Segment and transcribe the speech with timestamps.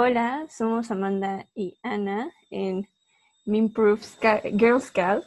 [0.00, 2.86] Hola, somos Amanda y Ana en
[3.46, 4.00] Minproof
[4.56, 5.24] Girl Scout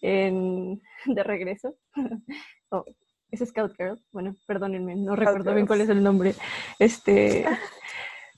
[0.00, 1.76] en, de regreso.
[2.70, 2.86] oh,
[3.30, 4.02] es Scout Girl.
[4.12, 6.34] Bueno, perdónenme, no recuerdo bien cuál es el nombre.
[6.78, 7.44] Este,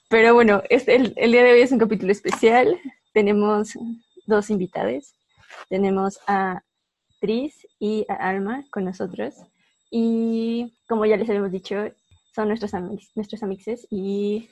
[0.08, 2.76] pero bueno, este, el, el, día de hoy es un capítulo especial.
[3.12, 3.78] Tenemos
[4.26, 5.14] dos invitadas.
[5.68, 6.64] Tenemos a
[7.20, 9.36] Tris y a Alma con nosotros.
[9.92, 11.76] Y como ya les habíamos dicho,
[12.34, 14.48] son nuestros, amigos, nuestros amixes y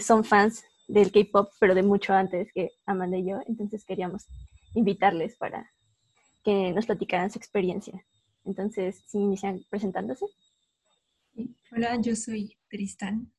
[0.00, 3.40] son fans del K-pop, pero de mucho antes que Amanda y yo.
[3.46, 4.26] Entonces queríamos
[4.74, 5.70] invitarles para
[6.44, 8.04] que nos platicaran su experiencia.
[8.44, 10.26] Entonces, si inician presentándose.
[11.72, 13.32] Hola, yo soy Tristan.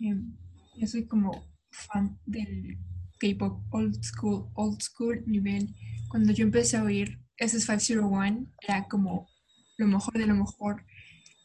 [0.00, 0.36] Em,
[0.76, 1.30] yo soy como
[1.70, 2.78] fan del
[3.20, 5.74] K-pop old school, old school nivel.
[6.08, 9.28] Cuando yo empecé a oír SS501, era como
[9.76, 10.84] lo mejor de lo mejor.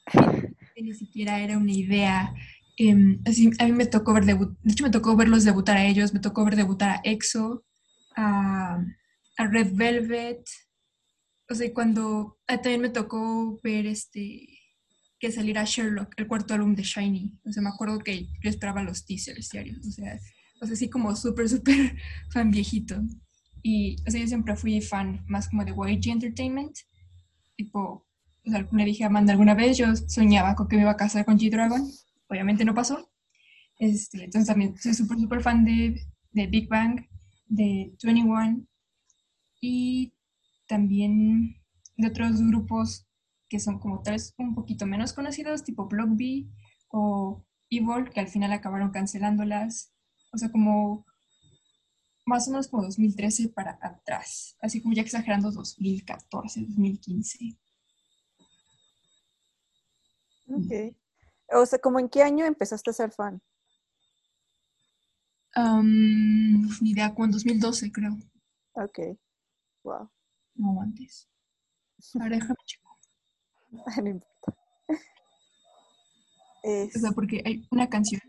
[0.76, 2.34] Ni siquiera era una idea.
[2.77, 6.13] Em, así, a mí me tocó ver, de hecho me tocó verlos debutar a ellos,
[6.13, 7.63] me tocó ver debutar a EXO,
[8.16, 8.84] a,
[9.38, 10.43] a Red Velvet,
[11.49, 14.48] o sea, cuando ah, también me tocó ver este
[15.20, 17.40] que saliera Sherlock, el cuarto álbum de Shiny.
[17.46, 19.85] O sea, me acuerdo que yo esperaba los teasers diarios.
[19.87, 20.20] O sea,
[20.60, 21.96] o sea así como súper, súper
[22.30, 23.02] fan viejito.
[23.62, 26.76] Y, o sea, yo siempre fui fan más como de YG Entertainment.
[27.55, 28.05] Tipo,
[28.46, 30.98] o sea, le dije a Amanda alguna vez, yo soñaba con que me iba a
[30.98, 31.90] casar con G-Dragon.
[32.34, 33.12] Obviamente no pasó.
[33.77, 37.07] Este, entonces también soy súper, súper fan de, de Big Bang,
[37.45, 38.65] de 21.
[39.62, 40.15] Y
[40.67, 41.62] también
[41.95, 43.07] de otros grupos
[43.48, 46.48] que son como tal vez un poquito menos conocidos, tipo Block B
[46.90, 49.93] o Evil, que al final acabaron cancelándolas.
[50.31, 51.05] O sea, como
[52.25, 57.57] más o menos como 2013 para atrás, así como ya exagerando 2014, 2015.
[60.47, 60.95] Ok.
[61.54, 63.41] O sea, ¿como en qué año empezaste a ser fan?
[65.56, 68.18] ni idea, como en 2012 creo.
[68.73, 69.00] Ok.
[69.84, 70.09] Wow
[70.56, 71.29] no antes.
[72.19, 72.56] Ahora déjame
[74.03, 74.56] no importa.
[76.64, 76.96] Es...
[76.96, 78.22] O sea, porque hay una canción,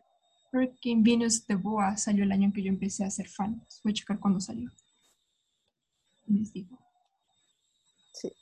[0.52, 3.64] Hurricane Venus de Boa, salió el año en que yo empecé a ser fan.
[3.82, 4.70] Voy a checar cuándo salió.
[6.26, 6.78] Les digo.
[8.12, 8.32] Sí.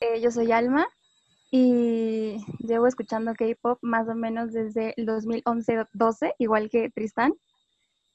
[0.00, 0.86] Eh, yo soy Alma
[1.50, 7.32] y llevo escuchando K-pop más o menos desde el 2011-12, igual que Tristan.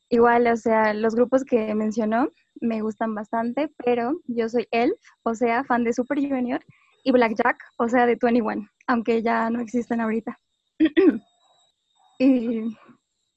[0.10, 2.30] Igual, o sea, los grupos que mencionó
[2.62, 6.64] me gustan bastante, pero yo soy Elf, o sea, fan de Super Junior,
[7.04, 10.40] y Blackjack, o sea, de 21, aunque ya no existen ahorita.
[12.20, 12.78] y,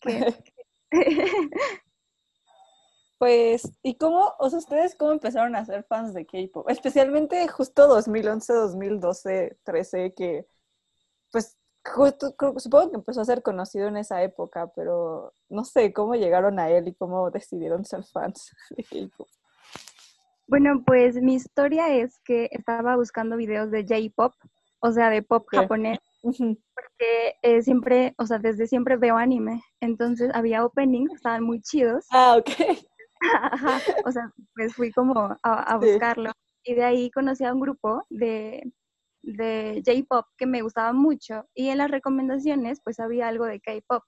[3.18, 6.68] pues, ¿y cómo, o sea, ustedes cómo empezaron a ser fans de K-pop?
[6.68, 10.46] Especialmente justo 2011, 2012, 13, que
[11.32, 11.56] pues
[12.58, 16.70] supongo que empezó a ser conocido en esa época, pero no sé cómo llegaron a
[16.70, 19.28] él y cómo decidieron ser fans de K-pop.
[20.48, 24.32] Bueno, pues mi historia es que estaba buscando videos de J-pop,
[24.80, 30.30] o sea, de pop japonés, porque eh, siempre, o sea, desde siempre veo anime, entonces
[30.34, 32.06] había openings, estaban muy chidos.
[32.10, 32.50] Ah, ok.
[34.04, 36.30] O sea, pues fui como a, buscarlo.
[36.64, 38.62] Y de ahí conocí a un grupo de
[39.26, 44.02] de J-pop que me gustaba mucho y en las recomendaciones pues había algo de K-pop.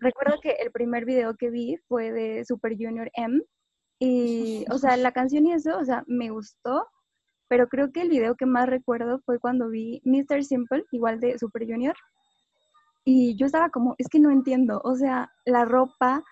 [0.00, 3.40] Recuerdo que el primer video que vi fue de Super Junior M
[4.00, 6.86] y, o sea, la canción y eso, o sea, me gustó,
[7.48, 10.42] pero creo que el video que más recuerdo fue cuando vi Mr.
[10.42, 11.94] Simple, igual de Super Junior,
[13.04, 16.24] y yo estaba como, es que no entiendo, o sea, la ropa,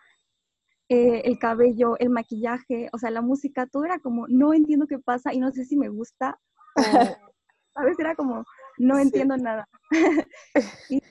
[0.88, 4.98] eh, el cabello, el maquillaje, o sea, la música, todo era como, no entiendo qué
[4.98, 6.38] pasa y no sé si me gusta
[6.76, 6.76] a
[7.84, 8.44] veces Era como,
[8.78, 9.68] no entiendo nada.
[10.88, 11.02] y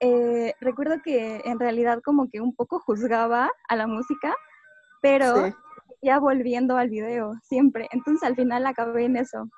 [0.00, 4.34] eh, recuerdo que en realidad como que un poco juzgaba a la música,
[5.00, 5.52] pero
[6.02, 7.88] ya volviendo al video siempre.
[7.92, 9.48] Entonces al final acabé en eso.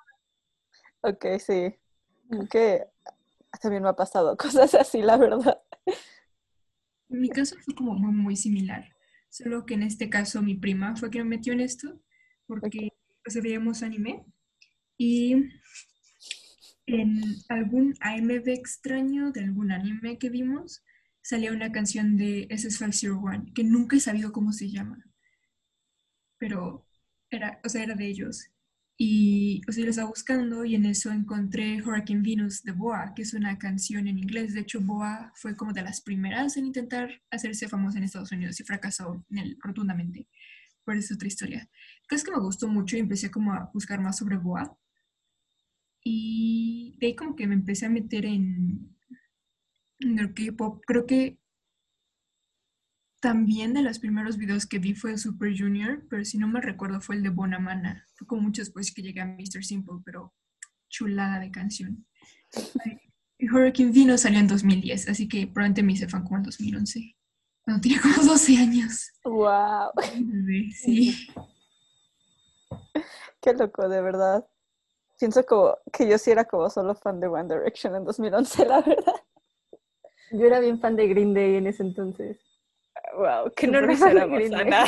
[1.00, 1.74] Ok, sí.
[2.50, 2.86] Que
[3.60, 5.62] también me ha pasado cosas así, la verdad.
[7.08, 8.95] En mi caso fue como muy, muy similar.
[9.36, 12.00] Solo que en este caso mi prima fue quien me metió en esto,
[12.46, 12.88] porque
[13.22, 14.24] pues, veíamos anime.
[14.96, 15.50] Y
[16.86, 20.82] en algún AMV extraño de algún anime que vimos,
[21.20, 25.04] salía una canción de SS501 que nunca he sabido cómo se llama.
[26.38, 26.86] Pero
[27.30, 28.50] era, o sea, era de ellos.
[28.98, 33.12] Y o sea, yo lo estaba buscando y en eso encontré Hurricane Venus de Boa,
[33.14, 34.54] que es una canción en inglés.
[34.54, 38.58] De hecho, Boa fue como de las primeras en intentar hacerse famosa en Estados Unidos
[38.60, 40.28] y fracasó en rotundamente.
[40.84, 41.68] Por eso es otra historia.
[42.10, 44.78] Es que me gustó mucho y empecé como a buscar más sobre Boa.
[46.02, 48.96] Y de ahí como que me empecé a meter en,
[49.98, 50.82] el K-pop.
[50.86, 51.38] Creo que
[53.26, 56.60] también de los primeros videos que vi fue el Super Junior, pero si no me
[56.60, 58.06] recuerdo fue el de Bonamana.
[58.14, 59.64] Fue como mucho después que llegué a Mr.
[59.64, 60.32] Simple, pero
[60.88, 62.06] chulada de canción.
[63.36, 67.16] Y Hurricane Vino salió en 2010, así que probablemente me hice fan como en 2011,
[67.62, 69.10] cuando tenía como 12 años.
[69.24, 69.90] Wow.
[70.72, 71.26] Sí.
[73.42, 74.46] Qué loco, de verdad.
[75.18, 78.82] Pienso como que yo sí era como solo fan de One Direction en 2011, la
[78.82, 79.14] verdad.
[80.30, 82.45] Yo era bien fan de Green Day en ese entonces.
[83.14, 84.86] Wow, que no nos de.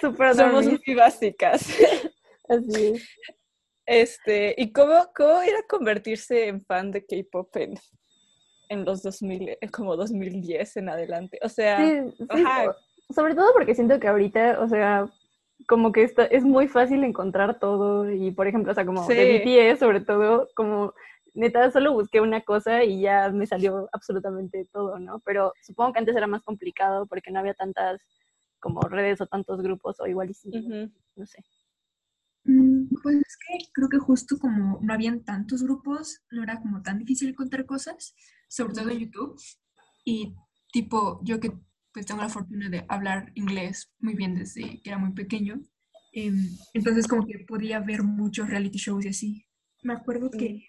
[0.00, 1.68] Súper Somos muy básicas.
[2.48, 3.08] Así es.
[3.86, 7.74] Este, ¿y cómo, cómo ir a convertirse en fan de K-pop en,
[8.68, 11.38] en los 2000, en como 2010 en adelante?
[11.42, 12.14] O sea, Sí,
[13.14, 15.06] sobre todo porque siento que ahorita, o sea,
[15.68, 19.42] como que está, es muy fácil encontrar todo y, por ejemplo, o sea, como de
[19.44, 19.72] Sí.
[19.72, 20.92] BTS, sobre todo, como
[21.36, 25.20] neta, solo busqué una cosa y ya me salió absolutamente todo, ¿no?
[25.20, 28.00] Pero supongo que antes era más complicado porque no había tantas
[28.58, 30.90] como redes o tantos grupos o igual y sí, ujú.
[31.16, 31.44] no sé.
[32.44, 36.82] Mm, Pues es que creo que justo como no habían tantos grupos, no era como
[36.82, 38.14] tan difícil encontrar cosas,
[38.48, 39.40] sobre todo en YouTube.
[40.04, 40.34] Y
[40.72, 41.52] tipo, yo que
[41.92, 45.60] pues tengo la fortuna de hablar inglés muy bien desde que era muy pequeño,
[46.12, 46.36] em,
[46.74, 49.46] entonces como que podía ver muchos reality shows y así.
[49.82, 50.66] Me acuerdo que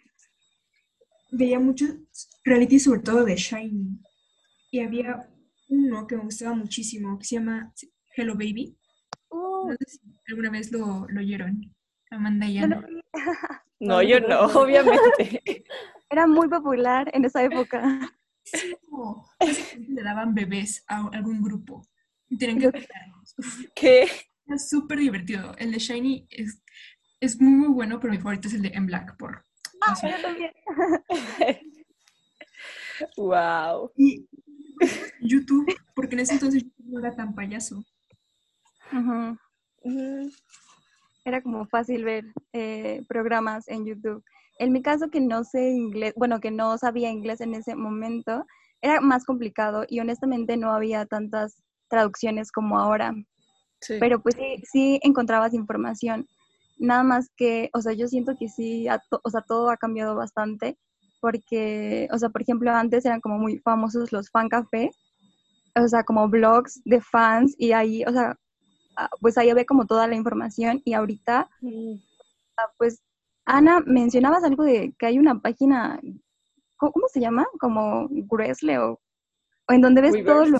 [1.31, 1.95] veía muchos
[2.43, 3.99] reality sobre todo de Shiny.
[4.71, 5.29] Y había
[5.69, 7.73] uno que me gustaba muchísimo, que se llama
[8.15, 8.77] Hello Baby.
[9.31, 11.73] No sé si alguna vez lo, lo oyeron.
[12.09, 12.87] Amanda y Yo lo Ana.
[12.87, 13.01] vi.
[13.79, 15.63] No, yo no, obviamente.
[16.09, 18.11] Era muy popular en esa época.
[18.43, 21.87] Sí, como, básicamente le daban bebés a algún grupo.
[22.27, 23.35] Y tenían que cuidarlos.
[23.75, 24.07] ¿Qué?
[24.47, 25.53] Era súper divertido.
[25.59, 26.63] El de Shiny es,
[27.19, 29.45] es muy, muy bueno, pero mi favorito es el de M Black por
[29.81, 30.51] Ah, yo también.
[33.17, 33.91] wow.
[33.95, 34.27] Y
[35.21, 37.83] YouTube, porque en ese entonces YouTube no era tan payaso.
[41.25, 44.23] Era como fácil ver eh, programas en YouTube.
[44.59, 48.45] En mi caso, que no sé inglés, bueno, que no sabía inglés en ese momento,
[48.81, 53.13] era más complicado y honestamente no había tantas traducciones como ahora.
[53.81, 53.97] Sí.
[53.99, 56.27] Pero pues sí, sí encontrabas información.
[56.79, 59.77] Nada más que, o sea, yo siento que sí, a to- o sea, todo ha
[59.77, 60.77] cambiado bastante
[61.19, 64.91] porque, o sea, por ejemplo, antes eran como muy famosos los fan café,
[65.75, 68.35] o sea, como blogs de fans y ahí, o sea,
[68.97, 71.49] ah, pues ahí había como toda la información y ahorita,
[72.57, 73.01] ah, pues,
[73.45, 75.99] Ana, mencionabas algo de que hay una página,
[76.77, 77.45] ¿cómo, se llama?
[77.59, 78.99] Como Gresle o,
[79.69, 80.51] o en donde ves todo Weavers.
[80.51, 80.59] lo...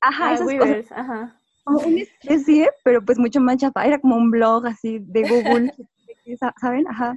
[0.00, 1.40] Ajá, Ah, esas cosas, Weavers, ajá.
[1.64, 3.84] Como una especie, pero pues mucho más chapa.
[3.86, 5.72] Era como un blog así de Google,
[6.38, 6.86] sa- ¿saben?
[6.88, 7.16] Ajá.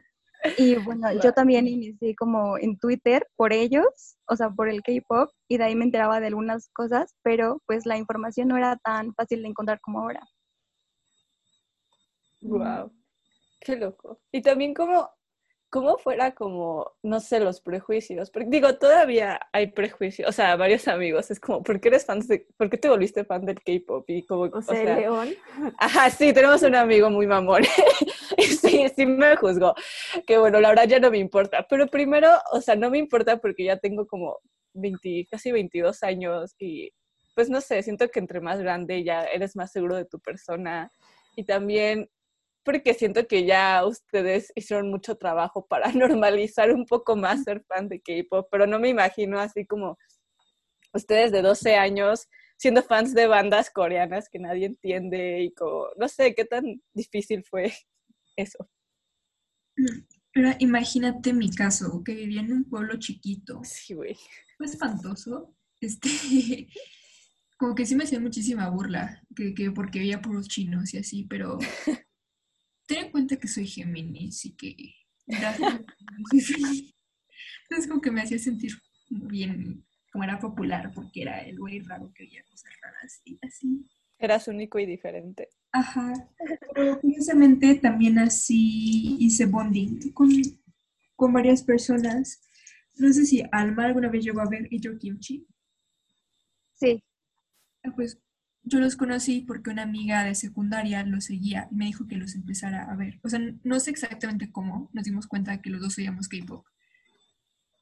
[0.57, 5.29] Y bueno, yo también inicié como en Twitter por ellos, o sea, por el K-pop,
[5.49, 9.13] y de ahí me enteraba de algunas cosas, pero pues la información no era tan
[9.15, 10.21] fácil de encontrar como ahora.
[12.41, 12.91] Wow.
[13.59, 14.21] Qué loco.
[14.31, 15.09] Y también como,
[15.69, 18.31] como fuera como, no sé, los prejuicios.
[18.31, 20.29] Porque digo, todavía hay prejuicios.
[20.29, 21.29] O sea, varios amigos.
[21.31, 24.05] Es como, ¿por qué eres fan de, por qué te volviste fan del K-pop?
[24.09, 25.29] Y como, O sea, León.
[25.77, 27.63] Ajá, sí, tenemos un amigo muy mamón.
[28.37, 29.73] Sí, sí me juzgó.
[30.25, 31.65] Que bueno, la verdad ya no me importa.
[31.69, 34.39] Pero primero, o sea, no me importa porque ya tengo como
[34.73, 36.91] 20, casi 22 años y
[37.33, 40.91] pues no sé, siento que entre más grande ya eres más seguro de tu persona.
[41.35, 42.09] Y también
[42.67, 47.87] porque siento que ya ustedes hicieron mucho trabajo para normalizar un poco más ser fan
[47.87, 49.97] de K-pop, pero no me imagino así como
[50.93, 56.09] ustedes de 12 años siendo fans de bandas coreanas que nadie entiende y como, no
[56.09, 57.71] sé, qué tan difícil fue
[58.35, 58.69] eso.
[60.33, 63.61] Pero imagínate mi caso, que vivía en un pueblo chiquito.
[63.63, 64.17] Sí, güey.
[64.57, 65.55] Fue espantoso.
[65.79, 66.09] Este,
[67.57, 71.23] como que sí me hacía muchísima burla, que, que porque veía puros chinos y así,
[71.23, 71.59] pero
[72.87, 74.75] ten en cuenta que soy Géminis y que.
[77.63, 78.71] Entonces como que me hacía sentir
[79.09, 83.85] bien, como era popular, porque era el güey raro que veía cosas raras y así.
[84.19, 85.49] Eras único y diferente.
[85.71, 86.13] Ajá.
[86.73, 90.29] Pero curiosamente también así hice bonding con,
[91.15, 92.41] con varias personas.
[92.95, 95.45] No sé si Alma alguna vez llegó a ver Ejo Kimchi.
[96.73, 97.03] Sí.
[97.83, 98.19] Ah, Pues
[98.67, 102.35] yo los conocí porque una amiga de secundaria los seguía y me dijo que los
[102.35, 103.19] empezara a ver.
[103.23, 106.65] O sea, no sé exactamente cómo nos dimos cuenta de que los dos oíamos K-pop.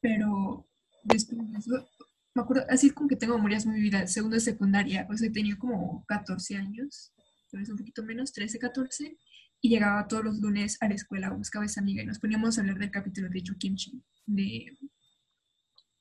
[0.01, 0.67] Pero
[1.03, 1.89] después de eso,
[2.35, 5.57] me acuerdo, así como que tengo memorias muy vividas, segundo de secundaria, o sea, tenía
[5.57, 7.13] como 14 años,
[7.49, 9.17] tal vez un poquito menos, 13, 14,
[9.61, 12.57] y llegaba todos los lunes a la escuela, buscaba a esa amiga y nos poníamos
[12.57, 14.77] a hablar del capítulo de Kimchi de,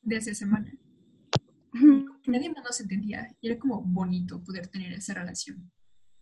[0.03, 0.71] de esa semana.
[2.27, 3.29] Nadie más nos entendía.
[3.41, 5.71] Y era como bonito poder tener esa relación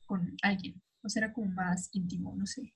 [0.06, 0.82] con alguien.
[1.02, 2.74] O sea, era como más íntimo, no sé.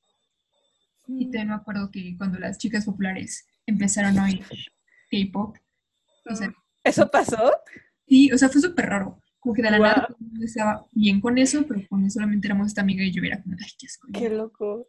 [1.08, 4.44] Y también me acuerdo que cuando las chicas populares empezaron a oír
[5.10, 5.56] K-pop,
[6.28, 6.52] o sea,
[6.82, 7.52] ¿Eso pasó?
[8.08, 9.20] sí, o sea, fue súper raro.
[9.38, 9.86] Como que de la Wow.
[9.86, 13.12] nada todo el mundo estaba bien con eso, pero cuando solamente éramos esta amiga y
[13.12, 13.86] yo era como, ay, qué.
[14.12, 14.88] Qué loco.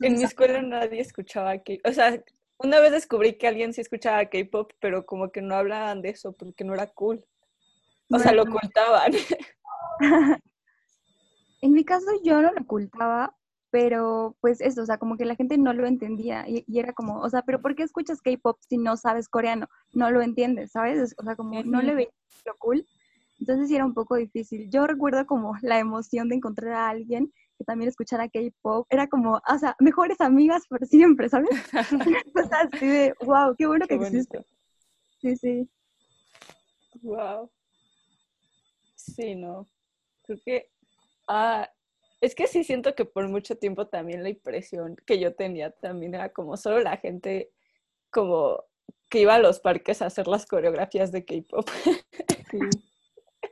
[0.00, 1.80] En mi escuela nadie escuchaba K-pop.
[1.86, 2.22] O sea,
[2.58, 6.32] una vez descubrí que alguien sí escuchaba K-pop, pero como que no hablaban de eso
[6.32, 7.24] porque no era cool.
[8.10, 9.12] O sea, lo ocultaban.
[11.62, 13.34] En mi caso yo no lo ocultaba,
[13.70, 16.92] pero pues eso, o sea, como que la gente no lo entendía y, y era
[16.92, 19.68] como, o sea, pero ¿por qué escuchas K-pop si no sabes coreano?
[19.92, 20.98] No lo entiendes, ¿sabes?
[20.98, 22.10] Es- O sea, como no le veía
[22.44, 22.86] lo cool.
[23.40, 24.70] Entonces sí era un poco difícil.
[24.70, 28.86] Yo recuerdo como la emoción de encontrar a alguien que también escuchara K-pop.
[28.90, 31.50] Era como, o sea, mejores amigas por siempre, ¿sabes?
[32.34, 34.38] o sea, así de, wow, qué bueno Qué que existe.
[34.38, 34.50] bonito.
[35.20, 35.70] Sí, sí.
[37.02, 37.50] Wow.
[38.94, 39.68] Sí, no.
[40.22, 40.70] Creo que.
[41.28, 41.68] Ah,
[42.20, 46.14] es que sí siento que por mucho tiempo también la impresión que yo tenía también
[46.14, 47.50] era como solo la gente
[48.10, 48.64] como
[49.10, 51.68] que iba a los parques a hacer las coreografías de K-pop.
[52.50, 52.58] Sí.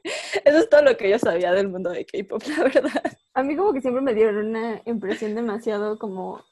[0.45, 3.03] Eso es todo lo que yo sabía del mundo de K-pop, la verdad.
[3.33, 6.43] A mí como que siempre me dieron una impresión demasiado como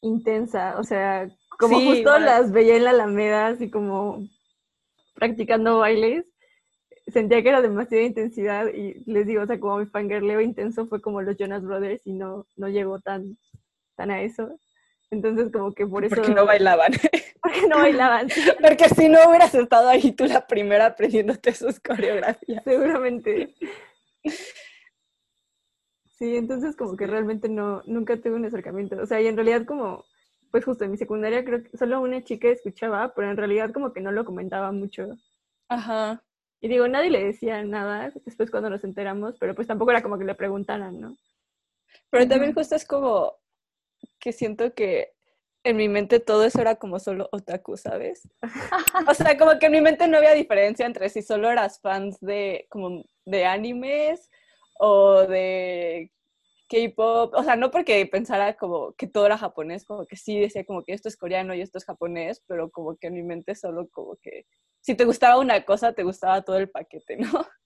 [0.00, 1.28] intensa, o sea,
[1.58, 4.26] como Sí, justo las veía en la Alameda, así como
[5.14, 6.24] practicando bailes,
[7.08, 11.00] sentía que era demasiada intensidad y les digo, o sea, como mi fangirleo intenso fue
[11.00, 13.36] como los Jonas Brothers y no, no llegó tan,
[13.96, 14.58] tan a eso.
[15.10, 16.16] Entonces como que por eso...
[16.16, 16.92] Porque no bailaban.
[17.42, 18.28] Porque no bailaban,
[18.62, 22.62] Porque si no hubieras estado ahí tú la primera aprendiéndote sus coreografías.
[22.64, 23.54] seguramente.
[26.18, 28.96] Sí, entonces como que realmente no, nunca tuve un acercamiento.
[29.02, 30.04] O sea, y en realidad como,
[30.52, 33.92] pues justo en mi secundaria creo que solo una chica escuchaba, pero en realidad como
[33.92, 35.18] que no lo comentaba mucho.
[35.68, 36.22] Ajá.
[36.60, 40.16] Y digo, nadie le decía nada después cuando nos enteramos, pero pues tampoco era como
[40.16, 41.16] que le preguntaran, ¿no?
[42.08, 43.34] Pero también justo es como
[44.20, 45.14] que siento que
[45.64, 48.28] en mi mente todo eso era como solo otaku, ¿sabes?
[49.08, 52.18] O sea, como que en mi mente no había diferencia entre si solo eras fans
[52.20, 54.28] de como de animes
[54.78, 56.10] o de
[56.68, 60.64] K-pop, o sea, no porque pensara como que todo era japonés, como que sí decía
[60.64, 63.54] como que esto es coreano y esto es japonés, pero como que en mi mente
[63.54, 64.46] solo como que
[64.80, 67.30] si te gustaba una cosa, te gustaba todo el paquete, ¿no?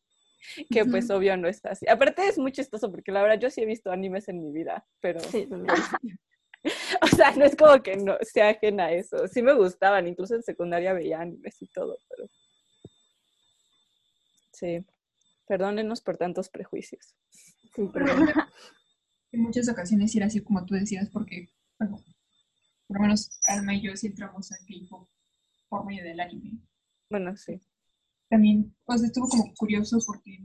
[0.71, 1.89] Que pues obvio no es así.
[1.89, 4.87] Aparte es muy chistoso porque la verdad yo sí he visto animes en mi vida,
[5.01, 5.49] pero Sí.
[7.03, 9.29] o sea, no es como que no sea ajena a eso.
[9.29, 12.29] Sí me gustaban, incluso en secundaria veía animes y todo, pero
[14.53, 14.85] sí.
[15.47, 17.15] Perdónenos por tantos prejuicios.
[17.75, 18.07] Sí, Pero
[19.33, 22.03] en muchas ocasiones era así como tú decías, porque, bueno,
[22.89, 25.09] por lo menos Alma y yo sí entramos a K-pop
[25.69, 26.59] por medio del anime.
[27.11, 27.61] Bueno, sí.
[28.29, 30.41] También, pues estuvo como curioso porque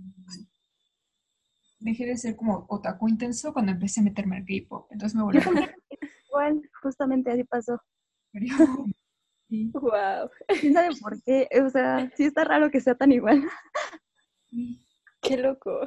[1.80, 4.88] dejé de ser como otaku intenso cuando empecé a meterme al K-pop.
[4.92, 5.40] Entonces me volví
[6.32, 7.82] igual, justamente así pasó.
[9.50, 10.30] Sí, Wow.
[10.62, 11.48] ¿Quién sabe por qué?
[11.66, 13.44] O sea, sí está raro que sea tan igual.
[15.22, 15.82] Qué loco.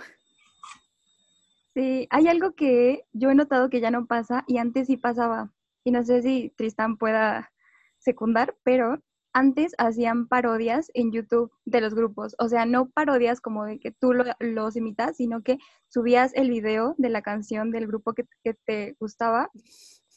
[1.75, 5.53] Sí, hay algo que yo he notado que ya no pasa y antes sí pasaba.
[5.83, 7.53] Y no sé si Tristan pueda
[7.99, 12.37] secundar, pero antes hacían parodias en YouTube de los grupos.
[12.39, 15.59] O sea, no parodias como de que tú lo- los imitas, sino que
[15.89, 19.51] subías el video de la canción del grupo que, que te gustaba,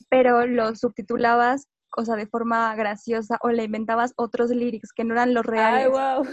[0.10, 5.14] pero lo subtitulabas, o sea, de forma graciosa o le inventabas otros lyrics que no
[5.14, 6.28] eran los reales Ay, wow.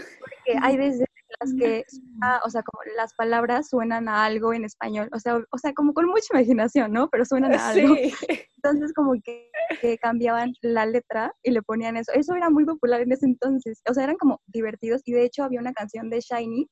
[0.45, 1.07] que hay veces
[1.39, 5.37] las que suena, o sea, como las palabras suenan a algo en español, o sea,
[5.37, 7.09] o sea, como con mucha imaginación, ¿no?
[7.09, 7.95] Pero suenan a algo.
[7.95, 8.13] Sí.
[8.57, 9.49] Entonces como que,
[9.81, 12.11] que cambiaban la letra y le ponían eso.
[12.13, 13.81] Eso era muy popular en ese entonces.
[13.89, 16.67] O sea, eran como divertidos y de hecho había una canción de Shiny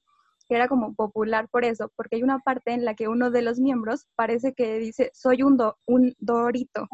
[0.47, 3.41] que era como popular por eso, porque hay una parte en la que uno de
[3.41, 6.87] los miembros parece que dice, soy un, do- un dorito.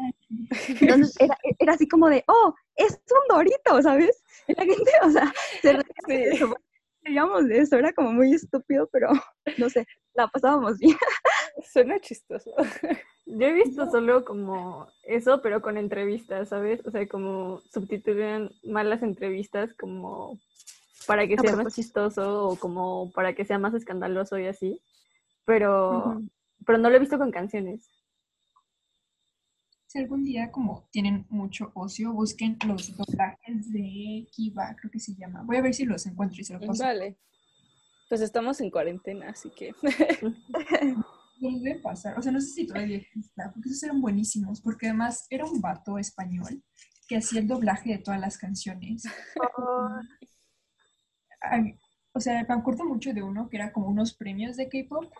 [0.80, 4.22] Entonces era, era así como de, oh, es un dorito, ¿sabes?
[4.46, 5.84] Y la gente, o sea, se reía
[6.38, 6.44] Sí.
[7.02, 9.08] digamos de eso, era como muy estúpido, pero
[9.58, 10.96] no sé, la pasábamos bien.
[11.72, 12.52] Suena chistoso.
[13.26, 16.80] yo he visto solo como eso, pero con entrevistas, ¿sabes?
[16.86, 20.38] O sea, como subtitulan mal las entrevistas como
[21.10, 21.82] para que sea más propósito.
[21.82, 24.80] chistoso o como para que sea más escandaloso y así.
[25.44, 26.28] Pero, Ujú.
[26.64, 27.90] pero no lo he visto con canciones.
[29.88, 35.16] Si algún día como tienen mucho ocio, busquen los doblajes de Kiva, creo que se
[35.16, 35.42] llama.
[35.42, 36.84] Voy a ver si los encuentro y se los paso.
[36.84, 37.18] Vale.
[38.08, 39.72] Pues estamos en cuarentena, así que.
[41.40, 42.18] Los debe pasar.
[42.18, 45.60] O sea, no sé si todavía exista, porque esos eran buenísimos, porque además era un
[45.60, 46.62] vato español
[47.08, 49.04] que hacía el doblaje de todas las canciones.
[49.06, 50.28] Ay,
[52.12, 55.12] o sea, me acuerdo mucho de uno que era como unos premios de K-pop.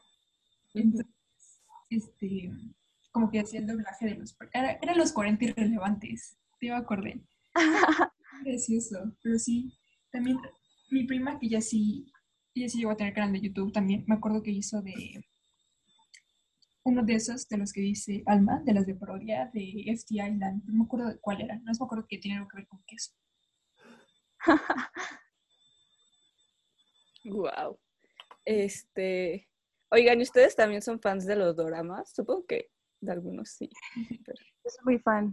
[0.75, 1.07] Entonces,
[1.89, 2.51] este,
[3.13, 4.37] como que hacía el doblaje de los.
[4.53, 7.23] Era, eran los 40 irrelevantes, te acordé.
[8.45, 9.73] Gracioso, pero sí.
[10.13, 10.39] También
[10.91, 12.13] mi prima, que ya sí,
[12.55, 15.25] ella sí llegó a tener canal de YouTube también, me acuerdo que hizo de
[16.83, 20.65] uno de esos de los que dice Alma, de las de parodia de FT Island.
[20.65, 22.83] No me acuerdo de cuál era, no me acuerdo que tiene algo que ver con
[22.87, 23.13] queso.
[27.25, 27.79] wow.
[28.45, 29.49] Este.
[29.91, 32.13] Oigan, ¿y ustedes también son fans de los doramas?
[32.15, 33.69] Supongo que de algunos sí.
[33.97, 34.35] Yo
[34.65, 35.33] soy muy fan.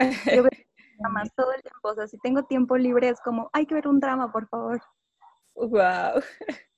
[0.36, 0.50] Yo veo
[0.98, 1.88] dramas todo el tiempo.
[1.88, 4.82] O sea, si tengo tiempo libre es como, hay que ver un drama, por favor.
[5.54, 6.22] Wow.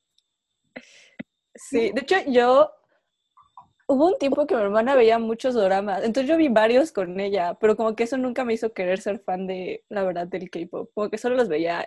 [1.54, 2.72] Sí, de hecho yo
[3.86, 7.54] hubo un tiempo que mi hermana veía muchos dramas, entonces yo vi varios con ella,
[7.60, 10.90] pero como que eso nunca me hizo querer ser fan de, la verdad, del K-pop.
[10.94, 11.86] Como que solo los veía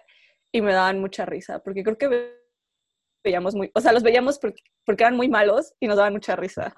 [0.51, 2.43] y me daban mucha risa, porque creo que
[3.24, 6.36] veíamos muy, o sea, los veíamos porque, porque eran muy malos y nos daban mucha
[6.36, 6.75] risa.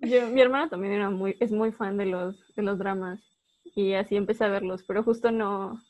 [0.00, 3.20] Yo, mi hermana también era muy, es muy fan de los, de los dramas
[3.74, 5.80] y así empecé a verlos, pero justo no,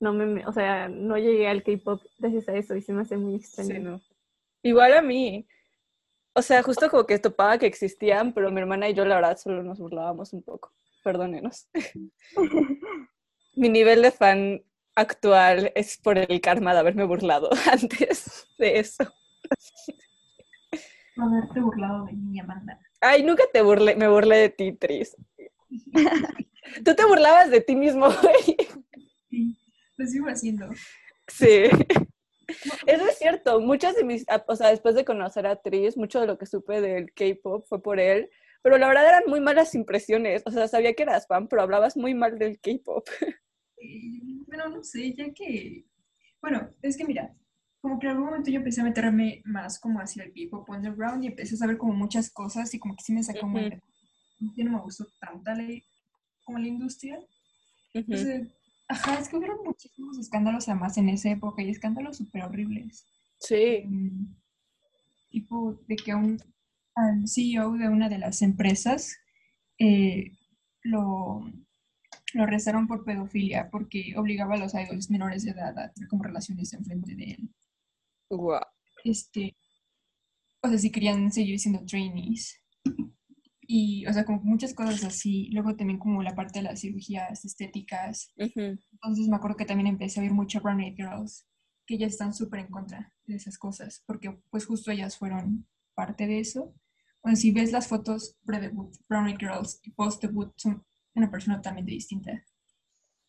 [0.00, 3.16] no me, o sea, no llegué al K-pop gracias a eso y se me hace
[3.16, 3.74] muy extraño.
[3.74, 4.00] Sí, no.
[4.62, 5.46] Igual a mí,
[6.34, 9.38] o sea, justo como que topaba que existían, pero mi hermana y yo la verdad
[9.38, 10.72] solo nos burlábamos un poco.
[11.02, 11.68] Perdónenos.
[13.56, 14.62] mi nivel de fan
[14.98, 19.04] actual es por el karma de haberme burlado antes de eso.
[21.16, 22.78] Haberte burlado de mi Amanda.
[23.00, 25.16] Ay, nunca te burlé, me burlé de ti, Tris.
[26.84, 28.56] Tú te burlabas de ti mismo, güey.
[29.30, 29.56] Sí,
[29.96, 30.68] lo sigo haciendo.
[31.28, 31.64] Sí.
[32.86, 33.60] Eso es cierto.
[33.60, 36.80] Muchas de mis, o sea, después de conocer a Tris, mucho de lo que supe
[36.80, 38.30] del K-pop fue por él.
[38.62, 40.42] Pero la verdad eran muy malas impresiones.
[40.46, 43.08] O sea, sabía que eras fan, pero hablabas muy mal del K-pop.
[44.46, 45.84] Bueno, no sé, ya que.
[46.40, 47.34] Bueno, es que mira,
[47.80, 51.24] como que en algún momento yo empecé a meterme más como hacia el K-pop underground
[51.24, 53.70] y empecé a saber como muchas cosas y como que sí me sacó muy.
[54.56, 55.68] Ya no me gustó tanto la,
[56.44, 57.18] como la industria.
[57.92, 58.48] Entonces,
[58.88, 63.06] Ajá, es que hubieron muchísimos escándalos además en esa época y escándalos súper horribles.
[63.38, 63.82] Sí.
[63.84, 64.34] Mm,
[65.30, 66.38] tipo de que un
[67.26, 69.14] CEO de una de las empresas
[69.78, 70.32] eh,
[70.82, 71.52] lo,
[72.34, 76.22] lo arrestaron por pedofilia porque obligaba a los idols menores de edad a tener como
[76.22, 77.50] relaciones enfrente de él.
[78.30, 78.60] Wow.
[79.04, 79.56] Este,
[80.62, 82.62] o sea, si querían seguir siendo trainees.
[83.70, 85.50] Y, o sea, como muchas cosas así.
[85.52, 88.32] Luego también como la parte de las cirugías estéticas.
[88.36, 91.46] Entonces me acuerdo que también empecé a oír mucho Brown Eyed Girls,
[91.86, 96.26] que ellas están súper en contra de esas cosas, porque pues justo ellas fueron parte
[96.26, 96.74] de eso.
[97.20, 100.84] O sea, si ves las fotos pre-debut, Brown Eyed Girls y post-debut son
[101.18, 102.44] una persona totalmente distinta.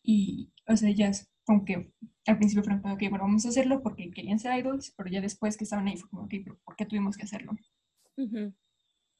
[0.02, 1.92] Y, o sea, ellas como que
[2.26, 5.20] al principio fueron como, ok, bueno, vamos a hacerlo porque querían ser idols, pero ya
[5.20, 7.56] después que estaban ahí fue como, ok, ¿por qué tuvimos que hacerlo?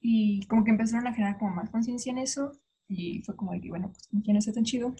[0.00, 2.52] Y como que empezaron a generar como más conciencia en eso
[2.88, 4.94] y fue como de que, bueno, pues ya no está tan chido.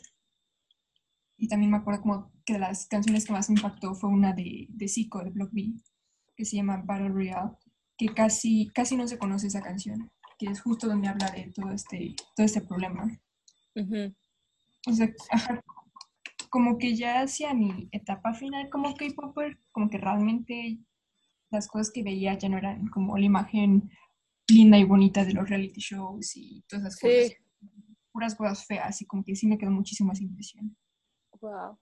[1.36, 4.32] Y también me acuerdo como que de las canciones que más me impactó fue una
[4.32, 5.72] de, de Zico, de Block B,
[6.36, 7.52] que se llama Battle Royale,
[7.96, 11.70] que casi, casi no se conoce esa canción, que es justo donde habla de todo
[11.70, 13.20] este, todo este problema.
[13.76, 15.12] O sea,
[16.50, 20.78] como que ya hacia mi etapa final como K-Popper, como que realmente
[21.50, 23.90] las cosas que veía ya no eran como la imagen
[24.48, 27.32] linda y bonita de los reality shows y todas esas cosas.
[28.12, 30.76] Puras cosas feas y como que sí me quedó muchísimo esa impresión.
[31.40, 31.78] Wow.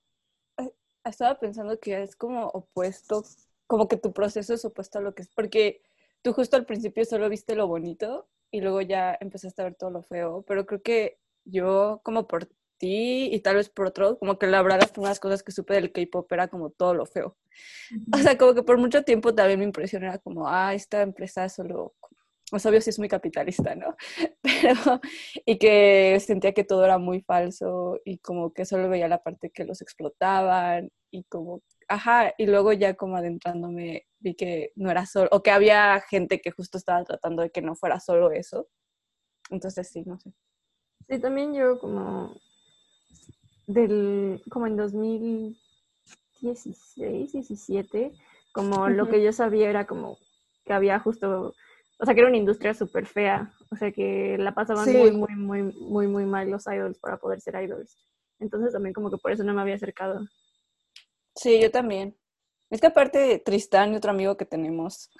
[1.05, 3.25] Estaba pensando que es como opuesto,
[3.67, 5.81] como que tu proceso es opuesto a lo que es, porque
[6.21, 9.91] tú justo al principio solo viste lo bonito y luego ya empezaste a ver todo
[9.91, 12.47] lo feo, pero creo que yo como por
[12.79, 15.75] ti y tal vez por otro, como que la verdad las primeras cosas que supe
[15.75, 17.37] del K-pop era como todo lo feo.
[18.15, 21.49] O sea, como que por mucho tiempo también mi impresión era como, ah, esta empresa
[21.49, 21.95] solo
[22.51, 23.97] pues obvio sí es muy capitalista, ¿no?
[24.43, 25.01] Pero,
[25.45, 29.51] y que sentía que todo era muy falso y como que solo veía la parte
[29.51, 35.07] que los explotaban y como, ajá, y luego ya como adentrándome vi que no era
[35.07, 38.69] solo, o que había gente que justo estaba tratando de que no fuera solo eso.
[39.51, 40.33] Entonces sí, no sé.
[41.09, 42.37] Sí, también yo como
[43.67, 48.13] del, como en 2016, 17,
[48.53, 50.19] como lo que yo sabía era como
[50.65, 51.55] que había justo
[52.01, 55.35] o sea, que era una industria súper fea, o sea, que la pasaban muy, muy,
[55.35, 57.99] muy, muy, muy mal los idols para poder ser idols.
[58.39, 60.21] Entonces también como que por eso no me había acercado.
[61.35, 62.17] Sí, yo también.
[62.71, 65.11] Es que aparte Tristán y otro amigo que tenemos,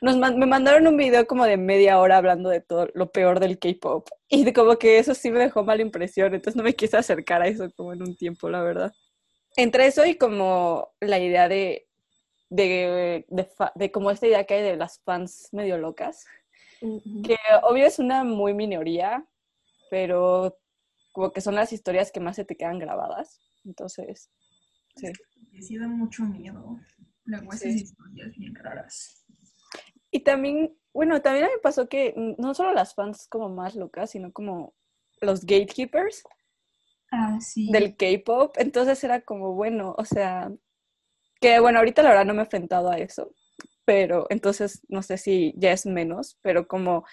[0.00, 3.58] nos me mandaron un video como de media hora hablando de todo lo peor del
[3.58, 4.08] K-pop.
[4.28, 7.42] Y de como que eso sí me dejó mala impresión, entonces no me quise acercar
[7.42, 8.92] a eso como en un tiempo, la verdad.
[9.56, 11.88] entre eso y como la idea de,
[12.50, 13.24] de,
[13.74, 16.24] de, como esta idea que hay de las fans medio locas,
[17.24, 19.26] que obvio es una muy minoría,
[19.90, 20.58] pero
[21.12, 23.40] como que son las historias que más se te quedan grabadas.
[23.64, 24.30] Entonces,
[24.96, 25.08] sí.
[25.52, 26.78] Que sí da mucho miedo.
[27.24, 27.80] Luego esas Sí.
[27.82, 29.25] historias bien raras.
[30.16, 33.74] Y también, bueno, también a mí me pasó que no solo las fans como más
[33.76, 34.72] locas, sino como
[35.20, 36.22] los gatekeepers
[37.12, 37.68] Ah, sí.
[37.70, 38.56] del K-pop.
[38.56, 40.50] Entonces era como, bueno, o sea,
[41.38, 43.30] que bueno, ahorita la verdad no me he enfrentado a eso,
[43.84, 47.04] pero entonces no sé si ya es menos, pero como,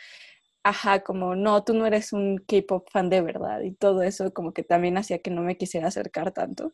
[0.63, 4.53] ajá, como, no, tú no eres un K-pop fan de verdad y todo eso como
[4.53, 6.71] que también hacía que no me quisiera acercar tanto.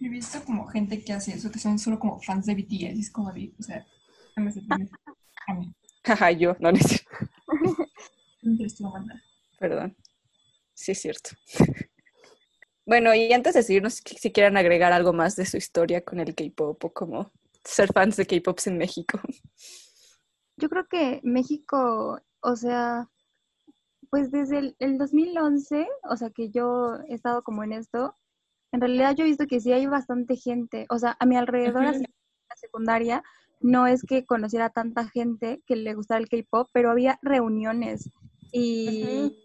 [0.00, 3.00] He visto como gente que hace eso, que son solo como fans de BTS.
[3.00, 3.84] Es como o sea,
[4.36, 4.50] a mí,
[5.46, 5.74] a mí.
[6.04, 7.10] Ajá, yo, no necesito,
[9.58, 9.96] perdón.
[10.74, 11.30] Sí, es cierto.
[12.86, 16.34] Bueno, y antes de seguirnos, si quieren agregar algo más de su historia con el
[16.34, 17.32] K-pop o como
[17.64, 19.18] ser fans de K-pop en México.
[20.58, 23.08] Yo creo que México, o sea,
[24.10, 28.14] pues desde el, el 2011, o sea, que yo he estado como en esto,
[28.70, 31.82] en realidad yo he visto que sí hay bastante gente, o sea, a mi alrededor,
[31.82, 31.90] Ujú.
[31.90, 33.24] así, en la secundaria,
[33.60, 38.10] no es que conociera tanta gente que le gustara el K-pop, pero había reuniones
[38.52, 39.36] y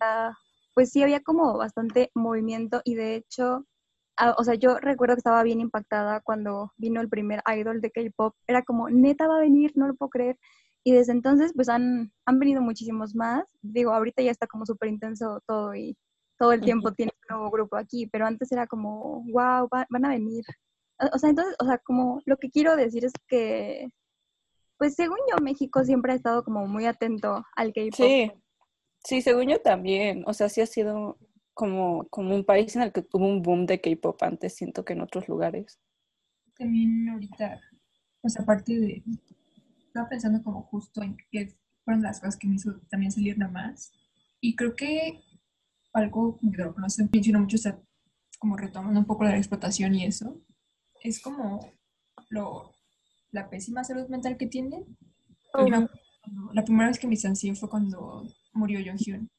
[0.00, 0.32] ah,
[0.74, 3.66] pues sí había como bastante movimiento y de hecho,
[4.16, 7.90] ah, o sea, yo recuerdo que estaba bien impactada cuando vino el primer idol de
[7.90, 10.38] K-pop, era como, neta va a venir, no lo puedo creer.
[10.86, 13.44] Y desde entonces, pues han, han venido muchísimos más.
[13.62, 15.96] Digo, ahorita ya está como súper intenso todo y
[16.38, 20.10] todo el tiempo tiene un nuevo grupo aquí, pero antes era como, wow, van a
[20.10, 20.44] venir.
[21.00, 23.88] O o sea, entonces, o sea, como lo que quiero decir es que,
[24.78, 27.94] pues según yo, México siempre ha estado como muy atento al K-pop.
[27.94, 28.32] Sí,
[29.04, 30.24] sí, según yo también.
[30.26, 31.18] O sea, sí ha sido
[31.54, 34.92] como, como un país en el que tuvo un boom de K-pop antes, siento que
[34.92, 35.80] en otros lugares.
[36.56, 37.60] También ahorita,
[38.20, 39.02] pues aparte de,
[39.86, 43.52] estaba pensando como justo en qué fueron las cosas que me hizo también salir nada
[43.52, 43.92] más.
[44.40, 45.22] Y creo que
[45.92, 47.80] algo que no se menciona mucho está
[48.38, 50.40] como retomando un poco la explotación y eso.
[51.04, 51.70] Es como
[52.30, 52.72] lo,
[53.30, 54.96] la pésima salud mental que tienen.
[56.54, 59.30] La primera vez que me distancié fue cuando murió Jonghyun.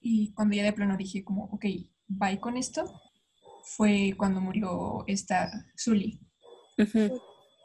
[0.00, 1.64] Y cuando ya de plano dije como, ok,
[2.06, 2.84] bye con esto,
[3.64, 6.20] fue cuando murió esta Sully.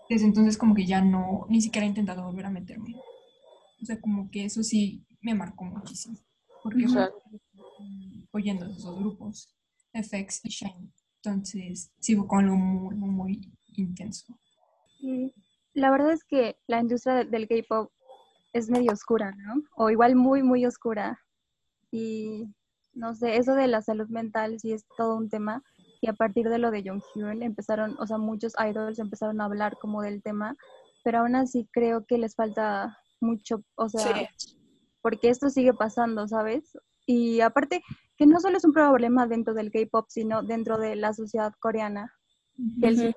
[0.09, 2.95] Desde entonces como que ya no, ni siquiera he intentado volver a meterme.
[3.81, 6.17] O sea, como que eso sí me marcó muchísimo.
[6.63, 6.85] Porque
[8.31, 9.55] oyendo esos dos grupos,
[9.93, 10.91] FX y Shine.
[11.23, 14.37] Entonces, sí fue como algo muy, muy, intenso.
[14.99, 15.33] Sí.
[15.73, 17.91] La verdad es que la industria de- del K-pop
[18.51, 19.63] es medio oscura, ¿no?
[19.75, 21.19] O igual muy, muy oscura.
[21.91, 22.45] Y
[22.93, 25.63] no sé, eso de la salud mental sí es todo un tema.
[26.01, 29.77] Y a partir de lo de Jonghyun empezaron, o sea, muchos idols empezaron a hablar
[29.79, 30.55] como del tema,
[31.03, 34.29] pero aún así creo que les falta mucho, o sea,
[35.01, 36.77] porque esto sigue pasando, ¿sabes?
[37.05, 37.81] Y aparte,
[38.17, 42.13] que no solo es un problema dentro del K-pop, sino dentro de la sociedad coreana,
[42.81, 43.15] es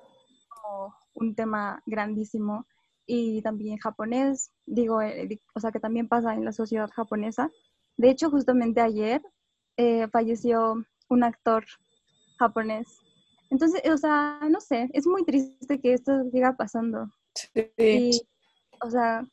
[0.49, 2.65] como un tema grandísimo
[3.05, 7.49] y también japonés, digo, eh, o sea, que también pasa en la sociedad japonesa.
[7.95, 9.21] De hecho, justamente ayer
[9.77, 11.65] eh, falleció un actor
[12.37, 12.87] japonés.
[13.49, 17.09] Entonces, o sea, no sé, es muy triste que esto siga pasando.
[17.33, 17.71] Sí.
[17.77, 18.21] Y,
[18.81, 19.25] o sea,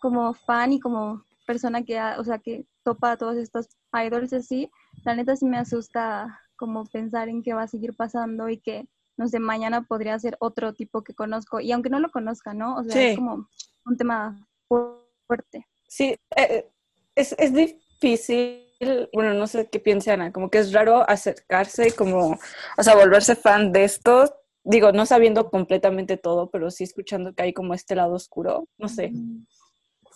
[0.00, 4.70] como fan y como persona que, o sea, que topa a todos estos idols así,
[5.04, 8.88] la neta sí me asusta como pensar en qué va a seguir pasando y que,
[9.18, 11.60] no sé, mañana podría ser otro tipo que conozco.
[11.60, 12.76] Y aunque no lo conozca, ¿no?
[12.76, 13.08] O sea, Sí.
[13.10, 13.46] es como
[13.84, 15.66] un tema fu- fuerte.
[15.86, 16.66] Sí, eh,
[17.14, 18.64] es, es difícil,
[19.12, 22.38] bueno, no sé qué piensa Ana, como que es raro acercarse, como,
[22.78, 27.42] o sea, volverse fan de esto, digo, no sabiendo completamente todo, pero sí escuchando que
[27.42, 29.12] hay como este lado oscuro, no sé.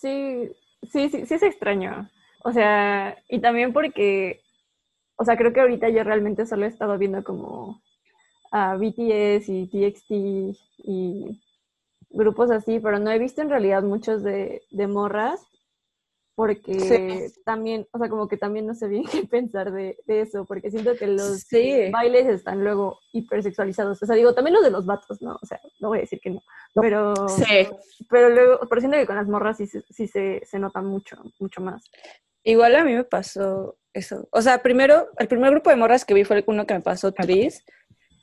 [0.01, 0.49] Sí,
[0.91, 2.09] sí, sí, sí es extraño.
[2.43, 4.41] O sea, y también porque,
[5.15, 7.81] o sea, creo que ahorita yo realmente solo he estado viendo como
[8.51, 10.11] a BTS y TXT
[10.85, 11.41] y
[12.09, 15.41] grupos así, pero no he visto en realidad muchos de, de morras
[16.35, 20.45] porque también, o sea, como que también no sé bien qué pensar de, de eso,
[20.45, 21.89] porque siento que los Sí.
[21.91, 24.01] bailes están luego hipersexualizados.
[24.01, 25.37] O sea, digo, también los de los vatos, ¿no?
[25.41, 26.41] O sea, no voy a decir que no,
[26.75, 27.27] pero...
[27.29, 27.67] Sí.
[28.09, 31.61] Pero luego, pero siento que con las morras sí, sí se, se nota mucho, mucho
[31.61, 31.89] más.
[32.43, 34.27] Igual a mí me pasó eso.
[34.31, 37.11] O sea, primero, el primer grupo de morras que vi fue uno que me pasó
[37.13, 37.63] Tris,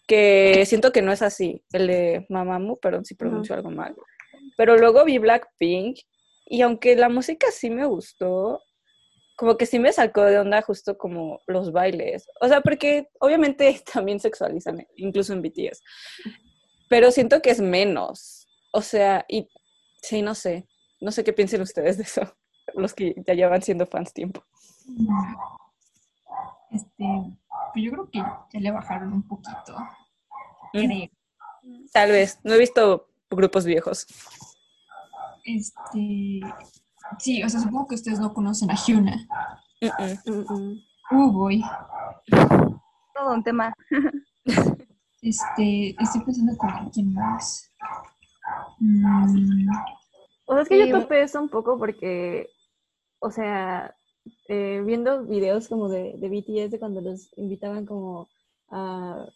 [0.07, 3.95] que siento que no es así, el de Mamamoo, perdón si pronuncio algo mal.
[4.57, 5.99] Pero luego vi Blackpink
[6.47, 8.61] y aunque la música sí me gustó,
[9.37, 12.27] como que sí me sacó de onda justo como los bailes.
[12.43, 15.81] O sea, porque obviamente también sexualizan, incluso en BTS.
[16.91, 18.47] Pero siento que es menos.
[18.73, 19.49] O sea, y
[20.03, 20.67] sí, no sé.
[21.01, 22.37] No sé qué piensen ustedes de eso,
[22.75, 24.43] los que ya llevan siendo fans tiempo.
[26.71, 27.05] Este,
[27.73, 29.77] pues yo creo que ya le bajaron un poquito.
[30.73, 30.87] Mm.
[30.87, 31.09] Creo.
[31.93, 32.39] Tal vez.
[32.45, 34.07] No he visto grupos viejos.
[35.45, 36.41] Este,
[37.19, 39.27] sí, o sea, supongo que ustedes no conocen a Hyuna.
[39.81, 40.81] Mm, mm.
[41.13, 41.65] Uh, boy.
[43.15, 43.73] Todo un tema.
[45.23, 47.71] Este, estoy pensando con quién más.
[48.79, 49.69] Mm,
[50.47, 50.89] O sea, es que Sí.
[50.89, 52.49] yo topé eso un poco porque,
[53.21, 53.95] o sea,
[54.49, 58.29] eh, viendo videos como de, BTS de cuando los invitaban como
[58.71, 59.27] a,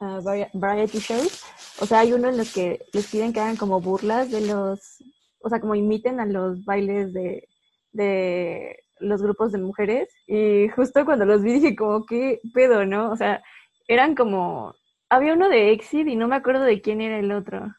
[0.00, 1.42] a vari- variety shows,
[1.80, 5.02] o sea, hay uno en los que les piden que hagan como burlas de los,
[5.40, 7.48] o sea, como imiten a los bailes de,
[7.92, 13.10] de los grupos de mujeres y justo cuando los vi dije como, ¿qué pedo, no?
[13.12, 13.42] O sea,
[13.88, 14.74] eran como,
[15.10, 17.74] había uno de Exit y no me acuerdo de quién era el otro.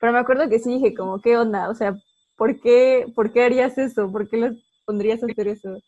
[0.00, 1.68] Pero me acuerdo que sí dije como, ¿qué onda?
[1.70, 1.96] O sea,
[2.36, 4.10] ¿por qué, ¿por qué harías eso?
[4.12, 4.52] ¿Por qué los
[4.86, 5.82] pondrías a hacer eso?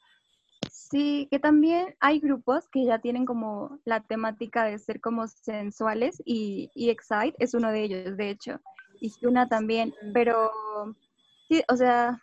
[0.70, 6.20] Sí, que también hay grupos que ya tienen como la temática de ser como sensuales
[6.24, 8.61] y, y Excite es uno de ellos, de hecho,
[9.00, 10.50] y Hyuna también, pero
[11.48, 12.22] sí, o sea,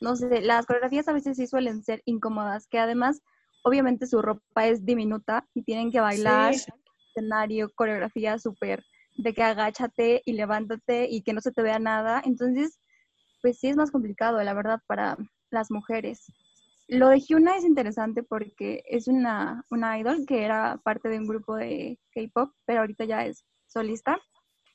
[0.00, 3.20] no sé, las coreografías a veces sí suelen ser incómodas, que además,
[3.62, 6.64] obviamente su ropa es diminuta y tienen que bailar Sí.
[7.14, 12.22] escenario, coreografía súper de que agáchate y levántate y que no se te vea nada,
[12.24, 12.80] entonces,
[13.42, 15.16] pues sí es más complicado, la verdad, para
[15.52, 16.26] las mujeres.
[16.88, 21.26] Lo de Hyuna es interesante porque es una, una idol que era parte de un
[21.26, 24.18] grupo de K-pop, pero ahorita ya es solista.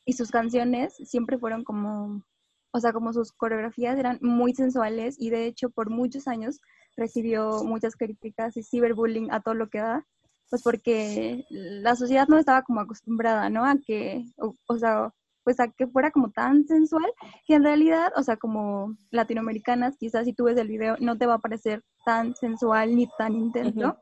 [0.05, 2.23] Y sus canciones siempre fueron como,
[2.71, 6.59] o sea, como sus coreografías eran muy sensuales y de hecho por muchos años
[6.95, 10.05] recibió muchas críticas y ciberbullying a todo lo que da,
[10.49, 13.65] pues porque la sociedad no estaba como acostumbrada, ¿no?
[13.65, 15.13] A que, o, o sea,
[15.47, 17.10] pues a que fuera como tan sensual
[17.45, 21.25] que en realidad, o sea, como latinoamericanas, quizás si tú ves el video no te
[21.25, 23.97] va a parecer tan sensual ni tan intenso,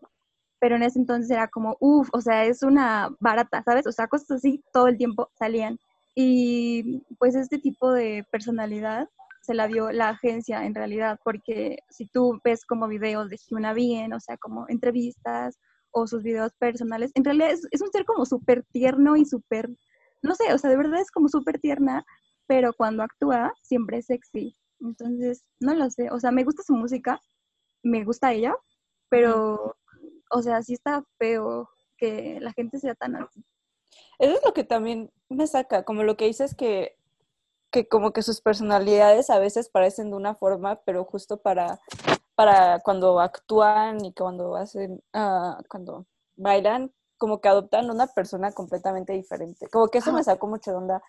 [0.60, 3.86] pero en ese entonces era como, uff, o sea, es una barata, ¿sabes?
[3.86, 5.78] O sea, cosas así todo el tiempo salían.
[6.16, 9.08] Y pues este tipo de personalidad
[9.42, 13.76] se la dio la agencia en realidad, porque si tú ves como videos de Hyuna
[13.76, 15.60] Bien, o sea, como entrevistas
[15.92, 19.70] o sus videos personales, en realidad es, es un ser como súper tierno y súper,
[20.26, 22.06] no sé, o sea, de verdad es como súper tierna,
[22.48, 24.58] pero cuando actúa siempre es sexy.
[24.82, 27.20] Entonces, no lo sé, o sea, me gusta su música,
[27.84, 28.56] me gusta ella,
[29.10, 29.78] pero,
[30.32, 33.44] o sea, sí está feo que la gente sea tan así.
[34.20, 36.98] Eso es lo que también me saca, como lo que dices que,
[37.72, 41.80] que como que sus personalidades a veces parecen de una forma, pero justo para,
[42.36, 49.14] para cuando actúan y cuando hacen, ah, cuando bailan, como que adoptan una persona completamente
[49.14, 49.68] diferente.
[49.70, 51.02] Como que eso me sacó mucho de onda.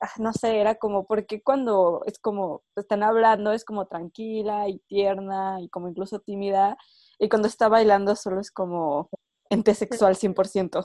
[0.00, 4.78] Ah, No sé, era como, porque cuando es como, están hablando, es como tranquila y
[4.88, 6.76] tierna y como incluso tímida,
[7.18, 9.08] y cuando está bailando solo es como
[9.48, 10.84] ente sexual 100%.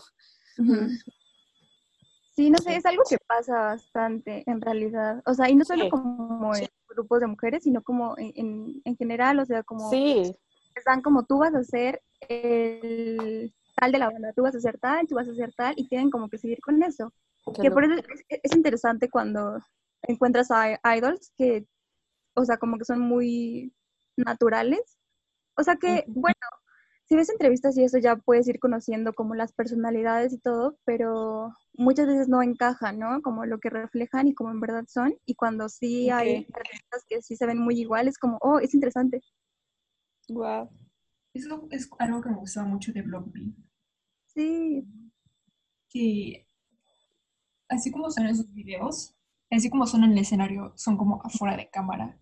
[2.36, 5.24] Sí, no sé, es algo que pasa bastante en realidad.
[5.26, 5.90] O sea, y no solo Sí.
[5.90, 10.36] como en grupos de mujeres, sino como en, en, en general, o sea, como Sí,
[10.76, 14.78] están como tú vas a ser el tal de la banda, tú vas a ser
[14.80, 17.14] tal, tú vas a ser tal, y tienen como que seguir con eso.
[17.62, 19.60] Que por eso es, es interesante cuando
[20.04, 21.66] encuentras a idols que,
[22.36, 23.74] o sea, como que son muy
[24.18, 24.98] naturales.
[25.58, 26.22] O sea que, Ujú.
[26.22, 26.36] bueno,
[27.06, 31.54] si ves entrevistas y eso ya puedes ir conociendo como las personalidades y todo, pero
[31.74, 33.22] muchas veces no encajan, ¿no?
[33.22, 35.16] Como lo que reflejan y como en verdad son.
[35.26, 36.46] Y cuando sí hay Ok.
[36.54, 39.22] artistas que sí se ven muy iguales, como, oh, es interesante.
[40.30, 40.70] Guau.
[41.38, 43.54] Eso es algo que me gustaba mucho de Block B.
[44.26, 44.84] Sí,
[45.88, 46.48] que
[47.70, 49.16] así como son en sus videos,
[49.52, 52.18] así como son en el escenario, son como afuera de cámara.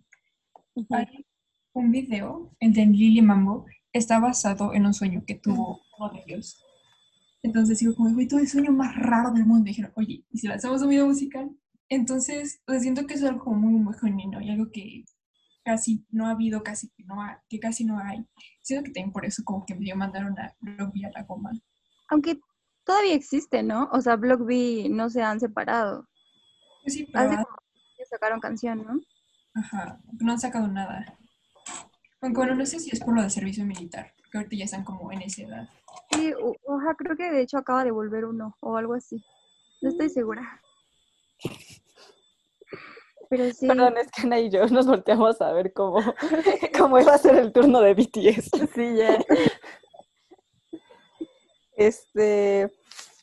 [0.73, 0.93] Ujú.
[0.93, 1.25] Hay
[1.73, 6.23] un video, el de Lily Mambo, está basado en un sueño que tuvo uno de
[6.25, 6.61] ellos.
[7.41, 9.65] Entonces digo, como, güey, todo el sueño más raro del mundo.
[9.65, 11.55] Y dijeron, oye, ¿y si lanzamos un video musical?
[11.87, 15.05] Entonces, sea, siento que es algo como muy, muy genuino y algo que
[15.65, 18.25] casi no ha habido, casi que no ha- que casi no hay.
[18.61, 21.23] Siento que también por eso como que me dio mandaron a Block B a la
[21.25, 21.51] goma.
[22.09, 22.39] aunque
[22.85, 23.89] todavía existe, ¿no?
[23.91, 26.07] O sea, Block B no se han separado.
[26.83, 27.57] Pues sí, pero Hace ha- como
[27.97, 29.01] que sacaron canción, ¿no?
[29.55, 31.17] Ajá, no han sacado nada.
[32.21, 34.83] Aunque bueno, no sé si es por lo del servicio militar, porque ahorita ya están
[34.83, 35.69] como en esa edad.
[36.11, 36.31] Sí,
[36.65, 39.23] oja, creo que de hecho acaba de volver uno o algo así.
[39.81, 40.61] No estoy segura.
[43.29, 45.99] Pero sí, Perdón, es que Ana y yo nos volteamos a ver cómo,
[46.77, 48.51] cómo iba a ser el turno de BTS.
[48.73, 49.19] Sí, ya.
[51.75, 52.71] Este,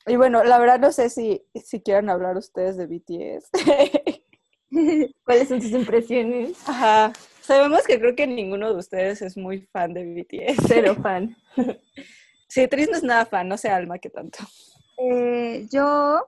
[0.06, 3.50] y bueno, la verdad no sé si, si quieran hablar ustedes de BTS.
[5.24, 6.58] ¿Cuáles son sus impresiones?
[6.68, 7.12] Ajá.
[7.40, 10.64] Sabemos que creo que ninguno de ustedes es muy fan de BTS.
[10.66, 11.36] Cero fan.
[12.48, 14.38] Sí, Tris no es nada fan, no sé Alma que tanto.
[14.98, 16.26] eh, yo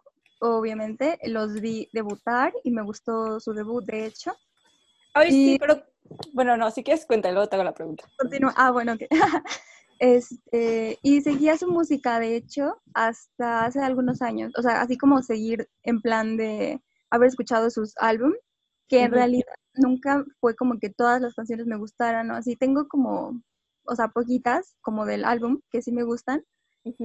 [0.52, 4.32] obviamente los vi debutar y me gustó su debut, de hecho.
[5.14, 5.82] Ay, sí, Y- pero
[6.32, 8.04] bueno, no, si quieres cuenta, y luego te hago la pregunta.
[8.18, 8.52] Continúa.
[8.56, 9.02] Ah, bueno, ok.
[10.00, 14.52] Este, y seguía su música, de hecho, hasta hace algunos años.
[14.58, 18.40] O sea, así como seguir en plan de haber escuchado sus álbumes,
[18.88, 22.34] que en realidad nunca fue como que todas las canciones me gustaran, ¿no?
[22.34, 23.40] Así tengo como,
[23.84, 26.44] o sea, poquitas como del álbum que sí me gustan,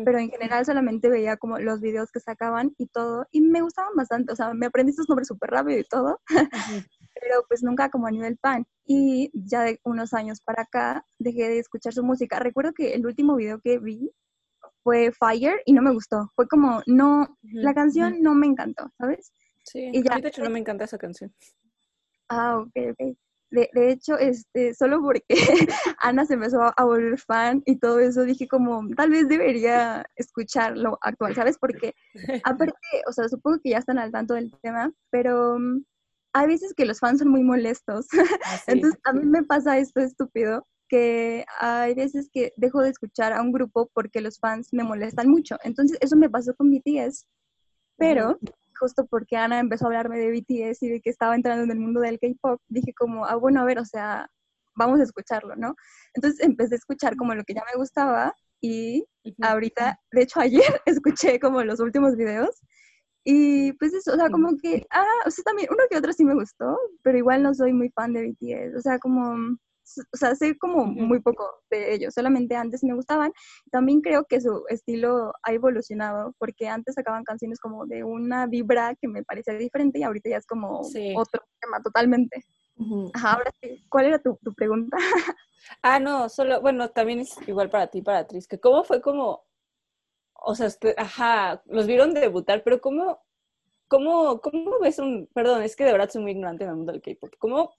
[0.05, 3.93] pero en general solamente veía como los videos que sacaban y todo, y me gustaban
[3.95, 6.19] bastante, o sea, me aprendí sus nombres súper rápido y todo,
[7.21, 8.65] pero pues nunca como a nivel fan.
[8.85, 12.39] Y ya de unos años para acá dejé de escuchar su música.
[12.39, 14.11] Recuerdo que el último video que vi
[14.83, 16.31] fue Fire y no me gustó.
[16.35, 19.31] Fue como, no, la canción no me encantó, ¿sabes?
[19.63, 21.33] Sí, Y a mí de hecho no me encanta esa canción.
[22.29, 23.17] Ah, ok, ok.
[23.51, 25.23] De, de hecho, este, solo porque
[26.01, 30.05] Ana se empezó a, a volver fan y todo eso, dije como, tal vez debería
[30.15, 31.57] escuchar lo actual, ¿sabes?
[31.57, 31.95] Porque
[32.43, 35.83] aparte, o sea, supongo que ya están al tanto del tema, pero mm,
[36.33, 38.07] hay veces que los fans son muy molestos.
[38.45, 38.71] Así.
[38.71, 43.41] Entonces, a mí me pasa esto estúpido, que hay veces que dejo de escuchar a
[43.41, 45.57] un grupo porque los fans me molestan mucho.
[45.63, 47.25] Entonces, eso me pasó con BTS,
[47.97, 48.39] pero
[48.79, 51.79] justo porque Ana empezó a hablarme de BTS y de que estaba entrando en el
[51.79, 54.29] mundo del K-pop, dije como, ah, bueno, a ver, o sea,
[54.75, 55.75] vamos a escucharlo, ¿no?
[56.13, 59.05] Entonces empecé a escuchar como lo que ya me gustaba y
[59.41, 62.59] ahorita, de hecho ayer escuché como los últimos videos
[63.25, 66.25] y pues eso, o sea, como que, ah, o sea, también uno que otro sí
[66.25, 69.57] me gustó, pero igual no soy muy fan de BTS, o sea, como,
[70.13, 73.31] o sea, sé como muy poco de ellos, solamente antes me gustaban.
[73.71, 78.95] También creo que su estilo ha evolucionado, porque antes sacaban canciones como de una vibra
[78.95, 81.13] que me parecía diferente y ahorita ya es como Sí.
[81.15, 82.43] otro tema totalmente.
[83.13, 84.97] Ajá, ahora sí, ¿cuál era tu, tu pregunta?
[85.83, 89.43] Ah, no, solo, bueno, también es igual para ti, para Tris, que cómo fue como,
[90.33, 93.21] o sea, usted- ajá, los vieron debutar, pero cómo,
[93.87, 96.91] cómo, cómo ves un, perdón, es que de verdad soy muy ignorante en el mundo
[96.93, 97.73] del K-pop, ¿cómo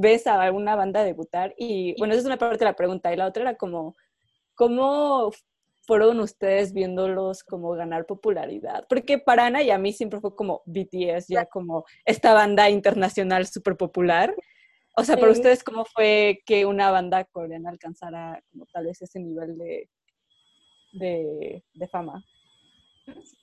[0.00, 1.54] ves a una banda debutar?
[1.56, 3.94] Y bueno, esa es una parte de la pregunta, y la otra era como,
[4.54, 5.30] ¿cómo
[5.82, 8.86] fueron ustedes viéndolos como ganar popularidad?
[8.88, 13.46] Porque para Ana y a mí siempre fue como BTS, ya como esta banda internacional
[13.46, 14.34] súper popular.
[14.96, 19.20] O sea, para ustedes, ¿cómo fue que una banda coreana alcanzara como tal vez ese
[19.20, 19.88] nivel de,
[20.92, 22.24] de, de fama?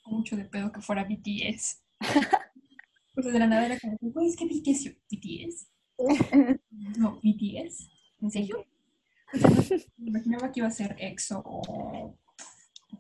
[0.05, 1.83] mucho de pedo que fuera BTS.
[3.19, 5.67] Sea, de la nada era como, güey, es que BTS, BTS.
[6.97, 7.89] No, BTS.
[8.21, 8.65] ¿En serio?
[9.97, 12.17] Me imaginaba que iba a ser EXO o,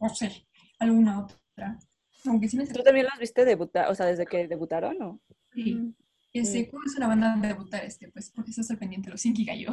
[0.01, 0.45] no sé,
[0.79, 1.79] alguna otra.
[2.25, 5.19] Aunque sí me ¿Tú también los viste debutar, o sea, desde que debutaron o?
[5.53, 5.93] Sí.
[6.33, 8.09] Este, ¿Cómo es una banda de debutar este?
[8.11, 9.71] Pues porque estás al pendiente, los Inkigayo.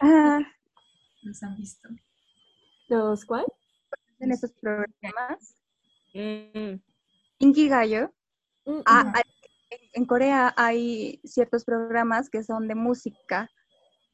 [0.00, 0.40] Ah,
[1.22, 1.88] Los han visto.
[2.88, 3.44] ¿Los cuál?
[4.20, 5.54] en estos programas,
[6.14, 6.76] Mm,
[7.40, 8.10] Inkigayo,
[8.64, 9.12] Mm, ah, Ajá.
[9.16, 9.22] hay-
[9.96, 13.48] en- Corea hay ciertos programas que son de música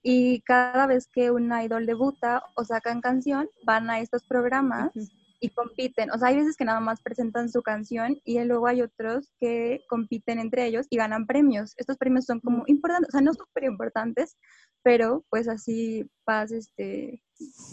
[0.03, 5.07] y cada vez que un idol debuta o sacan canción, van a estos programas ujú.
[5.41, 6.11] y compiten.
[6.11, 9.81] O sea, hay veces que nada más presentan su canción y luego hay otros que
[9.89, 11.75] compiten entre ellos y ganan premios.
[11.77, 14.37] Estos premios son como importantes, o sea, no súper importantes,
[14.83, 17.23] pero pues así vas este,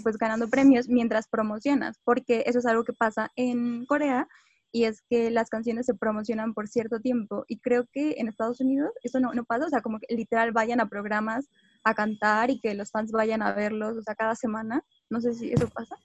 [0.03, 4.27] pues ganando premios mientras promocionas, porque eso es algo que pasa en Corea
[4.71, 8.59] y es que las canciones se promocionan por cierto tiempo y creo que en Estados
[8.61, 11.49] Unidos eso no, no pasa, o sea, como que literal vayan a programas
[11.83, 14.83] a cantar y que los fans vayan a verlos, o sea, cada semana.
[15.09, 15.95] No sé si eso pasa.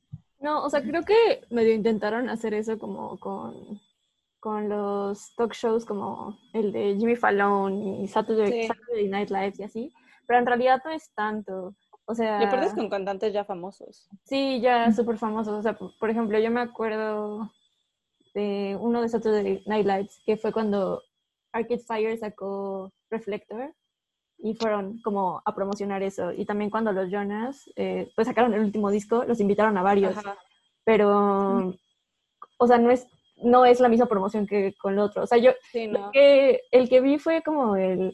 [0.40, 3.80] No, o sea, creo que medio intentaron hacer eso como con,
[4.40, 8.68] con los talk shows como el de Jimmy Fallon y Saturday, Sí.
[8.68, 9.92] Saturday Night Live y así,
[10.26, 11.74] pero en realidad no es tanto.
[12.06, 14.06] O sea, Y aparte es con cantantes ya famosos.
[14.24, 15.54] sí, ya súper famosos.
[15.54, 17.50] O sea, por, por ejemplo, yo me acuerdo
[18.34, 21.02] de uno de Saturday Night Lives que fue cuando
[21.52, 23.72] Arcade Fire sacó Reflector
[24.38, 26.32] y fueron como a promocionar eso.
[26.32, 30.16] Y también cuando los Jonas eh, pues sacaron el último disco, los invitaron a varios
[30.16, 30.36] Ajá.
[30.84, 31.74] pero,
[32.58, 33.06] o sea, no es,
[33.42, 35.22] no es la misma promoción que con el otro.
[35.22, 36.10] O sea, yo, Sí, no.
[36.10, 38.12] que, el que vi fue como el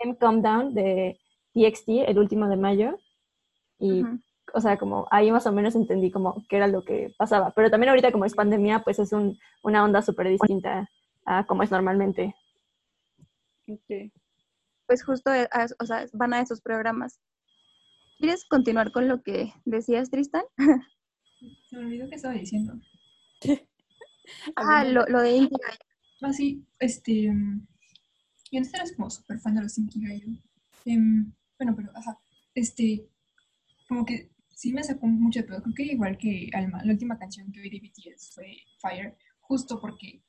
[0.00, 1.18] M Calm Down de
[1.52, 2.98] TXT, el último de mayo,
[3.78, 4.02] y.
[4.54, 7.50] o sea, como ahí más o menos entendí como qué era lo que pasaba.
[7.52, 10.88] Pero también ahorita como es pandemia, pues es un, una onda súper distinta
[11.24, 12.34] a como es normalmente.
[13.68, 14.12] Ok.
[14.86, 17.18] pues justo eh, a- o sea, van a esos programas.
[18.18, 20.44] ¿Quieres continuar con lo que decías, Tristan?
[21.68, 22.74] Se me olvidó que estaba diciendo.
[24.56, 25.78] Ah, lo, lo de Inkigayo.
[26.20, 27.26] Ah, sí, este.
[28.50, 30.26] Yo antes era como súper fan de los Inkigayo.
[30.84, 32.18] Em, bueno, pero, ajá.
[32.52, 33.06] Este.
[33.88, 35.62] Como que sí me sacó mucho de pedo.
[35.62, 39.78] Creo que igual que Alma, la última canción que oí de BTS fue Fire, justo
[39.80, 40.22] porque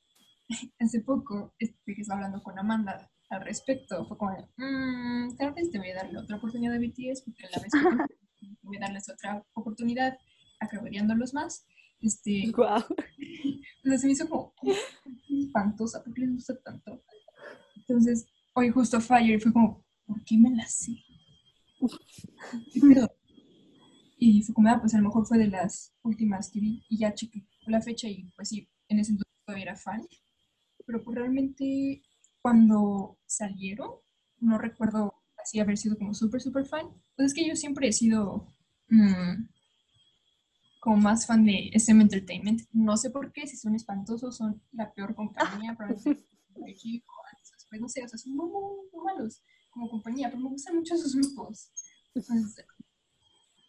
[0.78, 4.06] hace poco este, que estaba hablando con Amanda al respecto.
[4.06, 7.46] Fue como, de, "Mm, tal vez te voy a darle otra oportunidad a BTS, porque
[7.46, 7.78] a la vez que
[8.62, 10.18] voy a darles otra oportunidad,
[10.60, 11.64] acabaríándolos más.
[12.00, 12.42] Este,
[13.84, 14.52] o sea, se me hizo como
[15.30, 17.02] espantosa, ¿por qué les gusta tanto?
[17.76, 20.92] Entonces, hoy justo Fire y fue como, ¿por qué me la sé?
[24.20, 27.46] Y ah, pues a lo mejor fue de las últimas que vi y ya chequé
[27.66, 30.06] la fecha y pues sí, en ese entonces todavía era fan.
[30.86, 32.02] Pero pues realmente
[32.42, 33.90] cuando salieron,
[34.40, 36.86] no recuerdo así haber sido como súper, súper fan.
[37.16, 38.46] Pues es que yo siempre he sido
[38.88, 39.48] mm,
[40.80, 42.62] como más fan de SM Entertainment.
[42.72, 48.04] No sé por qué, si son espantosos, son la peor compañía, probablemente después, no sé,
[48.04, 48.62] o sea, son muy, muy,
[48.92, 51.70] muy malos como compañía, pero me gustan mucho sus grupos.
[52.14, 52.64] Entonces,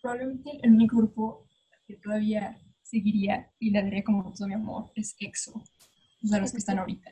[0.01, 1.47] probablemente el único grupo
[1.87, 6.51] que todavía seguiría y le daría como todo mi amor es EXO, o sea, los
[6.51, 7.11] que están ahorita,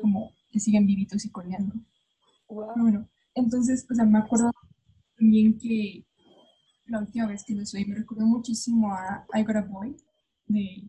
[0.00, 1.74] como que siguen vivitos y coleando.
[2.48, 4.50] Bueno, entonces, o sea, me acuerdo
[5.16, 6.04] también que
[6.86, 9.96] la última vez que los oí me recordó muchísimo a I Got a Boy
[10.46, 10.88] de,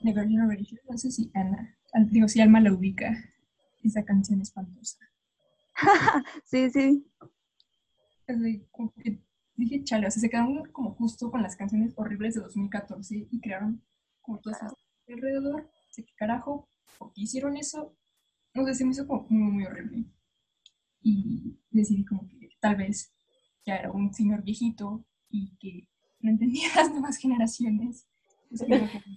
[0.00, 0.80] de Girl Generation.
[0.88, 1.76] No sé si Ana,
[2.10, 3.16] digo, si Alma la ubica,
[3.82, 4.98] esa canción espantosa.
[6.44, 7.06] Sí, sí.
[8.34, 9.20] O sea, como que
[9.56, 13.40] dije, chale, o sea, se quedaron como justo con las canciones horribles de 2014 y
[13.40, 13.82] crearon
[14.20, 14.72] como todas las
[15.08, 15.70] alrededor.
[15.90, 16.68] Sé qué carajo,
[16.98, 17.96] ¿por qué hicieron eso?
[18.54, 20.04] No sé, se me hizo como muy, muy horrible.
[21.02, 23.12] Y decidí como que tal vez
[23.64, 25.88] ya era un señor viejito y que
[26.20, 28.06] no entendía las nuevas generaciones.
[28.50, 29.10] Entonces, como que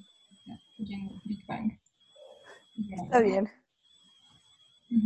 [0.46, 1.80] ya, oyendo Big Bang.
[2.76, 3.04] Y ya.
[3.04, 3.50] Está bien.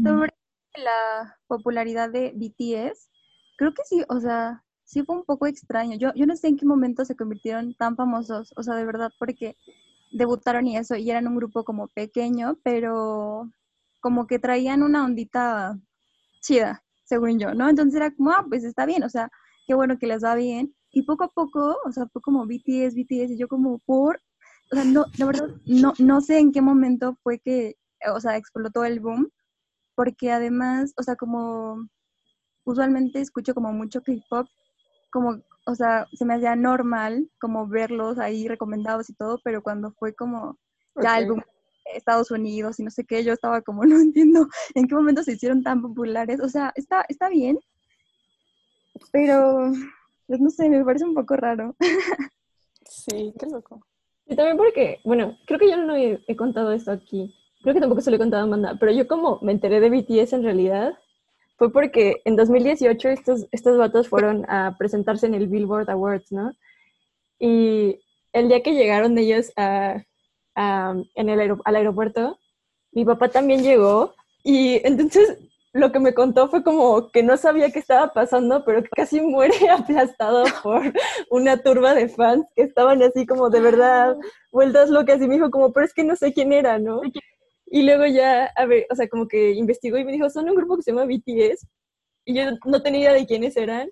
[0.04, 0.34] Sobre
[0.76, 3.10] la popularidad de BTS,
[3.58, 5.98] creo que sí, o sea, sí fue un poco extraño.
[5.98, 9.12] Yo, yo no sé en qué momento se convirtieron tan famosos, o sea, de verdad,
[9.20, 9.58] porque
[10.12, 13.52] debutaron y eso, y eran un grupo como pequeño, pero
[14.00, 15.78] como que traían una ondita
[16.42, 17.70] chida, según yo, ¿no?
[17.70, 19.30] Entonces era como, ah, pues está bien, o sea,
[19.68, 20.74] qué bueno que les va bien.
[20.92, 24.22] Y poco a poco, o sea, fue como BTS, BTS, y yo como por,
[24.72, 27.76] o sea, no, la verdad, no, no sé en qué momento fue que,
[28.14, 29.30] o sea, explotó el boom,
[29.96, 31.90] porque además, o sea, como
[32.68, 34.48] usualmente escucho como mucho K-pop,
[35.10, 39.92] como, o sea, se me hacía normal como verlos ahí recomendados y todo, pero cuando
[39.92, 40.58] fue como
[41.02, 41.30] ya el Ok.
[41.30, 41.40] boom
[41.86, 45.24] de Estados Unidos y no sé qué, yo estaba como, no entiendo en qué momento
[45.24, 47.58] se hicieron tan populares, o sea, está, está bien,
[49.12, 49.72] pero,
[50.28, 51.76] pues no sé, me parece un poco raro.
[52.84, 53.86] Sí, qué loco.
[54.26, 57.34] Y también porque, bueno, creo que yo no he, he contado esto aquí.
[57.62, 59.90] Creo que tampoco se lo he contado a Amanda, pero yo como me enteré de
[59.90, 60.98] BTS en realidad
[61.58, 66.52] fue porque en 2018 estos, estos vatos fueron a presentarse en el Billboard Awards, ¿no?
[67.40, 68.00] Y
[68.34, 70.04] el día que llegaron ellos a,
[70.56, 72.40] a- en el al aeropuerto,
[72.92, 75.38] mi papá también llegó y entonces
[75.74, 79.54] lo que me contó fue como que no sabía qué estaba pasando, pero casi muere
[79.70, 80.82] aplastado por
[81.30, 84.16] una turba de fans que estaban así como de verdad
[84.52, 87.02] vueltas locas y me dijo como, pero es que no sé quién era, ¿no?
[87.70, 90.56] Y luego ya, a ver, o sea, como que investigó y me dijo, son un
[90.56, 91.68] grupo que se llama BTS
[92.26, 93.90] y yo no tenía idea de quiénes eran.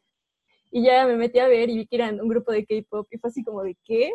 [0.72, 3.18] Y ya me metí a ver y vi que eran un grupo de K-pop y
[3.18, 4.12] fue así como de qué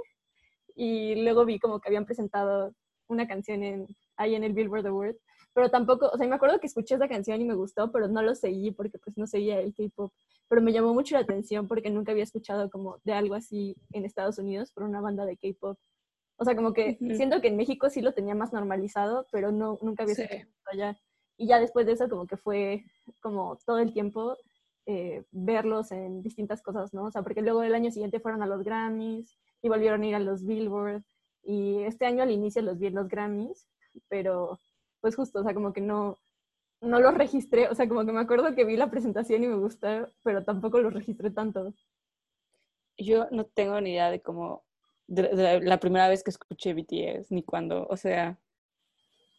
[0.75, 2.73] y luego vi como que habían presentado
[3.09, 3.87] una canción en,
[4.17, 5.17] ahí en el Billboard Award,
[5.53, 8.23] pero tampoco, o sea, me acuerdo que escuché esa canción y me gustó, pero no
[8.23, 10.13] lo seguí porque pues no seguía el K-pop,
[10.49, 14.05] pero me llamó mucho la atención porque nunca había escuchado como de algo así en
[14.07, 15.79] Estados Unidos por una banda de K-pop.
[16.41, 17.15] O sea, como que Ujú.
[17.17, 20.23] siento que en México sí lo tenía más normalizado, pero no, nunca había Sí.
[20.23, 20.99] esto allá.
[21.37, 22.85] Y ya después de eso como que fue
[23.21, 24.39] como todo el tiempo
[24.87, 27.05] eh, verlos en distintas cosas, ¿no?
[27.05, 30.15] O sea, porque luego el año siguiente fueron a los Grammys y volvieron a ir
[30.15, 31.03] a los Billboard
[31.43, 33.69] y este año al inicio los vi en los Grammys,
[34.09, 34.59] pero
[35.03, 36.17] pues justo, o sea, como que no,
[36.81, 39.57] no los registré, o sea, como que me acuerdo que vi la presentación y me
[39.57, 41.75] gustó, pero tampoco los registré tanto.
[42.97, 44.65] Yo no tengo ni idea de cómo,
[45.11, 48.39] de, de la, primera vez que escuché BTS, ni cuándo, o sea,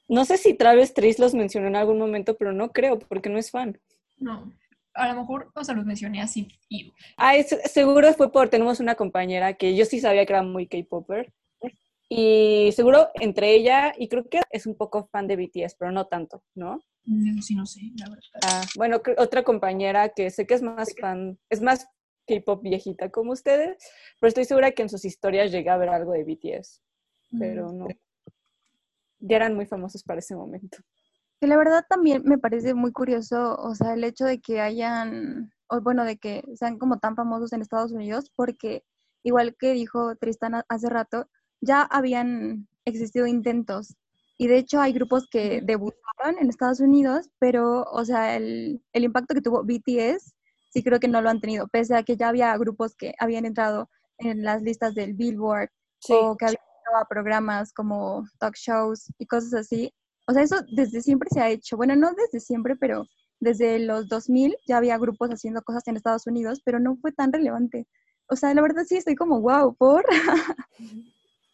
[0.08, 3.40] no sé si Travis Trice los mencionó en algún momento, pero no creo, porque no
[3.40, 3.80] es fan.
[4.18, 4.52] No,
[4.94, 6.50] a lo mejor, o sea, los mencioné así.
[6.70, 10.44] Y, Ah, es- seguro fue por, tenemos una compañera que yo sí sabía que era
[10.44, 11.34] muy K-Popper,
[12.14, 16.08] Y seguro entre ella, y creo que es un poco fan de BTS, pero no
[16.08, 16.82] tanto, ¿no?
[17.06, 18.42] No, sí, no sé, la verdad.
[18.44, 21.88] Ah, bueno, otra compañera que sé que es más fan, es más
[22.28, 23.78] K-pop viejita como ustedes,
[24.20, 26.82] pero estoy segura que en sus historias llegué a ver algo de BTS,
[27.38, 27.88] pero no.
[29.20, 30.78] Ya eran muy famosos para ese momento.
[31.40, 35.52] Que la verdad también me parece muy curioso, o sea, el hecho de que hayan,
[35.70, 38.84] o bueno, de que sean como tan famosos en Estados Unidos, porque
[39.24, 41.28] igual que dijo Tristan ha- hace rato,
[41.62, 43.96] ya habían existido intentos.
[44.38, 49.04] Y de hecho hay grupos que debutaron en Estados Unidos, pero, o sea, el, el
[49.04, 50.34] impacto que tuvo BTS,
[50.72, 53.46] sí creo que no lo han tenido, pese a que ya había grupos que habían
[53.46, 55.70] entrado en las listas del Billboard
[56.02, 59.94] Sí, o que había entrado a programas como talk shows y cosas así.
[60.28, 61.78] O sea, eso desde siempre se ha hecho.
[61.78, 63.06] Bueno, no desde siempre, pero
[63.40, 67.32] desde los 2000 ya había grupos haciendo cosas en Estados Unidos, pero no fue tan
[67.32, 67.88] relevante.
[68.30, 70.06] O sea, la verdad sí estoy como, wow, por...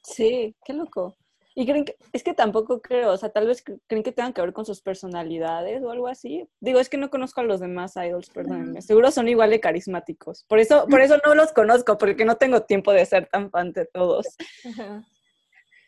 [0.04, 1.18] sí, qué loco.
[1.60, 4.32] Y creen que, es que tampoco creo, o sea, tal vez cre- creen que tengan
[4.32, 6.48] que ver con sus personalidades o algo así.
[6.60, 8.84] Digo, es que no conozco a los demás idols, perdónenme.
[8.84, 10.44] Seguro son igual de carismáticos.
[10.48, 13.72] Por eso, por eso no los conozco, porque no tengo tiempo de ser tan fan
[13.72, 14.28] de todos.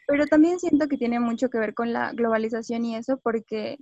[0.08, 3.78] Pero también siento que tiene mucho que ver con la globalización y eso, porque,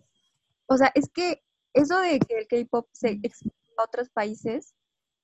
[0.66, 1.42] o sea, es que
[1.74, 4.76] eso de que el K-pop se exporta a otros países,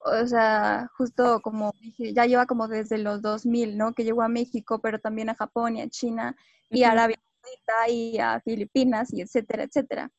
[0.05, 3.93] o sea, justo como dije, ya lleva como desde los 2000, ¿no?
[3.93, 6.35] Que llegó a México, pero también a Japón y a China
[6.69, 6.91] y a.
[6.91, 10.11] Arabia Saudita y a Filipinas y etcétera, etcétera.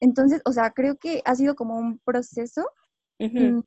[0.00, 2.68] Entonces, o sea, creo que ha sido como un proceso
[3.18, 3.60] mm,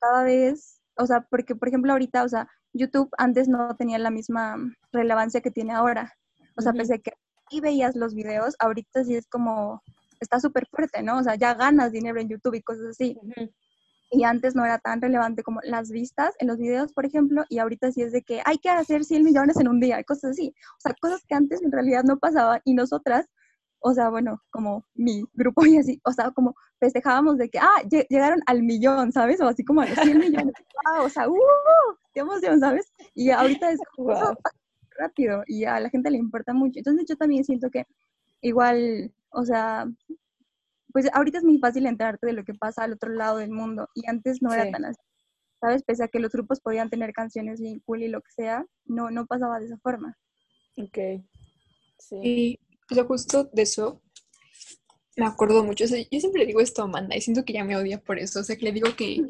[0.00, 4.10] cada vez, o sea, porque por ejemplo ahorita, o sea, YouTube antes no tenía la
[4.10, 4.56] misma
[4.92, 6.12] relevancia que tiene ahora.
[6.56, 6.78] O sea, Ujú.
[6.78, 7.12] pese a que
[7.50, 9.82] y veías los videos, ahorita sí es como,
[10.20, 11.18] está súper fuerte, ¿no?
[11.18, 13.16] O sea, ya ganas dinero en YouTube y cosas así.
[14.14, 17.58] Y antes no era tan relevante como las vistas en los videos, por ejemplo, y
[17.58, 20.54] ahorita sí es de que hay que hacer 100 millones en un día, cosas así.
[20.78, 23.26] O sea, cosas que antes en realidad no pasaban y nosotras,
[23.80, 27.82] o sea, bueno, como mi grupo y así, o sea, como festejábamos de que, ah,
[27.84, 29.40] lle- llegaron al millón, ¿sabes?
[29.40, 30.54] O así como a los 100 millones.
[30.86, 31.04] ¡Wow!
[31.06, 31.34] O sea, ¡uh!
[32.12, 32.92] ¡Qué emoción, ¿sabes?
[33.14, 34.36] Y ahorita es Wow.
[34.96, 36.78] rápido y a la gente le importa mucho.
[36.78, 37.84] Entonces yo también siento que
[38.42, 39.86] igual, o sea,
[40.94, 43.88] pues ahorita es muy fácil enterarte de lo que pasa al otro lado del mundo
[43.94, 44.56] y antes no Sí.
[44.60, 45.00] era tan así.
[45.60, 45.82] ¿Sabes?
[45.82, 49.10] Pese a que los grupos podían tener canciones bien cool y lo que sea, no,
[49.10, 50.16] no pasaba de esa forma.
[50.76, 50.98] Ok.
[51.98, 52.16] Sí.
[52.22, 54.00] Y, o sea, justo de eso
[55.16, 55.84] me acuerdo mucho.
[55.84, 58.00] O sea, yo siempre le digo esto a Amanda y siento que ya me odia
[58.00, 58.40] por eso.
[58.40, 59.20] O sea, que le digo que,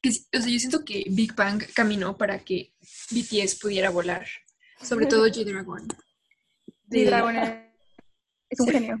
[0.00, 2.72] que o sea, yo siento que Big Bang caminó para que
[3.10, 4.26] BTS pudiera volar.
[4.80, 5.86] Sobre todo G-Dragon.
[6.90, 7.54] Sí, De- Dragon es
[8.50, 8.72] es un Sí.
[8.72, 8.96] genio.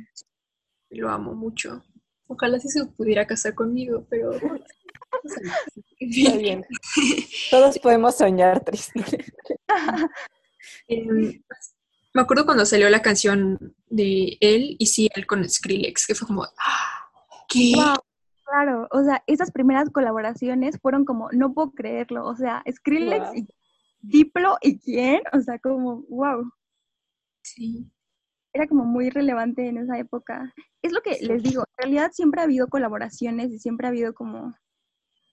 [0.90, 1.82] Lo amo mucho.
[2.26, 4.32] Ojalá sí se pudiera casar conmigo, pero...
[6.00, 6.64] Está bien.
[7.50, 9.04] Todos podemos soñar, Tristan.
[10.88, 11.42] Em,
[12.14, 16.26] me acuerdo cuando salió la canción de él y sí, él con Skrillex, que fue
[16.26, 17.10] como, ¡ah!
[17.48, 17.72] ¿Qué?
[17.76, 17.96] Wow,
[18.44, 23.34] claro, o sea, esas primeras colaboraciones fueron como, no puedo creerlo, o sea, Skrillex Wow.
[23.36, 23.48] y
[24.00, 26.50] Diplo y quién, o sea, como, wow,
[27.44, 27.90] Sí.
[28.54, 30.54] Era como muy relevante en esa época.
[30.80, 34.14] Es lo que les digo, en realidad siempre ha habido colaboraciones y siempre ha habido
[34.14, 34.54] como,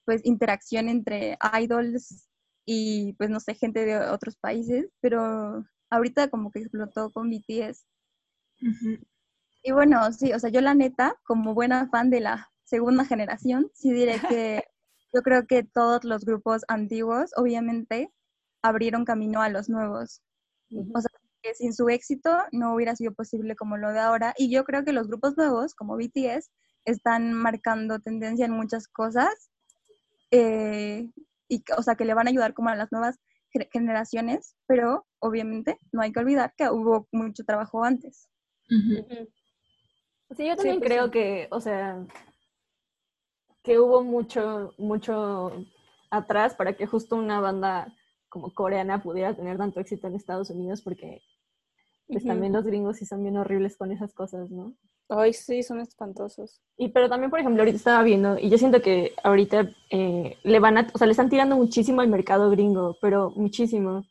[0.06, 2.28] pues, interacción entre idols
[2.66, 7.86] y, pues, no sé, gente de otros países, pero ahorita como que explotó con BTS.
[9.64, 13.70] Y bueno, sí, o sea, yo la neta, como buena fan de la segunda generación,
[13.76, 14.14] sí diré
[14.64, 14.64] que
[15.14, 18.12] yo creo que todos los grupos antiguos, obviamente,
[18.64, 20.24] abrieron camino a los nuevos.
[20.72, 24.34] O sea, que sin su éxito no hubiera sido posible como lo de ahora.
[24.38, 26.50] Y yo creo que los grupos nuevos, como BTS,
[26.86, 29.50] están marcando tendencia en muchas cosas.
[30.32, 31.10] eh,
[31.50, 33.20] y, que- o sea, que le van a ayudar como a las nuevas
[33.52, 38.30] ge- generaciones, pero obviamente no hay que olvidar que hubo mucho trabajo antes.
[38.70, 41.12] Sí, yo también pues creo sí.
[41.12, 42.06] que, o sea,
[43.64, 45.66] que hubo mucho, mucho
[46.10, 47.94] atrás para que justo una banda
[48.32, 51.22] como coreana pudiera tener tanto éxito en Estados Unidos, porque
[52.08, 54.74] pues también los gringos sí son bien horribles con esas cosas, ¿no?
[55.10, 56.62] Ay, sí, son espantosos.
[56.78, 60.60] Y pero también, por ejemplo, ahorita estaba viendo, y yo siento que ahorita eh, le
[60.60, 64.06] van a, o sea, le están tirando muchísimo al mercado gringo, pero muchísimo.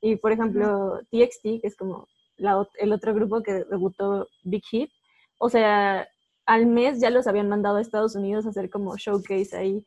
[0.00, 4.90] Y por ejemplo, TXT, que es como la el otro grupo que debutó Big Hit,
[5.38, 6.08] o sea,
[6.46, 9.84] al mes ya los habían mandado a Estados Unidos a hacer como showcase ahí.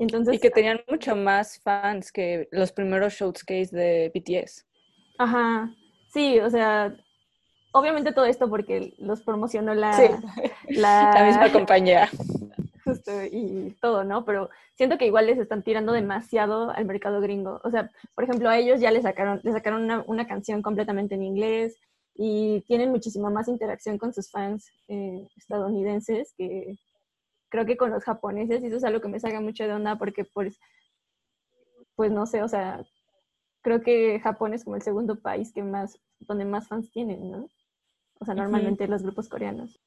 [0.00, 4.66] Entonces, Y que tenían mucho más fans que los primeros showcase de BTS.
[5.18, 5.70] ajá,
[6.12, 6.96] sí, o sea,
[7.72, 10.04] obviamente todo esto porque los promocionó la, Sí,
[10.68, 12.08] la, la misma compañía.
[12.84, 13.12] justo.
[13.30, 14.24] y todo, ¿no?
[14.24, 17.60] Pero siento que igual les están tirando demasiado al mercado gringo.
[17.62, 21.14] O sea, por ejemplo, a ellos ya les sacaron, les sacaron una, una canción completamente
[21.14, 21.76] en inglés
[22.16, 26.76] y tienen muchísima más interacción con sus fans eh, estadounidenses que
[27.50, 29.98] creo que con los japoneses y eso es algo que me saca mucho de onda
[29.98, 30.58] porque pues,
[31.96, 32.82] pues no sé, o sea,
[33.60, 37.48] creo que Japón es como el segundo país que más, donde más fans tienen, ¿no?
[38.20, 39.80] O sea, normalmente los grupos coreanos.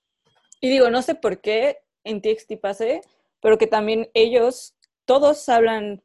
[0.59, 3.01] Y digo, no sé por qué en TXT pase,
[3.41, 6.03] pero que también ellos, todos hablan,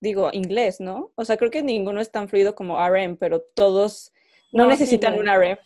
[0.00, 1.12] digo, inglés, ¿no?
[1.14, 4.12] O sea, creo que ninguno es tan fluido como RM, pero todos
[4.52, 5.58] no, necesitan un RM.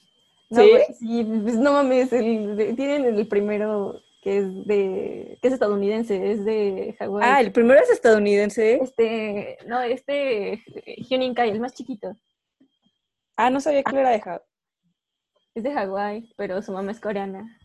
[0.50, 0.70] No, ¿Sí?
[0.70, 7.22] Pues, no mames, tienen el primero que es de, que es estadounidense, es de Hawái.
[7.24, 8.80] Ah, el primero es estadounidense.
[8.82, 10.64] Este, no, este
[11.08, 12.12] Hyunin Kai, el más chiquito.
[13.36, 14.40] Ah, no sabía que era de Hawái.
[15.54, 17.56] Es de Hawái, pero su mamá es coreana.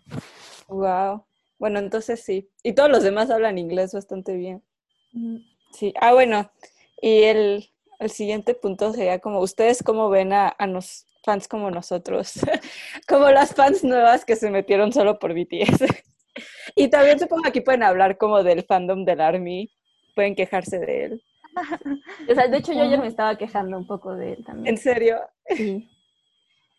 [0.68, 1.26] Wow.
[1.58, 2.52] Bueno, entonces sí.
[2.62, 4.64] Y todos los demás hablan inglés bastante bien.
[5.74, 5.96] Sí.
[6.00, 6.52] Ah, bueno.
[7.02, 7.72] Y el,
[8.08, 12.34] siguiente punto sería como, ¿ustedes cómo ven a, a los fans como nosotros?
[13.08, 16.11] como las fans nuevas que se metieron solo por BTS.
[16.76, 19.72] Y también supongo que aquí pueden hablar como del fandom del ARMY.
[20.16, 21.24] Pueden quejarse de él.
[22.30, 24.76] o sea, de hecho yo ayer me estaba quejando un poco de él también.
[24.76, 25.20] ¿En serio?
[25.48, 25.90] Sí.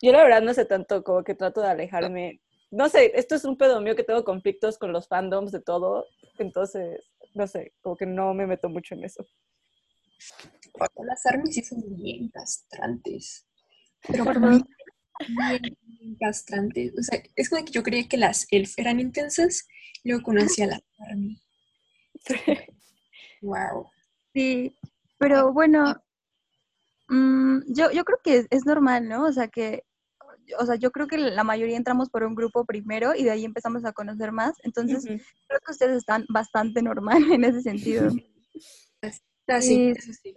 [0.01, 2.41] Yo la verdad no sé tanto, como que trato de alejarme
[2.73, 6.07] no sé, esto es un pedo mío que tengo conflictos con los fandoms de todo,
[6.39, 7.01] entonces,
[7.35, 9.27] no sé, como que no me meto mucho en eso.
[11.05, 13.47] Las armies sí son bien castrantes.
[14.09, 14.63] Pero mí,
[15.29, 16.93] bien, castrantes.
[16.99, 19.67] O sea, es como que yo creía que las elf eran intensas,
[20.03, 21.41] y luego conocí a las army.
[23.43, 23.87] wow.
[24.35, 24.77] Sí,
[25.19, 25.95] pero bueno,
[27.09, 29.27] mm, yo, yo creo que es normal, ¿no?
[29.27, 29.85] O sea, que
[30.59, 33.45] o sea, yo creo que la mayoría entramos por un grupo primero y de ahí
[33.45, 34.55] empezamos a conocer más.
[34.65, 38.11] Entonces, creo que ustedes están bastante normal en ese sentido.
[39.47, 39.93] Así,
[40.23, 40.35] sí.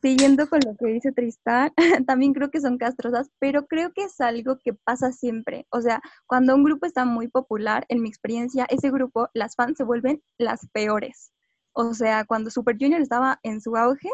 [0.00, 1.72] Siguiendo con lo que dice Tristán,
[2.06, 5.66] también creo que son castrosas, pero creo que es algo que pasa siempre.
[5.70, 9.76] O sea, cuando un grupo está muy popular, en mi experiencia, ese grupo, las fans
[9.76, 11.32] se vuelven las peores.
[11.72, 14.10] O sea, cuando Super Junior estaba en su auge,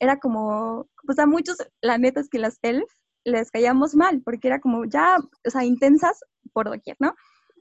[0.00, 2.90] era como, pues a muchos, la neta es que las ELF
[3.24, 6.20] les caíamos mal, porque era como ya, o sea, intensas
[6.52, 7.14] por doquier, ¿no?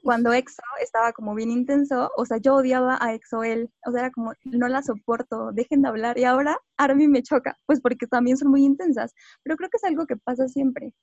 [0.03, 4.01] Cuando EXO estaba como bien intenso, o sea, yo odiaba a EXO él, o sea,
[4.01, 8.05] era como, no la soporto, dejen de hablar, y ahora ARMY me choca, pues porque
[8.05, 10.93] también son muy intensas, pero creo que es algo que pasa siempre,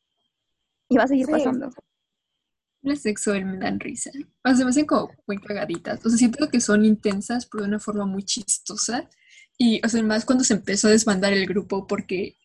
[0.88, 1.70] y va a seguir pasando.
[2.82, 4.10] Las EXO él me dan risa,
[4.44, 7.70] o sea, me hacen como muy cagaditas, o sea, siento que son intensas, pero de
[7.70, 9.08] una forma muy chistosa,
[9.56, 12.36] y, o sea, más cuando se empezó a desbandar el grupo, porque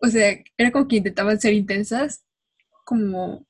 [0.00, 2.24] o sea, era como que intentaban ser intensas,
[2.84, 3.46] como,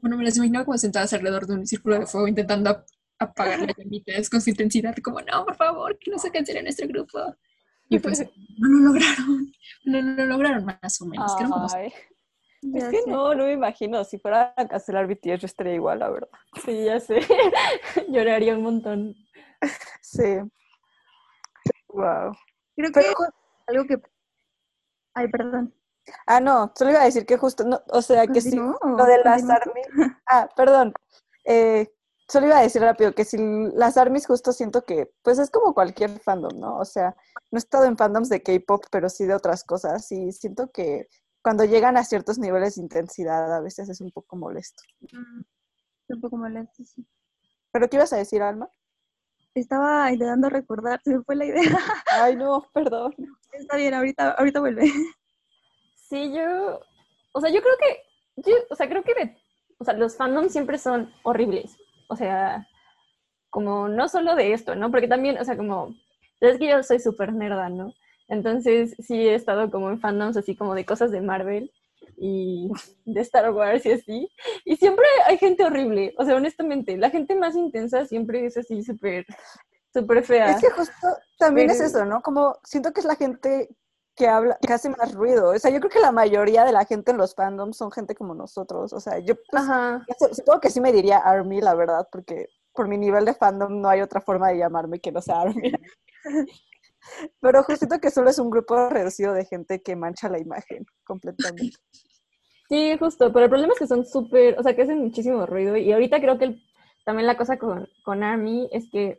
[0.00, 2.84] bueno, me las imaginaba como sentadas alrededor de un círculo de fuego intentando
[3.18, 6.88] apagar las llamitas con su intensidad, como, no, por favor, que no se cancele nuestro
[6.88, 7.18] grupo.
[7.88, 8.20] Y pues,
[8.58, 9.52] no lo lograron,
[9.84, 11.32] no, lo lograron más o menos.
[12.62, 14.04] Es que no, no me imagino.
[14.04, 16.28] Si fuera a cancelar BTS, yo estaría igual, la verdad.
[16.64, 17.20] Sí, ya sé.
[18.08, 19.14] Lloraría un montón.
[20.02, 20.38] Sí.
[21.88, 22.36] Wow.
[22.76, 23.00] Creo que
[23.66, 23.96] algo que
[25.14, 25.74] Ay, perdón.
[26.26, 29.18] Ah, no, solo iba a decir que justo, no, o sea, que si lo de
[29.24, 29.86] las armies.
[30.26, 30.92] Ah, perdón.
[31.44, 31.92] Eh,
[32.28, 33.36] solo iba a decir rápido que si
[33.74, 36.78] las armies justo siento que, pues es como cualquier fandom, ¿no?
[36.78, 37.16] O sea,
[37.50, 41.08] no he estado en fandoms de K-pop, pero sí de otras cosas y siento que
[41.42, 44.82] cuando llegan a ciertos niveles de intensidad a veces es un poco molesto.
[45.12, 45.42] Mm,
[46.08, 47.06] un poco molesto, sí.
[47.72, 48.68] ¿Pero qué ibas a decir, Alma?
[49.54, 51.78] Estaba intentando recordar, se me fue la idea.
[52.12, 53.14] Ay, no, perdón.
[53.52, 54.92] Está bien, ahorita, ahorita vuelve.
[56.10, 56.80] Sí, yo,
[57.32, 59.36] o sea, yo creo que, yo, o sea, creo que
[59.78, 61.76] o sea, los fandoms siempre son horribles.
[62.08, 62.66] O sea,
[63.48, 64.90] como no solo de esto, ¿no?
[64.90, 65.94] Porque también, o sea, como,
[66.40, 67.94] es que yo soy súper nerda, ¿no?
[68.26, 71.72] Entonces sí he estado como en fandoms así como de cosas de Marvel
[72.16, 72.68] y
[73.04, 74.28] de Star Wars y así.
[74.64, 78.82] Y siempre hay gente horrible, o sea, honestamente, la gente más intensa siempre es así
[78.82, 79.24] súper,
[79.94, 80.50] súper fea.
[80.50, 81.06] Es que justo
[81.38, 82.20] también es eso, ¿no?
[82.20, 83.68] Como siento que es la gente
[84.20, 85.50] que habla, que hace más ruido.
[85.50, 88.14] O sea, yo creo que la mayoría de la gente en los fandoms son gente
[88.14, 88.92] como nosotros.
[88.92, 89.64] O sea, yo pues,
[90.36, 93.88] supongo que sí me diría Army, la verdad, porque por mi nivel de fandom no
[93.88, 95.72] hay otra forma de llamarme que no sea Army.
[97.40, 101.78] Pero justo que solo es un grupo reducido de gente que mancha la imagen completamente.
[102.68, 105.76] Sí, justo, pero el problema es que son súper, o sea, que hacen muchísimo ruido
[105.76, 106.60] y ahorita creo que
[107.04, 109.18] también la cosa con, con Army es que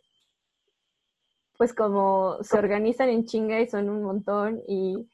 [1.62, 5.08] pues como se organizan en chinga y son un montón y,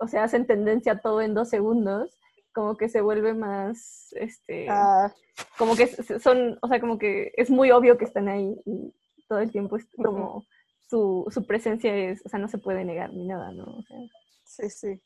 [0.00, 2.16] o sea, hacen tendencia a todo en dos segundos,
[2.54, 5.12] como que se vuelve más, este, ah.
[5.58, 5.88] como que
[6.18, 8.94] son, o sea, como que es muy obvio que están ahí y
[9.28, 10.46] todo el tiempo es como
[10.88, 13.64] su, su presencia es, o sea, no se puede negar ni nada, ¿no?
[13.64, 13.98] O sea,
[14.44, 15.02] Sí, sí.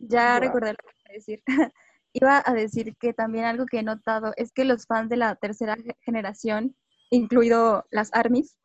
[0.00, 0.40] Ya Guau.
[0.40, 1.42] recordé lo que iba a decir.
[2.14, 5.36] Iba a decir que también algo que he notado es que los fans de la
[5.36, 6.74] tercera ge- generación,
[7.10, 8.56] incluido las ARMYs,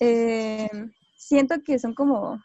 [0.00, 0.68] eh,
[1.16, 2.40] siento que son como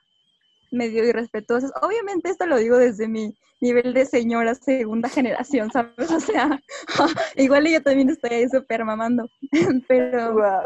[0.71, 1.71] medio irrespetuosas.
[1.81, 6.11] Obviamente esto lo digo desde mi nivel de señora segunda generación, ¿sabes?
[6.11, 6.61] O sea,
[7.35, 9.27] igual yo también estoy ahí súper mamando,
[9.87, 10.63] pero...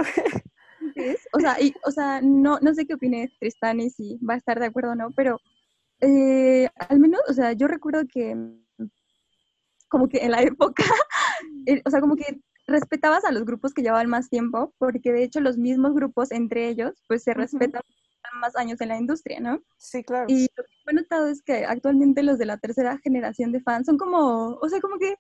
[0.94, 4.36] Es, o sea, y, o sea no, no sé qué opine Tristán y si va
[4.36, 5.40] a estar de acuerdo o no, pero
[6.00, 8.36] eh, al menos, o sea, yo recuerdo que
[9.88, 10.84] como que en la época,
[11.66, 15.24] eh, o sea, como que respetabas a los grupos que llevaban más tiempo, porque de
[15.24, 17.82] hecho los mismos grupos entre ellos, pues se respetan
[18.40, 19.62] más años en la industria, ¿no?
[19.78, 20.26] Sí, claro.
[20.28, 23.86] Y lo que he notado es que actualmente los de la tercera generación de fans
[23.86, 25.16] son como, o sea, como que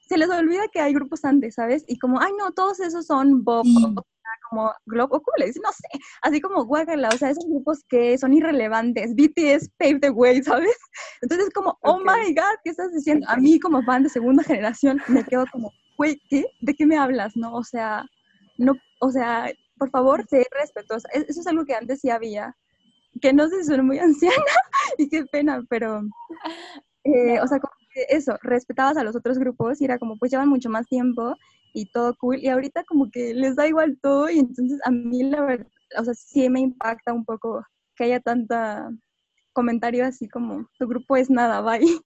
[0.00, 1.84] se les olvida que hay grupos antes, ¿sabes?
[1.86, 3.76] Y como, ay, no, todos esos son Bob, Sí.
[3.76, 5.62] o sea, como Globo, o ¿cómo le dicen?
[5.64, 5.88] No sé,
[6.22, 10.76] así como guácala, o sea, esos grupos que son irrelevantes, BTS paved the way, ¿sabes?
[11.22, 13.26] Entonces, como, oh my god, ¿qué estás diciendo?
[13.30, 16.46] A mí, como fan de segunda generación, me quedo como, güey, ¿qué?
[16.60, 17.36] ¿De qué me hablas?
[17.36, 18.04] No, o sea,
[18.58, 21.08] no, o sea, por favor, sé respetuosa.
[21.12, 22.56] Es- Eso es algo que antes sí había,
[23.22, 23.98] que no sé si soy muy
[24.38, 24.44] anciana
[24.98, 26.02] y qué pena, pero,
[27.04, 30.30] eh, o sea, como que eso, respetabas a los otros grupos y era como, pues
[30.32, 31.36] llevan mucho más tiempo
[31.72, 35.24] y todo cool, y ahorita como que les da igual todo y entonces a mí
[35.24, 35.66] la verdad,
[35.98, 37.64] o sea, sí me impacta un poco
[37.96, 38.90] que haya tanta
[39.52, 41.80] comentario así como, tu grupo es nada, bye,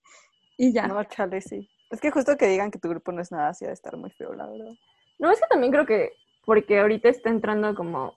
[0.59, 0.87] y ya.
[0.89, 1.69] No, chale, sí.
[1.91, 4.11] Es que justo que digan que tu grupo no es nada así de estar muy
[4.11, 4.73] feo, la verdad.
[5.19, 6.13] No, es que también creo que
[6.45, 8.15] porque ahorita está entrando como...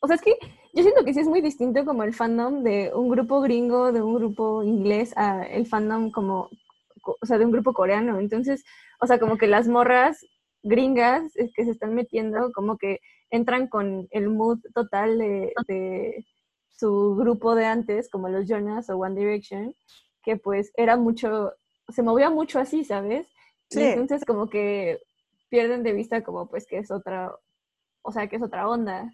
[0.00, 0.36] O sea, es que
[0.74, 4.02] yo siento que sí es muy distinto como el fandom de un grupo gringo, de
[4.02, 6.48] un grupo inglés, a el fandom como,
[7.02, 8.18] co- o sea, de un grupo coreano.
[8.18, 8.64] Entonces,
[9.00, 10.24] o sea, como que las morras
[10.62, 13.00] gringas es que se están metiendo, como que
[13.30, 16.24] entran con el mood total de
[16.70, 19.74] su grupo de antes, como los Jonas o One Direction,
[20.24, 21.52] que pues era mucho,
[21.88, 23.26] se movía mucho así, ¿sabes?
[23.70, 23.82] Y Sí.
[23.84, 25.00] entonces como que
[25.48, 27.34] pierden de vista como pues que es otra,
[28.02, 29.10] o sea, que es otra onda.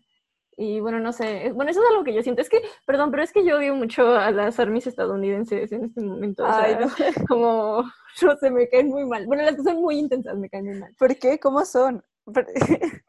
[0.61, 2.43] Y bueno, no sé, bueno, eso es algo que yo siento.
[2.43, 6.01] Es que, perdón, pero es que yo odio mucho a las armies estadounidenses en este
[6.01, 6.43] momento.
[6.43, 7.27] O Ay, sea, no.
[7.29, 7.83] como,
[8.23, 9.25] no sé, me caen muy mal.
[9.27, 10.93] Bueno, las que son muy intensas me caen muy mal.
[10.99, 11.39] ¿Por qué?
[11.39, 12.05] ¿Cómo son?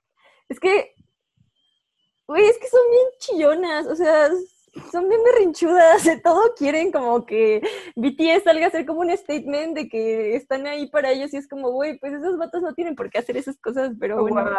[0.50, 0.96] Es que,
[2.28, 4.30] güey, es que son bien chillonas, o sea,
[4.92, 7.62] son bien berrinchudas, de todo quieren como que
[7.96, 11.48] BTS salga a hacer como un statement de que están ahí para ellos y es
[11.48, 14.50] como, güey, pues esos vatos no tienen por qué hacer esas cosas, pero bueno.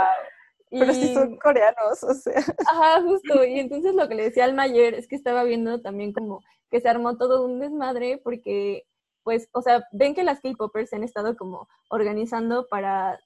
[0.71, 2.39] Pero Y- son coreanos, o sea.
[2.71, 3.45] Ajá, justo.
[3.45, 6.81] Y entonces lo que le decía al Mayer es que estaba viendo también como que
[6.81, 8.85] se armó todo un desmadre porque,
[9.25, 13.19] pues, o sea, ven que las K-popers se han estado como organizando para,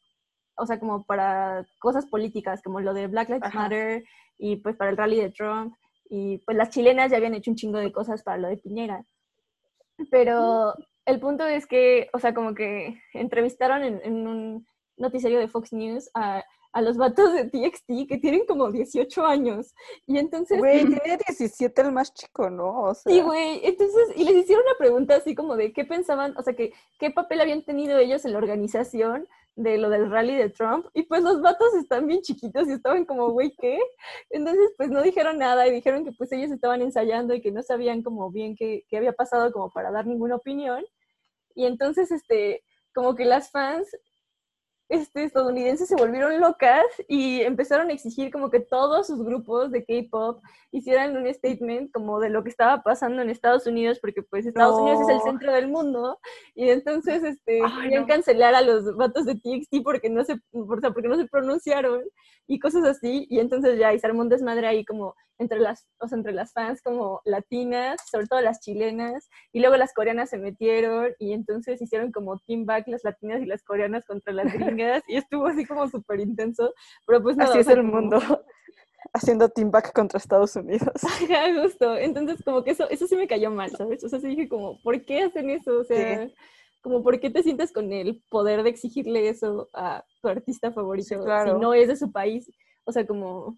[0.57, 3.59] o sea, como para cosas políticas, como lo de Black Lives Ajá.
[3.65, 4.05] Matter
[4.39, 5.75] y pues para el rally de Trump.
[6.17, 9.05] Y pues las chilenas ya habían hecho un chingo de cosas para lo de Piñera.
[10.13, 10.73] Pero
[11.07, 15.73] el punto es que, o sea, como que entrevistaron en, en un noticiario de Fox
[15.73, 19.75] News a, a los vatos de TXT que tienen como 18 años.
[20.07, 22.83] Y entonces, Güey, tiene 17 el más chico, ¿no?
[22.83, 26.37] O sea, sí, güey, entonces, y les hicieron una pregunta así como de qué pensaban,
[26.37, 29.27] o sea, que qué papel habían tenido ellos en la organización
[29.57, 30.87] de lo del rally de Trump.
[30.95, 33.79] Y pues los vatos están bien chiquitos y estaban como, güey, ¿qué?
[34.31, 37.63] Entonces, pues no dijeron nada y dijeron que pues ellos estaban ensayando y que no
[37.63, 40.85] sabían como bien qué, qué había pasado como para dar ninguna opinión.
[41.55, 42.63] Y entonces, este,
[42.95, 43.89] como que las fans
[44.89, 49.85] este, estadounidenses se volvieron locas y empezaron a exigir como que todos sus grupos de
[49.85, 54.45] K-pop hicieran un statement como de lo que estaba pasando en Estados Unidos, porque pues
[54.47, 55.23] Estados Unidos es el No.
[55.25, 56.19] centro del mundo,
[56.55, 58.09] y entonces este, Ay, querían no.
[58.09, 62.03] cancelar a los vatos de TXT porque no se, o sea, porque no se pronunciaron
[62.47, 65.89] y cosas así, y entonces ya y se armó un desmadre ahí como entre las,
[65.99, 70.31] o sea, entre las fans como latinas, sobre todo las chilenas, y luego las coreanas
[70.31, 74.45] se metieron y entonces hicieron como team back las latinas y las coreanas contra las
[74.75, 76.73] gringas y estuvo así como súper intenso,
[77.07, 78.19] pero pues nada, así o es sea, el como- mundo.
[79.13, 80.89] Haciendo team back contra Estados Unidos.
[81.05, 81.97] Ajá, justo.
[81.97, 84.03] Entonces, como que eso, eso sí me cayó mal, ¿sabes?
[84.03, 85.79] O sea, sí dije como, ¿por qué hacen eso?
[85.79, 86.27] O sea,
[86.81, 91.07] como, ¿por qué te sientes con el poder de exigirle eso a tu artista favorito
[91.07, 91.55] Sí, claro.
[91.55, 92.51] si no es de su país?
[92.85, 93.55] O sea, como...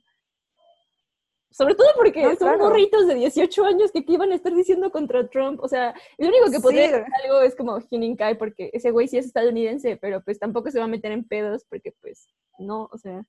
[1.56, 2.58] Sobre todo porque No, son claro.
[2.64, 5.58] morritos de 18 años que qué iban a estar diciendo contra Trump.
[5.62, 6.92] O sea, el único que podría Sí.
[6.92, 10.70] decir algo es como Hyunin Kai porque ese güey sí es estadounidense, pero pues tampoco
[10.70, 12.26] se va a meter en pedos porque pues
[12.58, 13.24] no, o sea...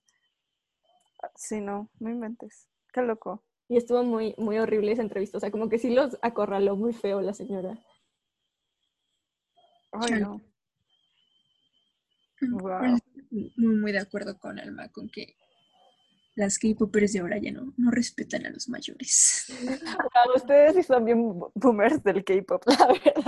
[1.36, 2.68] Sí, no, no inventes.
[2.92, 3.46] Qué loco.
[3.70, 5.38] Y estuvo muy, muy horrible esa entrevista.
[5.38, 7.80] O sea, como que sí los acorraló muy feo la señora.
[9.94, 10.42] Ay, no.
[12.42, 13.00] Wow.
[13.56, 15.36] Muy de acuerdo con Alma, con que
[16.38, 19.46] las K-popers de ahora ya no, no respetan a los mayores.
[19.58, 21.20] Wow, ustedes sí son bien
[21.56, 23.24] boomers del K-pop, la verdad.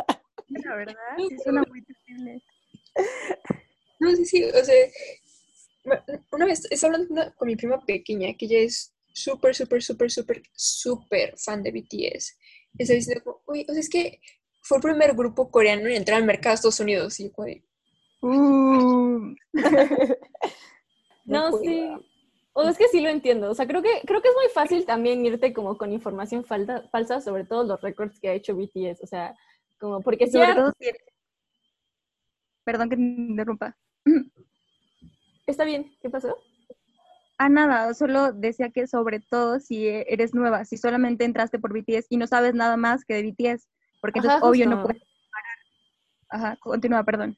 [0.48, 2.42] La verdad, sí suena muy terrible.
[4.00, 4.76] No, sí, sí, o sea,
[6.32, 9.82] una vez estaba hablando con una- con mi prima pequeña, que ella es súper, súper,
[9.84, 12.38] súper, súper, súper fan de BTS.
[12.78, 14.22] Y estaba diciendo, uy, o sea, es que
[14.62, 17.20] fue el primer grupo coreano en entrar al mercado de Estados Unidos.
[17.20, 17.32] Y yo,
[18.22, 19.34] Uh,
[21.26, 21.64] No, puedo.
[21.64, 21.90] sí.
[22.54, 23.50] O es que sí lo entiendo.
[23.50, 26.88] O sea, creo que, creo que es muy fácil también irte como con información falta,
[26.90, 29.04] falsa sobre todos los récords que ha hecho BTS.
[29.04, 29.36] O sea,
[29.80, 30.90] como porque sobre todo si
[32.64, 33.76] Perdón que te interrumpa.
[35.48, 35.96] está bien.
[36.02, 36.38] ¿Qué pasó?
[37.38, 41.72] Ah, nada, solo decía que sobre todo si e- eres nueva, si solamente entraste por
[41.74, 43.66] BTS y no sabes nada más que de BTS,
[44.02, 45.58] porque entonces Ajá, obvio no puedes comparar.
[46.30, 47.38] Ajá, continúa, perdón.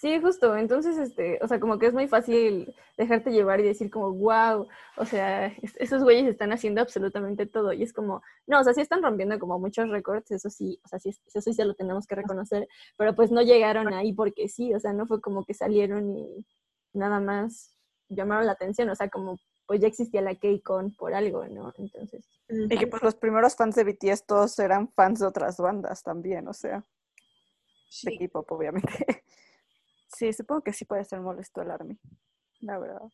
[0.00, 0.56] Sí, justo.
[0.56, 4.66] Entonces, este, o sea, como que es muy fácil dejarte llevar y decir como, wow,
[4.96, 7.74] o sea, es- esos güeyes están haciendo absolutamente todo.
[7.74, 10.88] Y es como, no, o sea, sí están rompiendo como muchos récords, eso sí, o
[10.88, 14.48] sea, sí, eso sí se lo tenemos que reconocer, pero pues no llegaron ahí porque
[14.48, 16.46] sí, o sea, no fue como que salieron y
[16.94, 17.76] nada más
[18.08, 19.36] llamaron la atención, o sea, como
[19.66, 21.72] pues ya existía la K-Con por algo, ¿no?
[21.76, 26.02] Entonces, Y que pues los primeros fans de BTS todos eran fans de otras bandas
[26.02, 26.84] también, o sea,
[28.04, 28.16] de.
[28.18, 28.88] K-pop obviamente.
[30.20, 31.98] Sí, supongo que sí puede ser molesto el ARMY,
[32.60, 33.08] la verdad.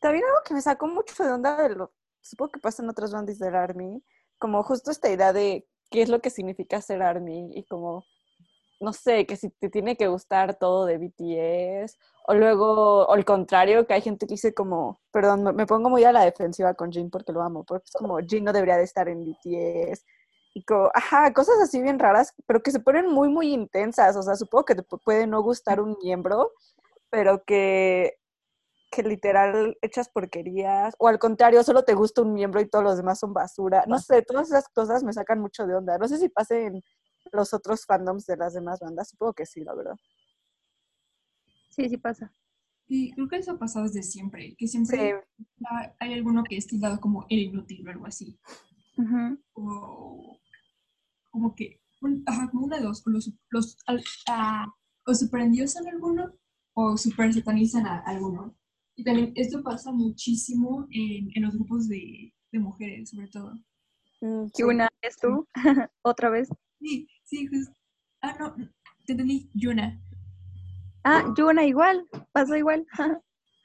[0.00, 3.12] También algo que me sacó mucho de onda de lo, supongo que pasa en otras
[3.12, 4.00] bandas del ARMY,
[4.38, 8.04] como justo esta idea de qué es lo que significa ser ARMY y como,
[8.78, 13.24] no sé, que si te tiene que gustar todo de BTS, o luego, o el
[13.24, 16.92] contrario, que hay gente que dice como, perdón, me pongo muy a la defensiva con
[16.92, 20.04] Jin porque lo amo, porque es como, Jin no debería de estar en BTS,
[20.94, 24.64] ajá, cosas así bien raras, pero que se ponen muy, muy intensas, o sea, supongo
[24.64, 26.52] que te pu- puede no gustar un miembro,
[27.10, 28.14] pero que,
[28.90, 32.96] que literal echas porquerías, o al contrario, solo te gusta un miembro y todos los
[32.96, 36.18] demás son basura, no sé, todas esas cosas me sacan mucho de onda, no sé
[36.18, 36.82] si pase en
[37.32, 39.96] los otros fandoms de las demás bandas, supongo que sí, la verdad.
[41.70, 42.32] Sí, sí pasa.
[42.88, 45.14] Y creo que eso ha pasado desde siempre, que siempre
[45.70, 48.38] ha- hay alguno que es tildado como el inútil o algo así.
[48.96, 49.38] Ujú.
[49.52, 50.40] o
[51.30, 54.66] como que, un- ajá, como una de dos, o los, los al- ah,
[55.06, 56.32] o superendiosan a alguno
[56.74, 58.54] o super satanizan a alguno.
[58.96, 63.52] Y también esto pasa muchísimo en, en los grupos de, de mujeres, sobre todo.
[64.20, 65.46] Mm, Y una es tú,
[66.02, 66.48] otra vez.
[66.80, 67.48] Sí, sí.
[68.20, 68.54] Ah, no,
[69.06, 70.00] te entendí, Yuna.
[71.04, 72.86] Ah, Yuna igual, pasó igual.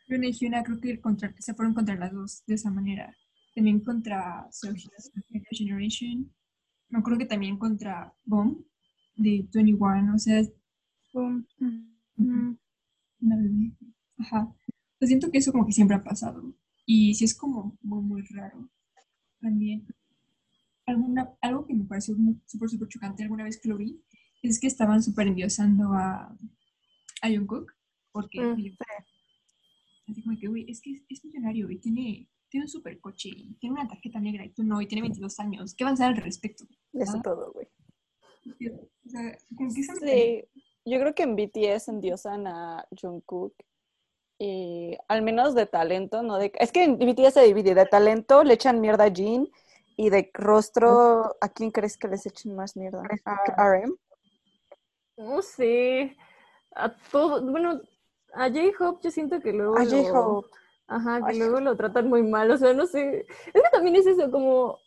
[0.08, 3.16] Yuna y Hyuna creo que contra- se fueron contra las dos de esa manera.
[3.56, 4.48] También contra
[5.30, 6.32] de Generation.
[6.94, 8.60] Me acuerdo que también contra Bomb
[9.16, 10.14] de 21.
[10.14, 10.44] O sea,
[11.12, 11.48] Boom.
[12.18, 12.56] Mm.
[13.22, 13.72] Una bebé.
[14.20, 14.56] Ajá.
[15.02, 16.54] Yo siento que eso como que siempre ha pasado.
[16.86, 18.70] Y sí es como muy, muy raro.
[19.42, 19.88] También.
[20.86, 22.16] Alguna, algo que me pareció
[22.46, 24.00] súper, súper chocante alguna vez que lo vi
[24.44, 26.38] es que estaban súper endiosando a,
[27.24, 27.74] a Jungkook.
[28.12, 32.70] Porque Mm, así como que, güey, es que es, es millonario y tiene, tiene un
[32.70, 35.74] super coche y tiene una tarjeta negra y tú no, y tiene 22 años.
[35.74, 36.66] ¿Qué vas a hacer al respecto?
[36.94, 37.22] Eso Ah.
[37.24, 37.68] todo, güey.
[38.46, 39.36] O sea,
[40.00, 40.44] Sí,
[40.86, 43.56] yo creo que en BTS endiosan a Jungkook
[44.38, 46.52] y al menos de talento, no de...
[46.60, 49.50] Es que en BTS se divide, de talento le echan mierda a Jin
[49.98, 53.02] y de rostro, ¿a quién crees que les echen más mierda?
[53.26, 53.96] ¿A RM?
[55.18, 56.16] no sé,
[56.76, 57.82] a todo, bueno,
[58.34, 60.48] a J-Hope yo siento que luego A lo- J-Hope.
[60.88, 61.40] Ajá, que Ay.
[61.40, 63.26] luego lo tratan muy mal, o sea, no sé.
[63.54, 64.80] Es que también es eso, como,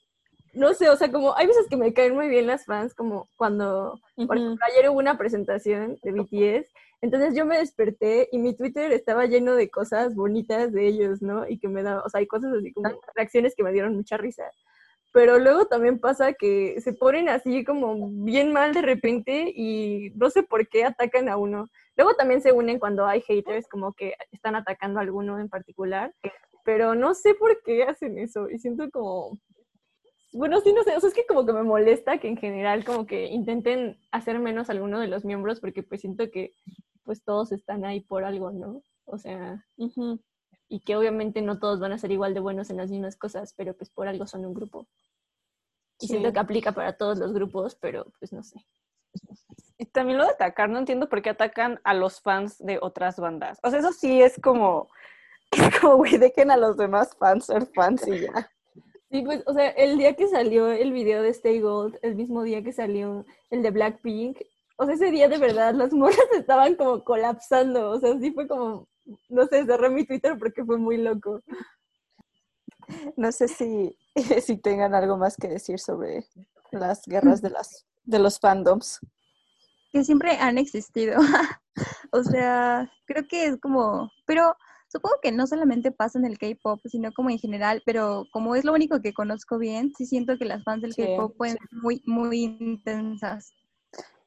[0.52, 3.28] no sé, o sea, como hay veces que me caen muy bien las fans, como
[3.36, 4.44] cuando, por Ujú.
[4.46, 6.72] ejemplo, ayer hubo una presentación de BTS,
[7.02, 11.48] entonces yo me desperté y mi Twitter estaba lleno de cosas bonitas de ellos, ¿no?
[11.48, 14.16] Y que me da, o sea, hay cosas así como reacciones que me dieron mucha
[14.16, 14.44] risa.
[15.12, 20.28] Pero luego también pasa que se ponen así como bien mal de repente y no
[20.28, 21.68] sé por qué atacan a uno.
[21.96, 26.14] Luego también se unen cuando hay haters, como que están atacando a alguno en particular,
[26.64, 28.50] pero no sé por qué hacen eso.
[28.50, 29.38] Y siento como,
[30.32, 32.84] bueno, sí, no sé, o sea, es que como que me molesta que en general
[32.84, 36.52] como que intenten hacer menos a alguno de los miembros, porque pues siento que
[37.04, 38.82] pues todos están ahí por algo, ¿no?
[39.04, 39.64] O sea,
[40.68, 43.54] y que obviamente no todos van a ser igual de buenos en las mismas cosas,
[43.56, 44.86] pero pues por algo son un grupo.
[46.00, 48.66] Y siento que aplica para todos los grupos, pero pues no sé.
[49.78, 53.18] Y también lo de atacar, no entiendo por qué atacan a los fans de otras
[53.18, 53.58] bandas.
[53.62, 54.88] O sea, eso sí es como,
[55.50, 58.50] es como, güey, dejen a los demás fans ser fans y ya.
[59.10, 62.42] Sí, pues, o sea, el día que salió el video de Stay Gold, el mismo
[62.42, 64.38] día que salió el de Blackpink,
[64.76, 68.48] o sea, ese día de verdad las morras estaban como colapsando, o sea, sí fue
[68.48, 68.88] como,
[69.28, 71.40] no sé, cerré mi Twitter porque fue muy loco.
[73.16, 73.96] No sé si,
[74.42, 76.24] si tengan algo más que decir sobre
[76.72, 79.00] las guerras de, las, de los fandoms.
[79.92, 81.16] Que siempre han existido.
[82.12, 84.56] o sea, creo que es como, pero
[84.88, 88.64] supongo que no solamente pasa en el K-pop, sino como en general, pero como es
[88.64, 91.68] lo único que conozco bien, sí siento que las fans del Sí, K-pop pueden ser
[91.82, 93.52] muy, muy intensas.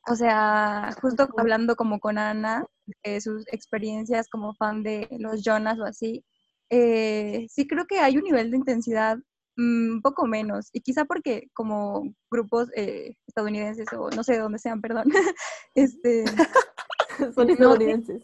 [0.08, 2.66] O sea, justo hablando como con Ana,
[3.04, 6.26] de sus experiencias como fan de los Jonas o así,
[6.70, 9.18] eh, sí creo que hay un nivel de intensidad
[9.58, 14.60] un poco menos, y quizá porque como grupos eh, estadounidenses o no sé de dónde
[14.60, 15.06] sean, perdón,
[15.76, 16.26] este,
[17.36, 18.22] Son estadounidenses.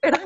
[0.00, 0.16] pero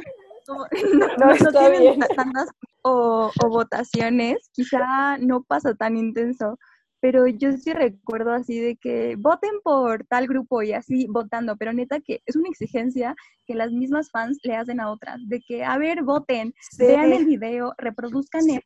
[0.46, 2.00] como no, No, no- no tienen bien.
[2.16, 2.48] tantas
[2.82, 6.58] o, o votaciones, quizá no pasa tan intenso,
[7.04, 11.74] pero yo sí recuerdo así de que voten por tal grupo y así votando, pero
[11.74, 13.14] neta que es una exigencia
[13.46, 16.86] que las mismas fans le hacen a otras, de que, a ver, voten, Sí.
[16.86, 18.62] vean el video, reproduzcan el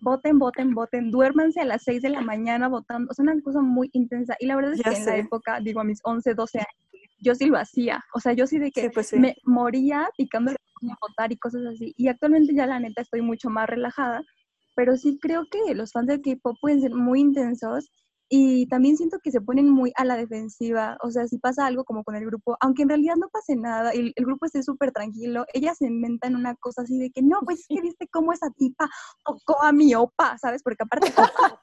[0.00, 3.60] voten, voten, voten, duérmanse a las 6 de la mañana votando, o sea, una cosa
[3.60, 4.34] muy intensa.
[4.40, 7.10] Y la verdad es Ya que en la época, digo, a mis 11, 12 años,
[7.20, 9.18] yo sí lo hacía, o sea, yo sí de que Sí, pues sí.
[9.18, 10.56] me moría picando de
[11.02, 11.92] votar y cosas así.
[11.98, 14.22] Y actualmente ya la neta estoy mucho más relajada,
[14.74, 17.90] pero sí creo que los fans del K-pop pueden ser muy intensos
[18.28, 20.96] y también siento que se ponen muy a la defensiva.
[21.02, 23.94] O sea, si pasa algo como con el grupo, aunque en realidad no pase nada
[23.94, 27.22] y el, el grupo esté súper tranquilo, ellas se inventan una cosa así de que
[27.22, 28.88] no, pues es que viste cómo esa tipa
[29.24, 30.62] tocó a mi opa, ¿sabes?
[30.62, 31.12] Porque aparte,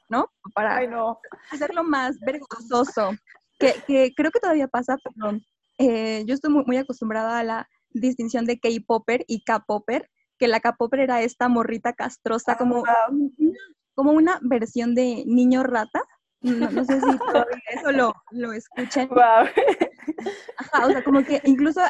[0.10, 0.28] ¿no?
[0.54, 1.20] Para Ay, no.
[1.52, 3.12] hacerlo más vergonzoso,
[3.60, 5.38] que, que creo que todavía pasa, pero
[5.78, 10.10] eh, yo estoy muy, muy acostumbrada a la distinción de K-Popper y K-Popper,
[10.42, 13.10] que la K-Popper era esta morrita castrosa, como, Ah.
[13.94, 16.02] como una versión de niño rata.
[16.42, 17.02] No, no sé si
[17.46, 19.08] todavía eso lo, lo escuchan.
[19.10, 19.46] Wow.
[20.58, 21.82] Ajá, o sea, como que incluso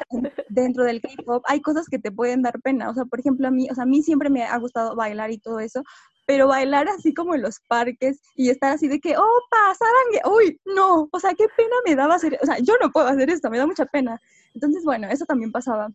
[0.50, 2.90] dentro del K-pop hay cosas que te pueden dar pena.
[2.90, 5.32] O sea, por ejemplo, a mí, o sea, a mí siempre me ha gustado bailar
[5.32, 5.82] y todo eso,
[6.28, 10.60] pero bailar así como en los parques y estar así de que, opa, sarangue, uy,
[10.66, 13.50] no, o sea, qué pena me daba hacer, o sea, yo no puedo hacer esto,
[13.50, 14.20] me da mucha pena.
[14.54, 15.90] Entonces, bueno, eso también pasaba.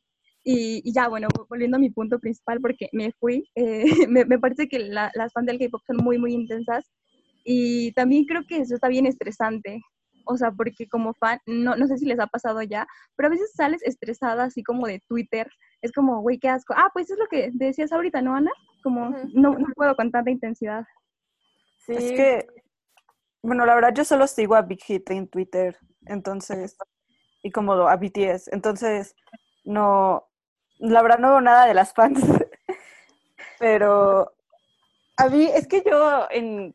[0.49, 4.39] Y, y ya, bueno, volviendo a mi punto principal, porque me fui, eh, me, me
[4.39, 6.89] parece que la- las fans del K-pop son muy, muy intensas
[7.43, 9.81] y también creo que eso está bien estresante.
[10.25, 12.87] O sea, porque como fan, no, no sé si les ha pasado ya,
[13.17, 15.49] pero a veces sales estresada así como de Twitter.
[15.83, 16.75] Es como, güey, qué asco.
[16.77, 18.51] Ah, pues es lo que decías ahorita, ¿no, Ana?
[18.85, 20.85] Como, no puedo con tanta intensidad.
[21.87, 22.47] Sí, Es que,
[23.43, 25.77] bueno, la verdad yo solo sigo a Big Hit en Twitter,
[26.07, 26.77] entonces,
[27.43, 29.15] y como a BTS, entonces,
[29.65, 30.25] no,
[30.79, 32.21] la verdad no veo nada de las fans,
[33.59, 34.33] pero
[35.17, 36.75] a mí, es que yo en,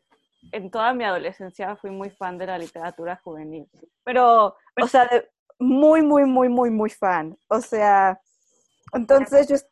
[0.52, 3.68] en toda mi adolescencia fui muy fan de la literatura juvenil,
[4.04, 8.20] pero, o sea, de- muy, muy, muy, muy, muy fan, o sea,
[8.94, 9.68] entonces yo est-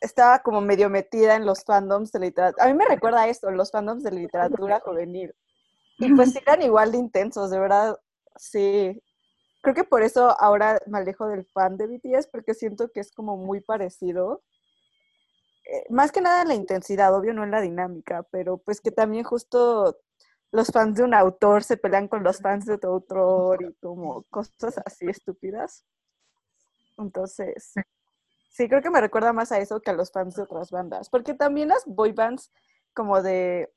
[0.00, 2.64] estaba como medio metida en los fandoms de literatura.
[2.64, 5.34] A mí me recuerda esto, los fandoms de literatura juvenil.
[5.98, 7.98] Y pues eran igual de intensos, de verdad,
[8.36, 9.02] sí.
[9.64, 13.10] Creo que por eso ahora me alejo del fan de BTS, porque siento que es
[13.10, 14.42] como muy parecido.
[15.64, 18.90] Eh, más que nada en la intensidad, obvio, no en la dinámica, pero pues que
[18.90, 19.96] también justo
[20.50, 24.24] los fans de un autor se pelean con los fans de otro autor y como
[24.24, 25.86] cosas así estúpidas.
[26.98, 27.72] Entonces,
[28.50, 31.08] sí, creo que me recuerda más a eso que a los fans de otras bandas,
[31.08, 32.52] porque también las boy bands
[32.92, 33.72] como de,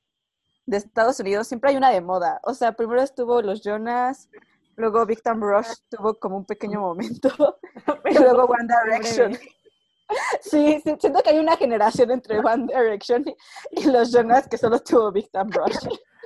[0.66, 2.40] de Estados Unidos siempre hay una de moda.
[2.44, 4.28] O sea, primero estuvo los Jonas,
[4.78, 7.28] luego Big Time Rush tuvo como un pequeño momento,
[8.10, 9.38] y luego One Direction.
[10.40, 14.56] Sí, sí, siento que hay una generación entre One Direction y, y los Jonas que
[14.56, 15.76] solo tuvo Big Time Rush.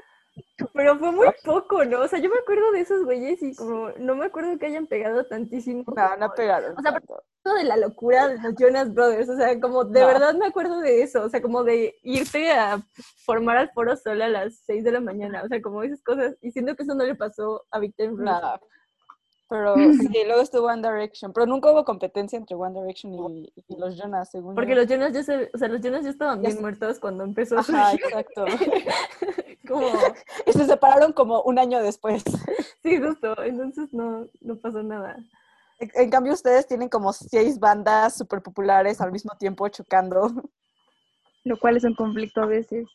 [0.73, 2.01] pero fue muy poco, ¿no?
[2.01, 4.87] O sea, yo me acuerdo de esos güeyes y como no me acuerdo que hayan
[4.87, 5.85] pegado tantísimo.
[5.95, 6.77] No, no pegaron.
[6.79, 7.01] O sea.
[7.45, 10.07] Eso de la locura de los Jonas Brothers, o sea, como de No.
[10.07, 12.81] verdad me acuerdo de eso, o sea, como de irte a
[13.27, 16.37] formar al foro sola a las 6 de la mañana, o sea, como esas cosas,
[16.41, 18.13] y siento que eso no le pasó a Victor.
[18.13, 18.61] Nada.
[19.53, 23.77] Pero sí, luego estuvo One Direction, pero nunca hubo competencia entre One Direction y, y
[23.77, 24.77] los Jonas, según Porque yo.
[24.77, 27.23] los Jonas ya se, o sea, los Jonas ya estaban Ya bien se- muertos cuando
[27.25, 28.47] empezó Ajá, surgir, exacto.
[29.69, 29.91] como,
[30.47, 32.25] Y se separaron como un año después.
[32.83, 35.17] sí, justo, entonces no, no pasó nada.
[35.79, 40.31] En, en cambio, ustedes tienen como seis bandas súper populares al mismo tiempo chocando.
[41.45, 42.87] lo cual es un conflicto a veces.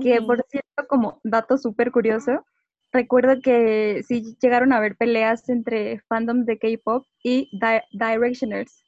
[0.00, 2.44] Que por cierto, como dato súper curioso,
[2.92, 8.82] recuerdo que sí llegaron a haber peleas entre fandoms de K-pop y Di- Directioners.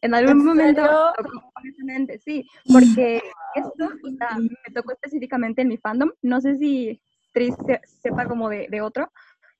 [0.00, 0.82] En algún ¿En momento,
[1.54, 3.20] honestamente, sí, porque
[3.56, 6.10] esto o sea, me tocó específicamente en mi fandom.
[6.22, 7.00] No sé si
[7.32, 9.10] Tris se- sepa como de, de otro,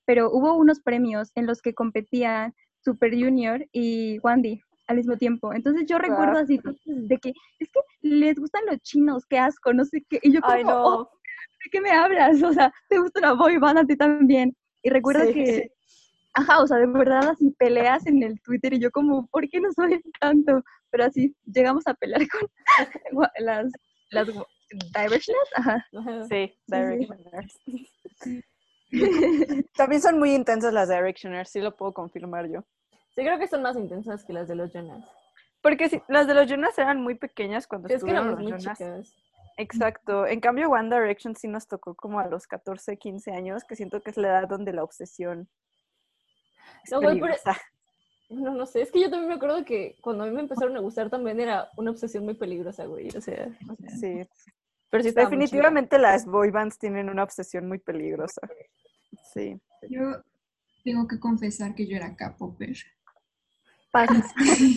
[0.05, 4.63] pero hubo unos premios en los que competían Super Junior y Wandy.
[4.87, 5.53] al mismo tiempo.
[5.53, 9.85] Entonces yo recuerdo así de que es que les gustan los chinos, qué asco, no
[9.85, 10.19] sé qué.
[10.23, 10.85] Y yo como, Ay, no.
[10.85, 11.18] "Oh, ¿de
[11.71, 12.43] qué me hablas?
[12.43, 14.57] O sea, te gusta la boy band a ti también.
[14.83, 15.71] Y recuerdo Sí, que, sí.
[16.35, 19.61] ajá, o sea, de verdad así peleas en el Twitter y yo como, ¿por qué
[19.61, 20.63] no soy tanto?
[20.91, 22.49] Pero así llegamos a pelear con
[23.39, 23.67] las,
[24.11, 24.29] las
[25.57, 25.87] ajá.
[26.29, 26.55] Sí, sí.
[26.67, 27.59] Directioners.
[29.77, 32.65] También son muy intensas las Directioners, sí lo puedo confirmar yo.
[33.15, 35.05] Sí, creo que son más intensas que las de los Jonas.
[35.61, 38.51] Porque sí, las de los Jonas eran muy pequeñas cuando Es que estuvieron éramos los
[38.53, 38.79] muy Jonas.
[38.79, 39.15] chicas.
[39.59, 40.27] Exacto.
[40.27, 44.01] En cambio, One Direction sí nos tocó como a los 14, 15 años, que siento
[44.01, 45.49] que es la edad donde la obsesión
[46.85, 47.19] es No, pero-.
[48.31, 50.77] No, no sé, es que yo también me acuerdo que cuando a mí me empezaron
[50.77, 53.09] a gustar también era una obsesión muy peligrosa, güey.
[53.17, 53.49] O sea,
[53.99, 54.29] Sí.
[54.91, 55.11] pero sí.
[55.13, 58.43] Definitivamente las boy bands tienen una obsesión muy peligrosa.
[59.33, 59.59] Sí.
[59.89, 60.23] Yo
[60.85, 62.77] tengo que confesar que yo era K-popper.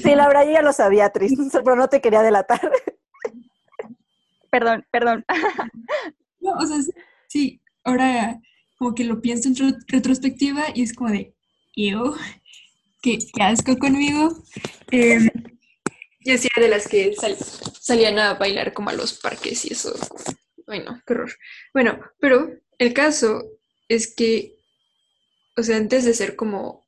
[0.02, 1.34] Sí, la verdad yo ya lo sabía, Tris,
[1.66, 2.72] pero no te quería delatar.
[4.52, 5.26] Perdón, perdón.
[6.40, 6.78] No, o sea,
[7.28, 8.40] sí- ahora
[8.78, 11.34] como que lo pienso en retro- retrospectiva y es como de,
[11.76, 12.16] yo,
[13.02, 14.36] qué, qué asco conmigo.
[14.92, 15.30] Em,
[16.20, 17.38] yo sí era de las que sal-
[17.80, 19.94] salían a bailar como a los parques y eso.
[20.68, 21.32] Ay, no, qué horror.
[21.74, 23.44] Bueno, pero el caso
[23.88, 24.56] es que,
[25.58, 26.86] o sea, antes de ser como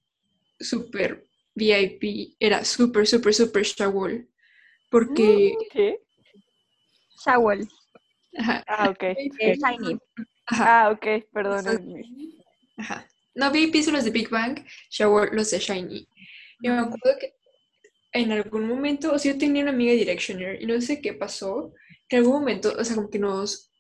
[0.59, 4.27] súper VIP, era súper, súper, súper Shawl.
[4.89, 5.99] Porque, ¿Qué?
[7.25, 7.67] Shawl,
[8.37, 9.03] ajá, Ah, ok.
[9.39, 9.99] eh, Shiny.
[10.47, 10.85] ajá.
[10.85, 11.05] Ah, ok.
[12.77, 13.07] Ajá.
[13.35, 16.07] No, son los de Big Bang, Shower los de Shiny.
[16.61, 17.33] Y me acuerdo que
[18.13, 21.73] en algún momento, o sea, yo tenía una amiga Directioner y no sé qué pasó,
[22.07, 23.71] que en algún momento, o sea, como que nos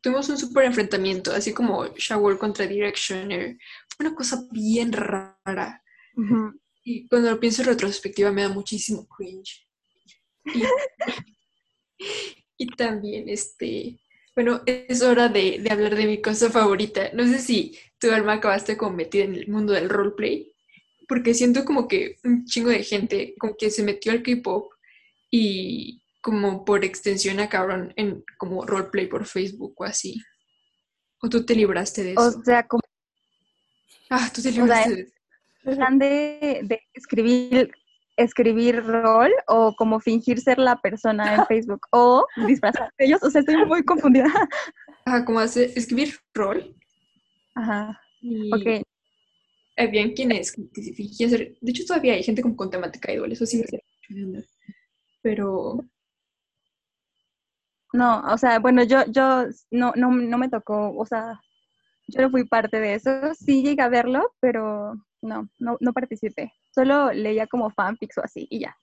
[0.00, 3.56] tuvimos un súper enfrentamiento, así como Shower contra Directioner.
[3.88, 5.82] Fue una cosa bien rara.
[6.84, 9.66] Y cuando lo pienso en retrospectiva me da muchísimo cringe.
[10.44, 10.62] Y,
[12.56, 13.98] y también, este,
[14.34, 17.10] bueno, es hora de, de hablar de mi cosa favorita.
[17.12, 20.52] No sé si tú, Alma, acabaste como metida en el mundo del roleplay,
[21.08, 24.72] porque siento como que un chingo de gente como que se metió al K-pop
[25.30, 30.20] y como por extensión acabaron en como roleplay por Facebook o así.
[31.20, 32.42] ¿O tú te libraste de O eso?
[32.44, 32.82] sea, como
[34.10, 35.12] ah, tú te sea, libraste de eso.
[35.98, 37.72] de, de escribir
[38.22, 43.22] escribir rol o como fingir ser la persona en Facebook o disfrazar de ellos.
[43.22, 44.26] O sea, estoy muy confundida.
[45.04, 46.76] Ah, como hacer, escribir rol.
[47.56, 48.00] Ajá.
[48.20, 48.84] Y Ok.
[49.76, 50.54] habían quienes
[50.96, 51.56] fingían ser.
[51.60, 53.64] De hecho, todavía hay gente como con temática idol, eso sí
[54.10, 54.40] me onda.
[55.22, 55.80] Pero
[57.92, 61.40] No, o sea, bueno, yo, yo no, no, no me tocó, o sea,
[62.06, 63.10] yo no fui parte de eso.
[63.34, 66.52] Sí llegué a verlo, pero no, no, no participé.
[66.74, 68.76] Solo leía como fanfics o así y ya.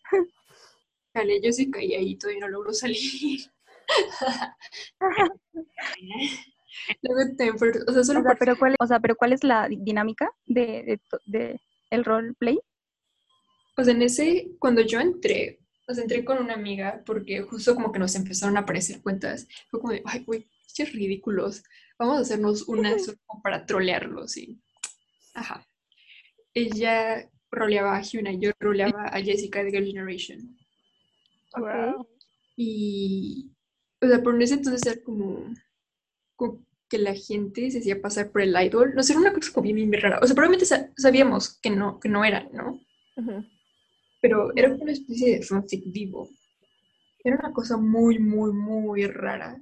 [1.13, 3.41] Vale, yo sí caí ahí, todavía no logro salir.
[7.01, 9.33] Luego también, por- o sea, solo O sea, por- pero cuál, o sea, pero ¿cuál
[9.33, 12.59] es la di- dinámica de, de, de el roleplay?
[13.77, 17.73] o sea, en ese, cuando yo entré, o sea, entré con una amiga porque justo
[17.75, 19.47] como que nos empezaron a aparecer cuentas.
[19.69, 21.63] Fue como de, ay, güey, qué ridículos.
[21.97, 24.61] Vamos a hacernos una solo para trolearlos y,
[25.33, 25.65] ajá.
[26.53, 30.57] Ella roleaba a Hyuna, yo roleaba a Jessica de Girl Generation.
[31.57, 32.07] Wow.
[32.55, 33.51] Y,
[34.01, 35.53] o sea, por ese entonces era como,
[36.35, 38.93] como que la gente se hacía pasar por el idol.
[38.95, 40.19] No sé, era una cosa como bien, bien rara.
[40.21, 42.79] O sea, probablemente sa- sabíamos que no, que no era, ¿no?
[44.21, 46.29] Pero era como una especie de fanfic vivo.
[47.23, 49.59] Era una cosa muy, muy, muy rara.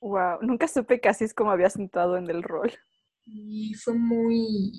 [0.00, 0.38] Wow.
[0.42, 2.72] Nunca supe que así es como habías entrado en el rol.
[3.26, 4.72] Y fue muy,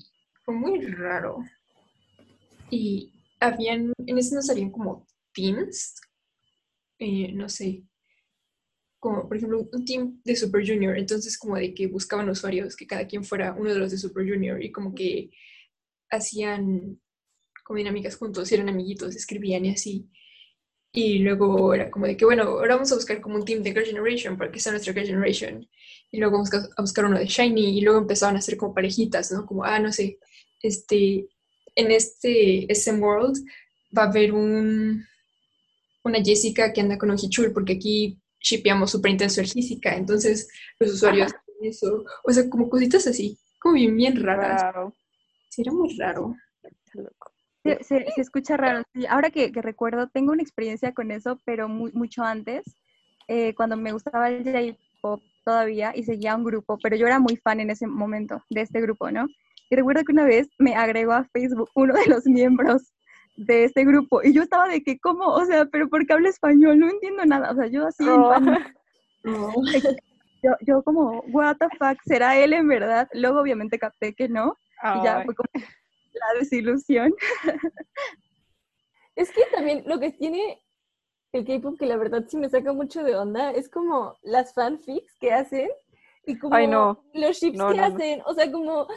[0.49, 1.43] fue muy raro.
[2.71, 5.93] Y habían, en ese nos salían como teams,
[6.97, 7.83] eh, no sé,
[8.99, 12.87] como por ejemplo un team de Super Junior, entonces como de que buscaban usuarios, que
[12.87, 15.29] cada quien fuera uno de los de Super Junior y como que
[16.09, 16.99] hacían
[17.63, 20.09] como dinámicas juntos, eran amiguitos, escribían y así.
[20.91, 23.71] Y luego era como de que, bueno, ahora vamos a buscar como un team de
[23.71, 25.69] Girl Generation para que sea nuestra Girl Generation.
[26.11, 29.31] Y luego vamos a buscar uno de Shiny y luego empezaban a hacer como parejitas,
[29.31, 29.45] ¿no?
[29.45, 30.17] Como, ah, no sé,
[30.61, 31.27] este,
[31.75, 33.37] en este SM World
[33.97, 35.03] va a haber un,
[36.03, 40.47] una Jessica que anda con un Hichul porque aquí shipeamos súper intenso el Jessica, entonces
[40.79, 44.73] los usuarios hacen eso, o sea, como cositas así, como bien, bien raras.
[44.75, 44.93] Wow.
[45.49, 46.35] Sí, era muy raro.
[47.63, 48.83] Se, se- se escucha raro.
[48.93, 52.63] Sí, ahora que, que recuerdo, tengo una experiencia con eso, pero mu- mucho antes,
[53.27, 57.35] eh, cuando me gustaba el J-pop todavía y seguía un grupo, pero yo era muy
[57.35, 59.27] fan en ese momento de este grupo, ¿no?
[59.69, 62.93] Y recuerdo que una vez me agregó a Facebook uno de los miembros
[63.37, 64.21] de este grupo.
[64.23, 65.25] Y yo estaba de que, ¿cómo?
[65.25, 66.79] O sea, pero ¿por qué habla español?
[66.79, 67.51] No entiendo nada.
[67.51, 68.33] O sea, yo así en Oh.
[69.23, 69.53] No.
[70.41, 73.09] yo, yo como, what the fuck, ¿será él en verdad?
[73.13, 74.55] Luego obviamente capté que no.
[74.81, 77.13] Y ya fue como la desilusión.
[79.15, 80.61] Es que también lo que tiene
[81.33, 85.17] el K-pop que la verdad sí me saca mucho de onda es como las fanfics
[85.19, 85.69] que hacen
[86.25, 87.03] y como Ay, no.
[87.13, 87.95] los ships No, que no, no.
[87.95, 88.21] hacen.
[88.25, 88.87] O sea, como,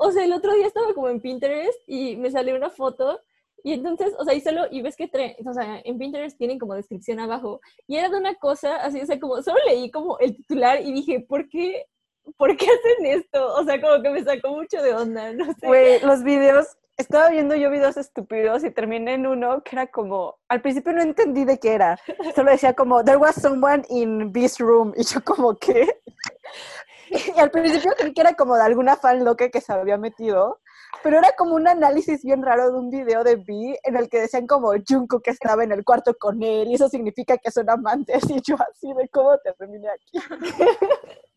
[0.00, 3.20] o sea, el otro día estaba como en Pinterest y me salió una foto
[3.62, 6.58] y entonces, o sea, y solo, y ves que trae, o sea, en Pinterest tienen
[6.58, 10.18] como descripción abajo y era de una cosa así, o sea, como, solo leí como
[10.18, 11.84] el titular y dije, ¿por qué?
[12.38, 13.54] ¿Por qué hacen esto?
[13.54, 15.66] O sea, como que me sacó mucho de onda, no sé.
[15.66, 16.66] Güey, los videos,
[16.96, 21.02] estaba viendo yo videos estúpidos y terminé en uno que era como, al principio no
[21.02, 21.98] entendí de qué era,
[22.34, 26.00] solo decía como, there was someone in this room, y yo como, ¿qué?
[27.10, 30.60] Y al principio creí que era como de alguna fan loca que se había metido,
[31.02, 34.20] pero era como un análisis bien raro de un video de V en el que
[34.20, 37.68] decían como Jungkook que estaba en el cuarto con él y eso significa que son
[37.68, 40.18] amantes y yo así de cómo terminé aquí.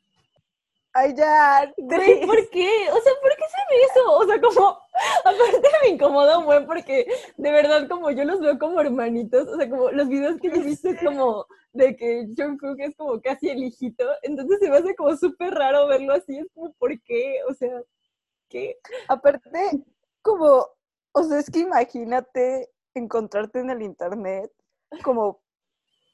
[0.93, 1.73] Ay, ya.
[1.77, 2.69] Güey, ¿por qué?
[2.91, 4.11] O sea, ¿por qué hacen eso?
[4.11, 4.79] O sea, como,
[5.25, 7.07] aparte me incomoda un buen porque
[7.37, 10.55] de verdad como yo los veo como hermanitos, o sea, como los videos que yo
[10.55, 14.77] he visto es como de que Jungkook es como casi el hijito, entonces se me
[14.77, 17.37] hace como súper raro verlo así, es como, ¿por qué?
[17.49, 17.81] O sea,
[18.49, 18.77] ¿qué?
[19.07, 19.83] Aparte,
[20.21, 20.67] como,
[21.13, 24.51] o sea, es que imagínate encontrarte en el internet
[25.03, 25.41] como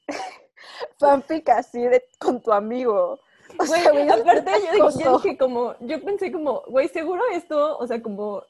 [0.98, 3.20] fanfic así de, con tu amigo.
[3.58, 5.18] O Güey, sea, güey, eso aparte yo, dije- yo acoso.
[5.18, 8.42] dije como, yo pensé como, güey, seguro esto, o sea, como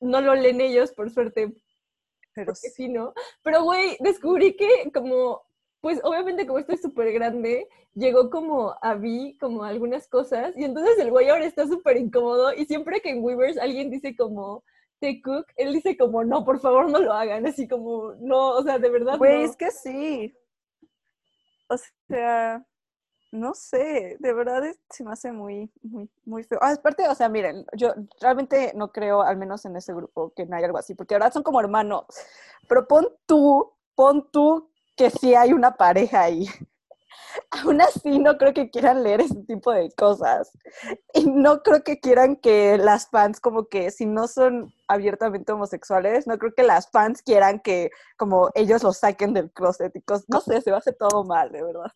[0.00, 1.52] no lo leen ellos, por suerte,
[2.34, 3.12] Pero porque sí, ¿no?
[3.42, 5.42] Pero, güey, descubrí que como,
[5.80, 10.98] pues obviamente como estoy súper grande, llegó como a vi como algunas cosas y entonces
[10.98, 14.64] el güey ahora está súper incómodo y siempre que en Weavers alguien dice como
[14.98, 18.62] te cook, él dice como no, por favor no lo hagan, así como no, o
[18.62, 19.44] sea, de verdad Güey, no.
[19.50, 20.34] es que sí.
[21.68, 21.76] O
[22.08, 22.64] sea,
[23.34, 26.60] no sé, de verdad se me hace muy, muy, muy feo.
[26.62, 30.46] Ah, aparte, o sea, miren, yo realmente no creo, al menos en ese grupo, que
[30.46, 32.04] no hay algo así, porque ahora son como hermanos.
[32.68, 36.46] Pero pon tú, pon tú que sí hay una pareja ahí.
[37.50, 40.52] Aún así, no creo que quieran leer ese tipo de cosas.
[41.12, 46.28] Y no creo que quieran que las fans, como que si no son abiertamente homosexuales,
[46.28, 50.26] no creo que las fans quieran que como ellos los saquen del closet y cosas.
[50.28, 51.90] No sé, se va a hacer todo mal, de verdad.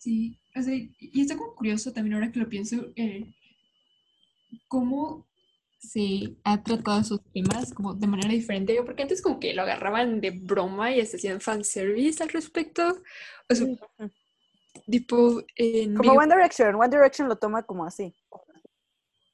[0.00, 3.34] Sí, o sea, y está como curioso también ahora que lo pienso, eh,
[4.66, 5.28] cómo
[5.78, 10.22] se ha tratado esos temas como de manera diferente, porque antes como que lo agarraban
[10.22, 13.02] de broma y hasta hacían fanservice al respecto,
[13.50, 13.66] o sea,
[14.88, 18.14] tipo en Como One Direction, One Direction lo toma como así.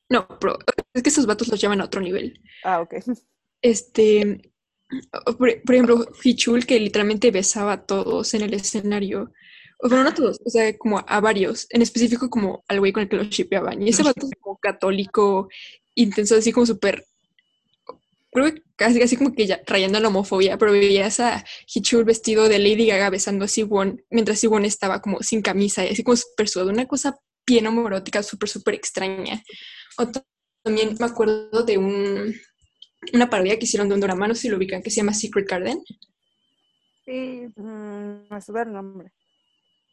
[0.09, 0.59] No, pero
[0.95, 2.43] es que esos vatos los llevan a otro nivel.
[2.65, 2.95] Ah, ok.
[3.63, 4.53] Este,
[5.37, 9.33] por ejemplo, Hichul, que literalmente besaba a todos en el escenario.
[9.79, 12.93] O bueno, no a todos, o sea, como a varios, en específico como al güey
[12.93, 13.83] con el que los shipeaban.
[13.83, 15.49] Y ese vato es como católico,
[15.95, 17.05] intenso, así como súper,
[18.31, 22.05] creo que casi, casi como que ya rayando en la homofobia, pero veías a Hichul
[22.05, 26.03] vestido de Lady Gaga besando a Siwon, mientras Siwon estaba como sin camisa y así
[26.03, 29.43] como súper sudado, una cosa bien homorótica, súper, súper extraña.
[29.99, 30.25] Otro,
[30.63, 32.35] también me acuerdo de un,
[33.13, 35.15] una parodia que hicieron de un drama, no sé si lo ubican, que se llama
[35.15, 35.83] Secret Garden.
[37.05, 39.13] Sí, Mm, me sube el nombre.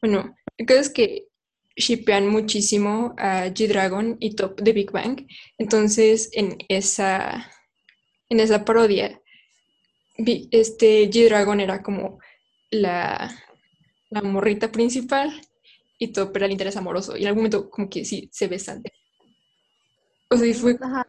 [0.04, 1.30] Bueno, el caso es que
[1.78, 5.26] shipean muchísimo a G-Dragon y Top de Big Bang.
[5.58, 7.50] Entonces, en esa,
[8.28, 9.22] en esa parodia,
[10.18, 12.20] este G-Dragon era como
[12.70, 13.34] la,
[14.10, 15.32] la morrita principal
[15.98, 17.16] y Top era el interés amoroso.
[17.16, 18.84] Y en algún momento como que sí se besan.
[20.30, 21.08] O sea, y fue ajá.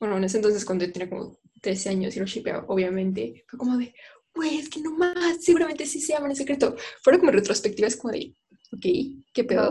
[0.00, 3.60] bueno, en ese entonces cuando yo tenía como 13 años y lo shipeaba, obviamente, fue
[3.60, 3.94] como de,
[4.34, 6.76] güey, es que no más, seguramente sí se aman en secreto.
[7.02, 8.34] Fueron como retrospectivas como de,
[8.72, 8.86] ok,
[9.32, 9.70] qué pedo.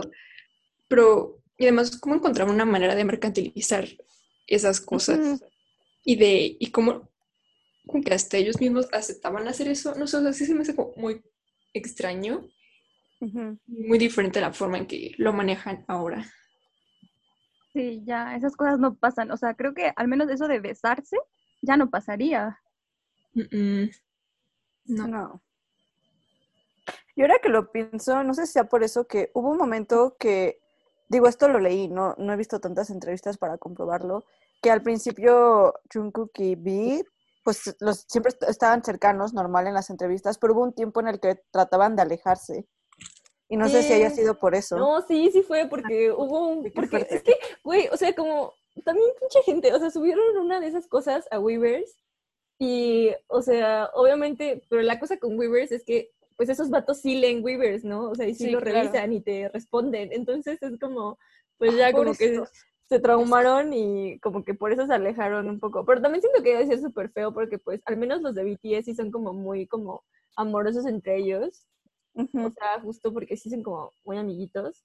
[0.88, 3.86] Pero, y además, cómo encontraban una manera de mercantilizar
[4.46, 5.42] esas cosas
[6.04, 7.10] y de, y cómo,
[7.86, 10.62] como que hasta ellos mismos aceptaban hacer eso, no sé, o sea, sí se me
[10.62, 11.22] hace como muy
[11.72, 12.48] extraño,
[13.66, 16.26] muy diferente a la forma en que lo manejan ahora.
[17.72, 19.30] Sí, ya, esas cosas no pasan.
[19.30, 21.16] O sea, creo que al menos eso de besarse
[21.62, 22.58] ya no pasaría.
[23.34, 23.84] Mm.
[24.84, 25.06] No.
[25.06, 25.42] No.
[27.14, 30.16] Y ahora que lo pienso, no sé si sea por eso que hubo un momento
[30.18, 30.60] que,
[31.08, 34.24] digo, esto lo leí, no, no he visto tantas entrevistas para comprobarlo,
[34.62, 37.04] que al principio Jungkook y V,
[37.44, 41.08] pues los, siempre est- estaban cercanos, normal en las entrevistas, pero hubo un tiempo en
[41.08, 42.66] el que trataban de alejarse.
[43.48, 44.78] Y no sé si haya sido por eso.
[44.78, 46.72] No, sí, sí fue porque hubo un...
[46.74, 50.68] Porque es que, güey, o sea, como también pinche gente, o sea, subieron una de
[50.68, 51.94] esas cosas a Weavers
[52.64, 57.16] Y, o sea, obviamente, pero la cosa con Weavers es que, pues esos vatos sí
[57.16, 58.08] leen Weavers, ¿no?
[58.10, 58.78] O sea, y sí, Sí, lo claro.
[58.78, 60.12] revisan y te responden.
[60.12, 61.18] Entonces es como,
[61.58, 62.40] pues ya Ah, como que
[62.88, 65.84] se traumaron y como que por eso se alejaron un poco.
[65.84, 68.84] Pero también siento que debe ser súper feo porque, pues, al menos los de BTS
[68.84, 70.04] sí son como muy, como
[70.36, 71.66] amorosos entre ellos.
[72.14, 74.84] O sea, justo porque sí son como muy amiguitos.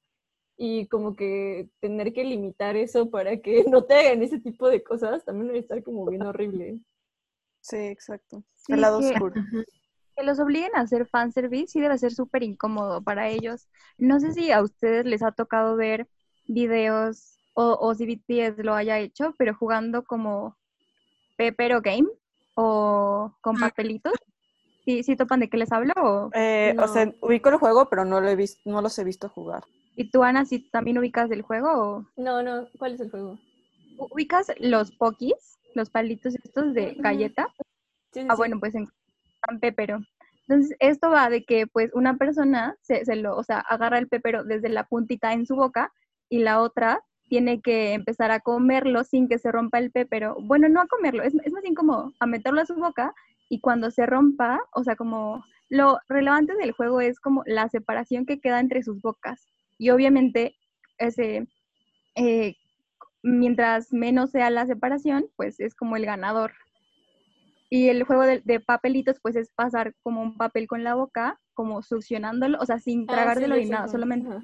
[0.57, 4.81] Y como que tener que limitar eso para que no te hagan ese tipo de
[4.83, 6.79] cosas también debe estar como bien horrible.
[7.69, 8.44] Sí, exacto.
[8.56, 9.35] Sí, El lado que- oscuro.
[10.15, 13.68] que los obliguen a hacer fanservice sí debe ser súper incómodo para ellos.
[13.98, 16.07] No sé si a ustedes les ha tocado ver
[16.48, 20.56] videos o, o si BTS lo haya hecho, pero jugando como
[21.38, 22.07] Pepero Game
[22.56, 24.14] o con papelitos.
[24.85, 25.94] ¿Sí, sí topan de qué les hablo?
[25.98, 26.30] O...
[26.34, 29.27] Eh, O sea, ubico el juego, pero no lo he visto, no los he visto
[29.30, 29.64] jugar.
[29.95, 31.69] ¿Y tú, Ana, si también ubicas del juego?
[31.72, 32.06] O...
[32.15, 33.38] No, no, ¿cuál es el juego?
[33.98, 35.57] ¿Ubicas los pokis?
[35.77, 37.53] Los palitos estos de galleta.
[38.11, 38.87] Sí, sí, Ah, bueno, pues en
[39.61, 39.99] Pepero.
[40.47, 44.07] Entonces, esto va de que pues una persona se, se lo, o sea, agarra el
[44.07, 45.93] pepero desde la puntita en su boca
[46.29, 50.35] y la otra tiene que empezar a comerlo sin que se rompa el pepero.
[50.41, 53.13] Bueno, no a comerlo, es, es más bien como a meterlo a su boca
[53.49, 58.25] y cuando se rompa, o sea, como lo relevante del juego es como la separación
[58.25, 59.45] que queda entre sus bocas.
[59.77, 60.55] Y obviamente,
[60.97, 61.47] ese,
[62.15, 62.55] eh,
[63.23, 66.53] mientras menos sea la separación, pues es como el ganador.
[67.69, 71.39] Y el juego de, de papelitos, pues es pasar como un papel con la boca,
[71.53, 74.44] como succionándolo, o sea, sin Ah, tragártelo sí, ni nada, solamente Ajá.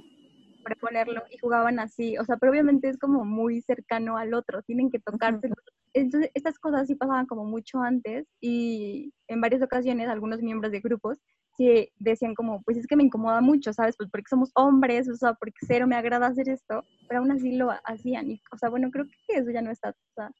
[0.81, 4.89] ponerlo y jugaban así, o sea, pero obviamente es como muy cercano al otro, tienen
[4.89, 5.49] que tocarse.
[5.93, 10.79] Entonces, estas cosas sí pasaban como mucho antes y en varias ocasiones algunos miembros de
[10.79, 11.19] grupos
[11.57, 13.95] sí decían como, pues es que me incomoda mucho, ¿sabes?
[13.97, 17.55] Pues porque somos hombres, o sea, porque cero me agrada hacer esto, pero aún así
[17.55, 18.31] lo hacían.
[18.31, 20.31] Y, o sea, bueno, creo que eso ya no está, o sea,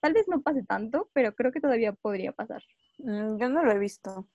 [0.00, 2.62] tal vez no pase tanto, pero creo que todavía podría pasar.
[2.98, 4.28] Mm, Yo no lo he visto.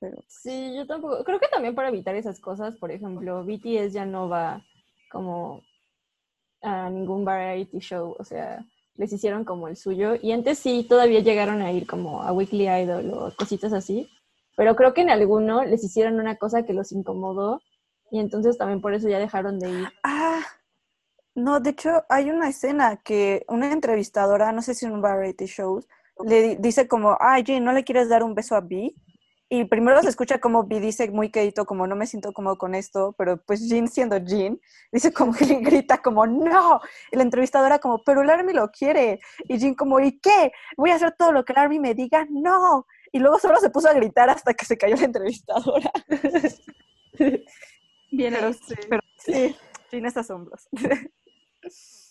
[0.00, 0.16] Pero...
[0.28, 1.24] Sí, yo tampoco.
[1.24, 4.62] Creo que también para evitar esas cosas, por ejemplo, BTS ya no va
[5.10, 5.62] como
[6.62, 8.64] a ningún variety show, o sea,
[8.96, 10.14] les hicieron como el suyo.
[10.20, 14.08] Y antes sí, todavía llegaron a ir como a Weekly Idol o cositas así,
[14.56, 17.60] pero creo que en alguno les hicieron una cosa que los incomodó
[18.10, 19.88] y entonces también por eso ya dejaron de ir.
[20.02, 20.40] Ah,
[21.34, 25.46] no, de hecho hay una escena que una entrevistadora, no sé si en un variety
[25.46, 25.84] show,
[26.24, 28.94] le di- dice como, ay, Jean, ¿no le quieres dar un beso a B?
[29.48, 32.74] Y primero se escucha como B dice muy quedito, como no me siento cómodo con
[32.74, 34.58] esto, pero pues Jean siendo Jean,
[34.90, 36.80] dice como que grita como, no.
[37.12, 39.20] Y la entrevistadora como, pero el Army lo quiere.
[39.48, 40.52] Y Jean como, ¿y qué?
[40.76, 42.86] Voy a hacer todo lo que el Army me diga, no.
[43.14, 45.88] Y luego solo se puso a gritar hasta que se cayó la entrevistadora.
[48.10, 49.56] Bien, Pero sí, pero sí,
[49.88, 50.68] tienes asombros.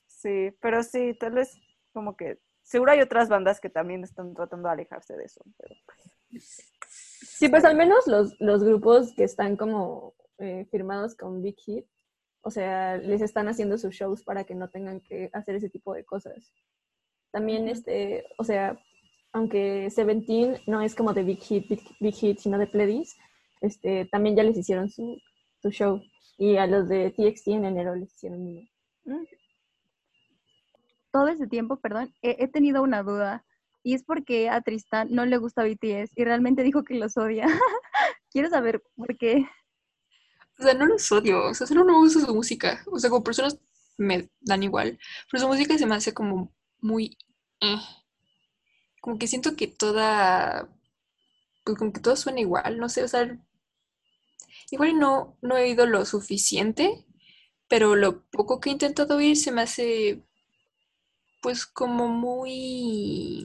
[0.08, 1.60] sí, pero sí, tal vez
[1.92, 5.44] como que seguro hay otras bandas que también están tratando de alejarse de eso.
[5.58, 5.76] Pero
[6.30, 6.74] pues,
[7.34, 11.86] Sí, pues al menos los, los grupos que están como eh, firmados con Big Hit,
[12.44, 15.94] o sea, les están haciendo sus shows para que no tengan que hacer ese tipo
[15.94, 16.54] de cosas.
[17.32, 18.80] También, este, o sea,
[19.34, 23.18] aunque Seventeen no es como de Big Hit, Big, Big Hit, sino de Pledis,
[23.62, 25.20] este, también ya les hicieron su,
[25.62, 26.02] su show.
[26.38, 29.26] Y a los de TXT en enero les hicieron uno.
[31.12, 33.44] todo ese tiempo, perdón, he, he tenido una duda.
[33.82, 37.46] Y es porque a Tristan no le gusta BTS y realmente dijo que los odia.
[38.32, 39.46] Quiero saber por qué.
[40.60, 42.84] O sea, no los odio, o sea, solo no me gusta su música.
[42.92, 43.60] O sea, como personas
[43.98, 44.98] me dan igual,
[45.32, 47.18] pero su música se me hace como muy...
[47.62, 47.78] eh.
[49.04, 50.70] Como que siento que toda...
[51.66, 53.38] Pues como que todo suena igual, no sé, o sea...
[54.72, 57.06] Igual no, no he oído lo suficiente,
[57.68, 60.24] pero lo poco que he intentado oír se me hace
[61.42, 63.44] pues como muy...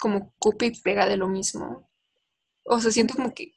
[0.00, 1.90] como copia y pega de lo mismo.
[2.64, 3.54] O sea, siento como que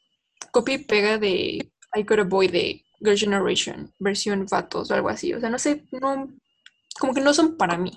[0.51, 5.09] copia y pega de I Got a Boy de Girl Generation, versión Vatos o algo
[5.09, 5.31] así.
[5.31, 6.27] O sea, no sé, no,
[6.99, 7.91] como que no son para mí.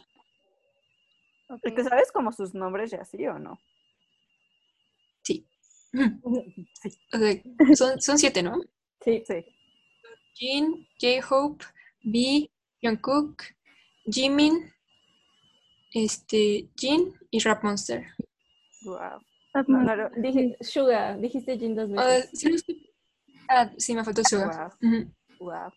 [1.65, 3.59] ¿Y ¿te sabes como sus nombres y así o no?
[5.23, 5.47] Sí.
[7.75, 8.61] Son, son siete, ¿no?
[9.03, 9.45] Sí, Sí.
[10.35, 11.65] Jin, J-Hope,
[12.05, 12.49] B,
[12.83, 13.43] Jungkook,
[14.09, 14.73] Jimin,
[15.93, 18.07] este, Jin y Rap Monster.
[18.83, 19.21] Wow.
[19.67, 22.31] No, No, no, dije, Suga, dijiste Jin dos Ah, veces.
[22.39, 22.95] ¿sí lo estoy-
[23.49, 24.77] ah, sí, me faltó Suga.
[24.81, 25.73] wow, wow.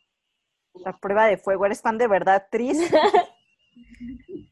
[0.86, 1.66] La prueba de fuego.
[1.66, 2.78] ¿Eres fan de verdad, Tris?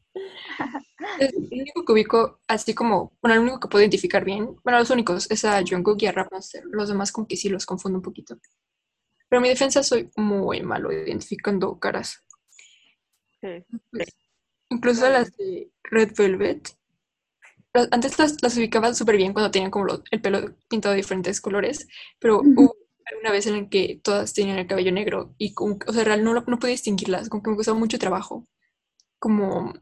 [1.18, 4.90] El único que ubico, así como, bueno, el único que puedo identificar bien, bueno, los
[4.90, 6.62] únicos, es a Jungkook y a Rap Monster.
[6.70, 8.38] Los demás como que sí los confundo un poquito.
[9.28, 12.24] Pero en mi defensa soy muy malo identificando caras.
[13.40, 13.64] Sí.
[13.90, 14.08] Pues,
[14.70, 16.70] incluso las de Red Velvet.
[17.92, 21.40] antes las, las ubicaba súper bien cuando tenían como lo- el pelo pintado de diferentes
[21.40, 21.86] colores,
[22.18, 22.76] pero hubo
[23.20, 26.22] una vez en la que todas tenían el cabello negro y como, o sea, real
[26.24, 28.46] no, no podía distinguirlas, como que me costaba mucho trabajo,
[29.18, 29.74] como,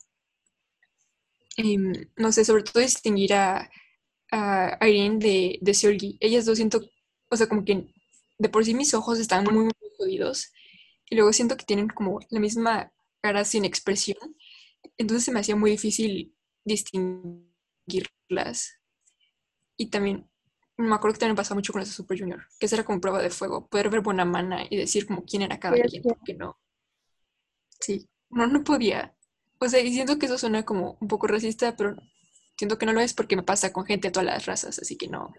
[1.58, 3.70] em, no sé, sobre todo distinguir a,
[4.30, 6.16] a Irene de, de Seulgi.
[6.20, 6.80] Ellas dos siento,
[7.30, 7.92] o sea, como que
[8.38, 10.52] de por sí mis ojos están muy, muy jodidos
[11.10, 14.36] y luego siento que tienen como la misma cara sin expresión,
[14.96, 18.78] entonces se me hacía muy difícil distinguirlas.
[19.76, 20.28] Y también,
[20.76, 23.22] me acuerdo que también pasaba mucho con de Super Junior, que esa era como prueba
[23.22, 26.34] de fuego, poder ver buena mana y decir como quién era cada Sí, quien, porque
[26.34, 26.58] no.
[27.80, 29.16] Sí, no, no podía.
[29.60, 31.96] O sea, y siento que eso suena como un poco racista, pero
[32.56, 34.96] siento que no lo es porque me pasa con gente de todas las razas, así
[34.96, 35.32] que no.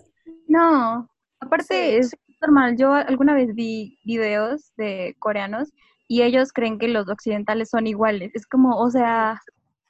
[0.48, 1.08] No,
[1.40, 1.98] aparte Sí.
[1.98, 2.78] es normal.
[2.78, 5.70] Yo alguna vez vi videos de coreanos
[6.08, 8.32] y ellos creen que los occidentales son iguales.
[8.34, 9.40] Es como, o sea,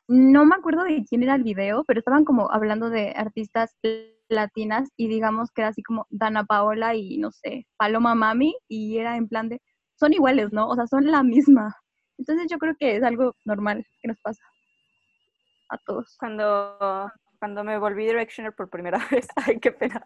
[0.07, 3.76] no me acuerdo de quién era el video, pero estaban como hablando de artistas
[4.30, 8.97] latinas y digamos que era así como Dana Paola y no sé, Paloma Mami y
[8.97, 9.61] era en plan de,
[9.99, 10.68] son iguales, ¿no?
[10.69, 11.76] O sea, son la misma.
[12.19, 14.43] Entonces yo creo que es algo normal que nos pasa
[15.69, 16.15] a todos.
[16.19, 20.05] Cuando, cuando me volví Directioner por primera vez, ay, qué pena.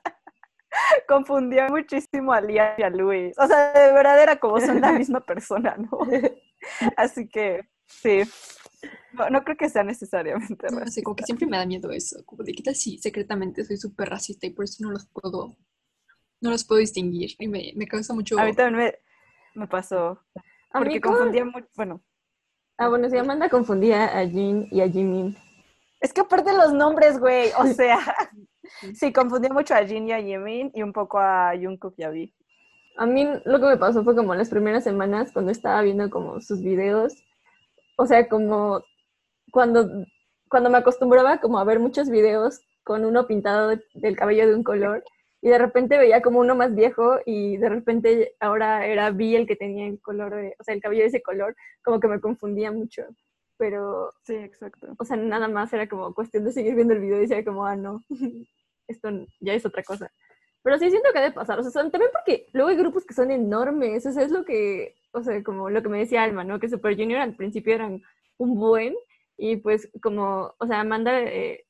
[1.08, 3.38] Confundía muchísimo a Lía y a Luis.
[3.38, 6.00] O sea, de verdad era como son la misma persona, ¿no?
[6.98, 8.22] Así que, sí.
[9.14, 12.24] No, no creo que sea necesariamente No sé, como que siempre me da miedo eso,
[12.26, 15.56] como de qué tal si secretamente soy súper racista y por eso no los puedo,
[16.42, 18.38] no los puedo distinguir y me, me causa mucho...
[18.40, 18.92] A mí también
[19.56, 20.20] me, me pasó.
[20.74, 21.68] A Porque confundía mucho.
[21.76, 22.02] Bueno,
[22.78, 25.38] Ah, bueno, sí, Amanda confundía a Jin y a Jimin.
[26.02, 27.52] es que aparte los nombres, güey.
[27.60, 28.00] O sea,
[28.96, 32.10] sí, confundía mucho a Jin y a Jimin y un poco a Jungkook y a
[32.10, 32.34] V.
[32.98, 36.42] A mí lo que me pasó fue como las primeras semanas cuando estaba viendo como
[36.42, 37.14] sus videos,
[37.98, 38.82] o sea, como
[39.52, 39.88] cuando,
[40.50, 44.56] cuando me acostumbraba como a ver muchos videos con uno pintado de- del cabello de
[44.56, 45.04] un color
[45.44, 49.46] y de repente veía como uno más viejo y de repente ahora era Vi el
[49.46, 51.54] que tenía el color, de, o sea, el cabello de ese color,
[51.84, 53.04] como que me confundía mucho,
[53.58, 54.96] pero, Sí, exacto.
[54.98, 57.66] o sea, nada más era como cuestión de seguir viendo el video y decía como,
[57.66, 58.02] ah, no,
[58.88, 59.10] esto
[59.42, 60.10] ya es otra cosa.
[60.64, 63.06] Pero sí siento que ha de pasar, o sea, son- también porque luego hay grupos
[63.06, 66.24] que son enormes, o sea, es lo que, o sea, como lo que me decía
[66.24, 66.58] Alma, ¿no?
[66.60, 68.02] Que Super Junior al principio eran
[68.38, 68.96] un buen
[69.38, 71.66] y pues como, o sea, Amanda eh,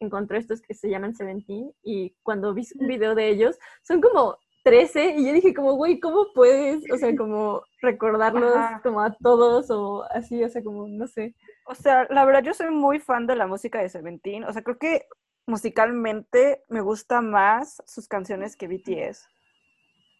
[0.00, 4.38] encontró estos que se llaman Seventeen y cuando vi un video de ellos son como
[4.66, 8.80] 13 y yo dije como, güey, ¿cómo puedes, o sea, como recordarlos Ajá.
[8.82, 11.36] como a todos o así, o sea, como, no sé.
[11.66, 14.42] O sea, la verdad yo soy muy fan de la música de Seventeen.
[14.42, 15.06] O sea, creo que
[15.46, 19.28] musicalmente me gusta más sus canciones que BTS.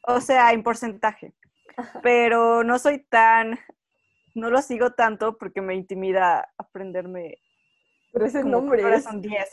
[0.02, 1.34] O sea, en porcentaje.
[2.02, 3.58] Pero no soy tan,
[4.34, 7.38] no lo sigo tanto porque me intimida aprenderme.
[8.16, 9.47] Pero ese nombre son 10.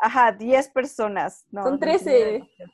[0.00, 1.46] Ajá, 10 personas.
[1.52, 2.32] No, Son me intimida 13.
[2.32, 2.72] demasiado.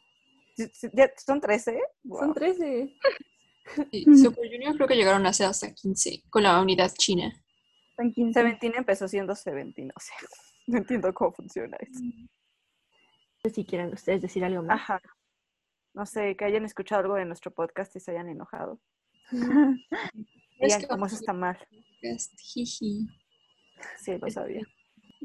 [0.57, 1.73] Sí, sí, ya- ¿Son 13?
[1.73, 2.33] Son Wow.
[2.35, 2.97] 13.
[3.91, 7.31] Sí, Super Junior creo que llegaron a ser hasta 15 con la unidad china.
[7.97, 8.41] Son 15.
[8.41, 10.17] Seventeen empezó siendo Seventeen, o sea,
[10.67, 12.01] no entiendo cómo funciona eso.
[12.03, 12.29] No
[13.45, 14.81] sé si quieren ustedes decir algo más.
[14.81, 15.03] Ajá.
[15.93, 18.81] No sé, que hayan escuchado algo de nuestro podcast y se hayan enojado.
[20.61, 21.59] Es Digan que cómo eso está mal.
[22.39, 23.09] Jiji.
[23.99, 24.63] Sí, lo sabía.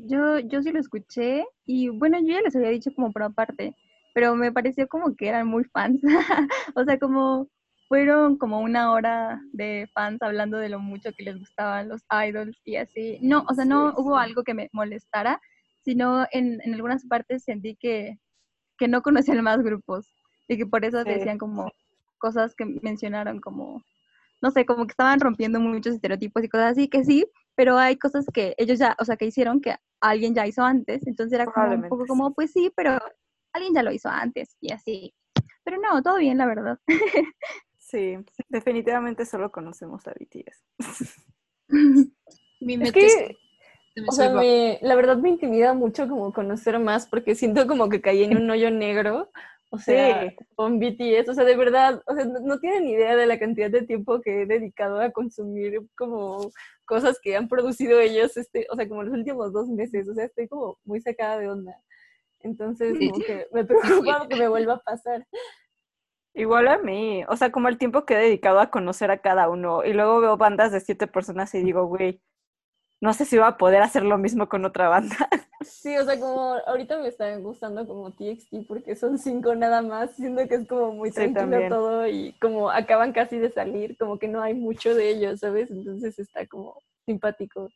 [0.08, 3.76] Yo, yo sí lo escuché y bueno, yo ya les había dicho como por aparte,
[4.14, 6.02] pero me pareció como que eran muy fans.
[6.76, 7.48] o sea, como
[7.88, 12.58] fueron como una hora de fans hablando de lo mucho que les gustaban los idols
[12.66, 13.20] y así.
[13.22, 15.42] No, o sea, no Sí, hubo algo que me molestara,
[15.84, 18.20] sino en, en algunas partes sentí que,
[18.78, 20.08] que no conocían más grupos
[20.48, 21.10] y que por eso Sí.
[21.10, 21.72] decían como
[22.20, 23.84] cosas que mencionaron como,
[24.42, 27.26] no sé, como que estaban rompiendo muchos estereotipos y cosas así, que sí,
[27.60, 31.06] pero hay cosas que ellos ya, o sea, que hicieron que alguien ya hizo antes,
[31.06, 32.98] entonces era como un poco como, pues sí, pero
[33.52, 35.14] alguien ya lo hizo antes y así.
[35.66, 36.80] Pero no, todo bien, la verdad.
[37.78, 38.16] Sí,
[38.48, 40.64] definitivamente solo conocemos a BTS.
[42.62, 43.36] Mi Es que,
[44.08, 48.00] o sea, me, la verdad me intimida mucho como conocer más porque siento como que
[48.00, 49.32] caí en un hoyo negro,
[49.72, 50.36] o sea, Sí.
[50.56, 53.70] con BTS, o sea, de verdad, o sea, no, no tienen idea de la cantidad
[53.70, 56.52] de tiempo que he dedicado a consumir como
[56.90, 60.26] cosas que han producido ellos, este, o sea, como los últimos dos meses, o sea,
[60.26, 61.80] estoy como muy sacada de onda.
[62.40, 65.26] Entonces, como que me preocupa que me vuelva a pasar.
[66.34, 69.50] Igual a mí, o sea, como el tiempo que he dedicado a conocer a cada
[69.50, 72.22] uno y luego veo bandas de siete personas y digo, güey,
[73.02, 75.16] no sé si voy a poder hacer lo mismo con otra banda.
[75.62, 80.16] Sí, o sea, como ahorita me está gustando como TXT porque son cinco nada más,
[80.16, 84.30] siento que es como muy tranquilo todo y como acaban casi de salir, como que
[84.30, 85.70] no hay mucho de ellos, ¿sabes?
[85.70, 87.68] Entonces está como simpático.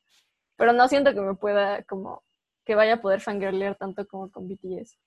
[0.55, 2.23] Pero no siento que me pueda como
[2.63, 4.97] que vaya a poder fangirlear tanto como con BTS.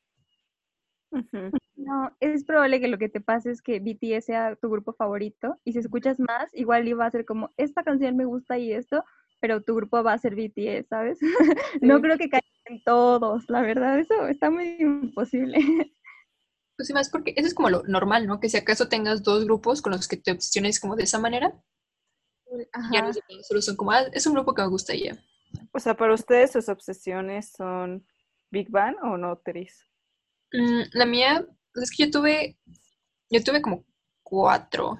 [1.77, 5.59] No, es probable que lo que te pase es que BTS sea tu grupo favorito
[5.65, 9.05] y si escuchas más, igual iba a ser como, esta canción me gusta y esto,
[9.41, 11.19] pero tu grupo va a ser BTS, ¿sabes?
[11.83, 15.59] No creo que caigan todos, la verdad, eso está muy imposible.
[16.79, 18.39] Pues y más porque eso es como lo normal, ¿no?
[18.39, 21.51] Que si acaso tengas dos grupos con los que te obsesiones como de esa manera,
[22.93, 23.03] ya Ajá.
[23.03, 25.17] no sé, solo son como, ah, es un grupo que me gusta y ya.
[25.73, 28.07] O sea, para ustedes sus obsesiones son
[28.51, 29.87] Big Bang o no, Tris?
[30.53, 31.47] Mm, la mía,
[31.77, 32.59] es que yo tuve,
[33.31, 33.87] yo tuve como
[34.23, 34.99] cuatro,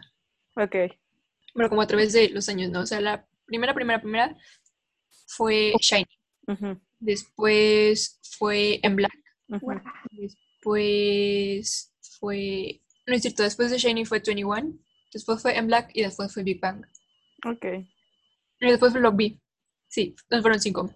[0.57, 0.77] Ok.
[1.55, 2.81] pero como a través de los años, ¿no?
[2.81, 4.37] O sea, la primera, primera, primera
[5.27, 6.07] fue Shiny.
[6.99, 9.13] Después fue En Black.
[10.11, 12.81] Después fue.
[13.07, 14.79] No es cierto, después de Shiny fue 21.
[15.13, 16.85] Después fue En Black y después fue Big Bang.
[17.45, 17.65] Ok.
[18.61, 19.41] Y después fue Block B.
[19.89, 20.95] Sí, entonces fueron cinco.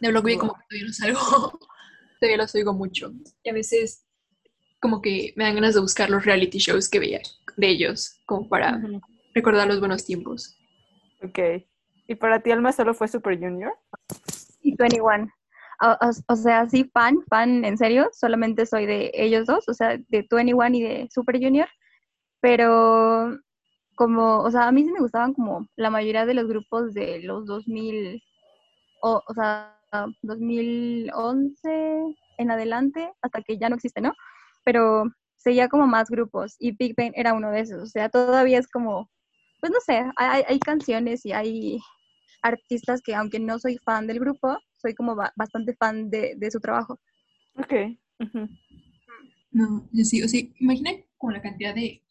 [0.00, 1.58] De Block B como que todavía los salgo.
[2.20, 3.12] todavía los oigo mucho.
[3.42, 4.06] Y a veces
[4.80, 7.20] como que me dan ganas de buscar los reality shows que veía
[7.56, 8.80] de ellos, como para
[9.34, 10.56] recordar los buenos tiempos.
[11.28, 11.38] Ok.
[12.08, 13.72] ¿Y para ti, Alma, solo fue Super Junior?
[14.62, 15.28] Y 21.
[15.82, 19.74] O, o- o sea, sí, fan, fan, en serio, solamente soy de ellos dos, o
[19.74, 21.68] sea, de 21 y de Super Junior,
[22.40, 23.36] pero
[23.96, 27.20] como, o sea, a mí sí me gustaban como la mayoría de los grupos de
[27.22, 28.22] los 2000,
[29.02, 29.78] o, o sea,
[30.22, 34.12] 2011 en adelante, hasta que ya no existe, ¿no?
[34.64, 35.04] Pero
[35.36, 38.68] seguía como más grupos y Big Bang era uno de esos, o sea, todavía es
[38.68, 39.10] como,
[39.60, 41.78] pues no sé, hay, hay canciones y hay
[42.42, 46.50] artistas que aunque no soy fan del grupo, soy como ba- bastante fan de, de
[46.50, 47.00] su trabajo.
[47.58, 47.72] Ok.
[49.50, 52.02] No, yo sí, o sea, imagina como la cantidad de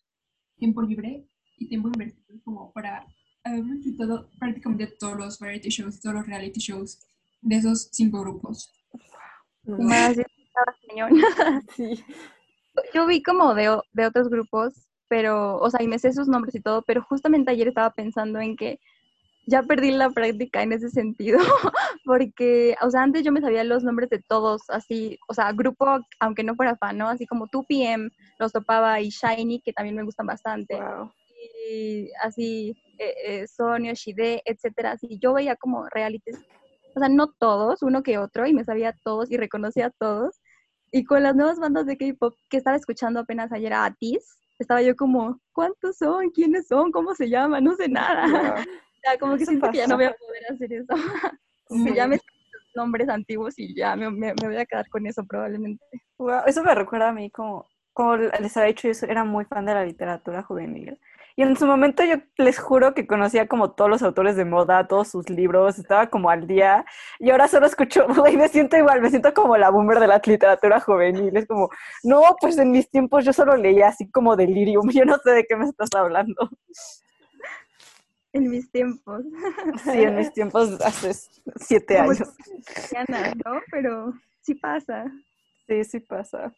[0.57, 1.27] tiempo libre
[1.57, 3.05] y tiempo invertido como para
[3.43, 7.05] haberme disfrutado prácticamente todos los variety shows y todos los reality shows
[7.41, 8.73] de esos cinco grupos.
[9.63, 10.17] Más
[11.75, 12.03] sí.
[12.93, 16.27] Yo vi como de, o- de otros grupos, pero, o sea, y me sé sus
[16.27, 18.79] nombres y todo, pero justamente ayer estaba pensando en que
[19.47, 21.39] ya perdí la práctica en ese sentido,
[22.05, 25.99] porque, o sea, antes yo me sabía los nombres de todos, así, o sea, grupo,
[26.19, 27.09] aunque no fuera fan, ¿no?
[27.09, 30.75] Así como 2PM, los topaba y Shiny, que también me gustan bastante.
[30.75, 31.11] Wow.
[31.69, 36.39] y así eh, eh, Sonia, Shide, etcétera, así yo veía como realities,
[36.95, 40.41] o sea, no todos, uno que otro, y me sabía todos y reconocía a todos.
[40.91, 44.81] Y con las nuevas bandas de K-pop que estaba escuchando apenas ayer a Atis, estaba
[44.81, 46.29] yo como, ¿cuántos son?
[46.31, 46.91] ¿Quiénes son?
[46.91, 47.63] ¿Cómo se llaman?
[47.63, 48.27] No sé nada.
[48.27, 48.65] Wow.
[49.05, 50.87] Ya, como que siento que ya no voy a poder hacer eso.
[51.85, 52.19] Que ya me
[52.73, 55.83] nombres antiguos y ya me, me- me voy a quedar con eso probablemente.
[56.17, 59.65] Wow, Eso me recuerda a mí como, como les había dicho, yo era muy fan
[59.65, 60.99] de la literatura juvenil.
[61.37, 64.87] Y en su momento yo les juro que conocía como todos los autores de moda,
[64.87, 66.85] todos sus libros, estaba como al día.
[67.19, 70.21] Y ahora solo escucho, y me siento igual, me siento como la boomer de la
[70.25, 71.35] literatura juvenil.
[71.35, 71.69] Es como,
[72.03, 74.89] no, pues en mis tiempos yo solo leía así como delirium.
[74.95, 76.49] Yo no sé de qué me estás hablando.
[78.31, 79.23] En mis tiempos.
[79.83, 81.13] Sí, en mis tiempos hace
[81.57, 82.33] siete Como años.
[83.45, 83.61] ¿no?
[83.71, 85.05] Pero sí pasa.
[85.67, 86.53] Sí, sí pasa.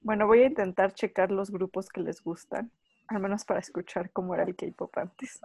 [0.00, 2.70] Bueno, voy a intentar checar los grupos que les gustan,
[3.08, 5.40] al menos para escuchar cómo era el K-pop antes.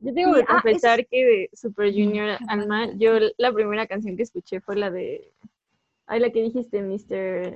[0.00, 4.22] Yo tengo que ah, confesar que de Super Junior Alma, yo la primera canción que
[4.22, 5.32] escuché fue la de.
[6.06, 7.54] Ay, la que dijiste, Mr.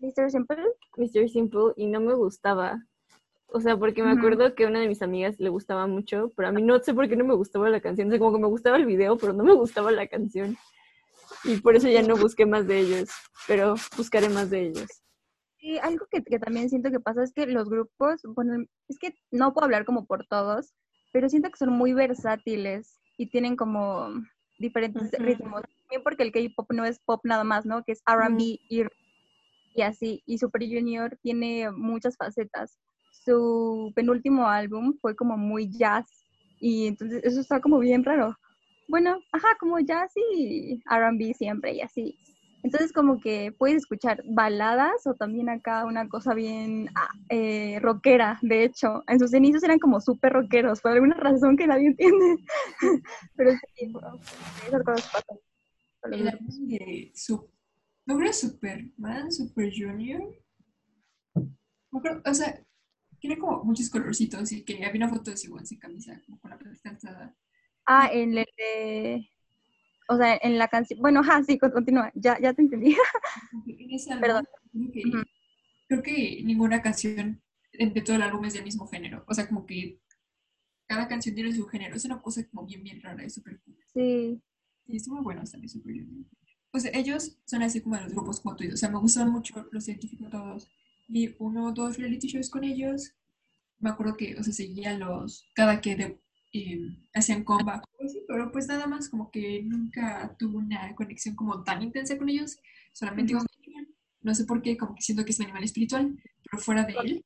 [0.00, 0.30] Mr.
[0.30, 0.64] Simple.
[0.96, 1.28] Mr.
[1.28, 2.82] Simple, y no me gustaba.
[3.50, 6.48] O sea, porque me acuerdo que a una de mis amigas le gustaba mucho, pero
[6.48, 8.08] a mí no sé por qué no me gustaba la canción.
[8.08, 10.56] O sea, como que me gustaba el video, pero no me gustaba la canción.
[11.44, 13.10] Y por eso ya no busqué más de ellos,
[13.46, 14.88] pero buscaré más de ellos.
[15.82, 19.52] Algo que, que también siento que pasa es que los grupos, bueno, es que no
[19.52, 20.74] puedo hablar como por todos,
[21.12, 24.08] pero siento que son muy versátiles y tienen como
[24.58, 25.62] diferentes ritmos.
[25.82, 27.82] También porque el K-pop no es pop nada más, ¿no?
[27.84, 28.84] Que es R&B y,
[29.74, 30.22] y así.
[30.26, 32.78] Y Super Junior tiene muchas facetas.
[33.24, 36.06] Su penúltimo álbum fue como muy jazz
[36.60, 38.36] y entonces eso está como bien raro.
[38.88, 42.18] Bueno, ajá, como jazz y R&B siempre y así.
[42.62, 48.38] Entonces como que puedes escuchar baladas o también acá una cosa bien ah, eh, rockera,
[48.42, 49.04] de hecho.
[49.06, 52.44] En sus inicios eran como súper rockeros, por alguna razón que nadie entiende.
[53.36, 53.92] Pero sí,
[54.66, 55.38] esas cosas pasan.
[56.12, 57.50] El álbum de su,
[58.06, 60.22] ¿no Superman, Super Junior?
[61.90, 62.62] O sea,
[63.18, 66.50] tiene como muchos colorcitos y que había una foto de Siwan sin camisa, como con
[66.50, 67.34] la alzada.
[67.86, 69.30] Ah, en el de...
[70.08, 71.00] O sea, en la canción...
[71.00, 72.10] Bueno, ajá, sí, con- continúa.
[72.14, 72.96] Ya, ya te entendí.
[73.66, 74.44] En ese álbum, Perdón.
[74.72, 75.22] creo que, Ujú.
[75.88, 79.24] creo que ninguna canción de todo el álbum es del mismo género.
[79.28, 80.00] O sea, como que
[80.86, 81.94] cada canción tiene su género.
[81.96, 83.76] Es una cosa como bien, bien rara, es súper cool.
[83.92, 84.40] Sí.
[84.86, 86.24] Sí, es muy bueno también Super Junior.
[86.70, 88.64] pues ellos son así como los grupos como tú.
[88.72, 90.68] O sea, me gustan mucho, los identifico todos.
[91.08, 93.14] Y uno o dos reality shows con ellos.
[93.80, 96.20] Me acuerdo que, o sea, seguía los, cada que de,
[96.52, 96.78] eh,
[97.14, 97.44] hacían
[98.04, 102.28] así, pero pues nada más como que nunca tuve una conexión como tan intensa con
[102.28, 102.58] ellos.
[102.92, 103.46] Solamente con.
[104.20, 106.18] No sé por qué, como que siento que es mi animal espiritual,
[106.50, 107.24] pero fuera de él,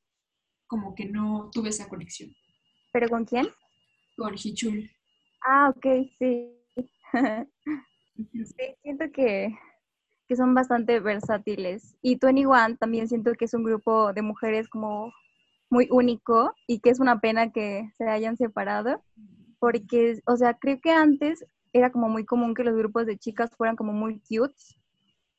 [0.66, 2.30] como que no tuve esa conexión.
[2.92, 3.48] ¿Pero con quién?
[4.16, 4.90] Con Hichul.
[5.44, 5.86] Ah, ok,
[6.18, 6.52] sí.
[8.16, 9.56] sí, siento que,
[10.28, 11.96] que son bastante versátiles.
[12.02, 15.12] Y 21 también siento que es un grupo de mujeres como
[15.72, 19.02] muy único y que es una pena que se hayan separado.
[19.58, 23.50] Porque, o sea, creo que antes era como muy común que los grupos de chicas
[23.56, 24.54] fueran como muy cute.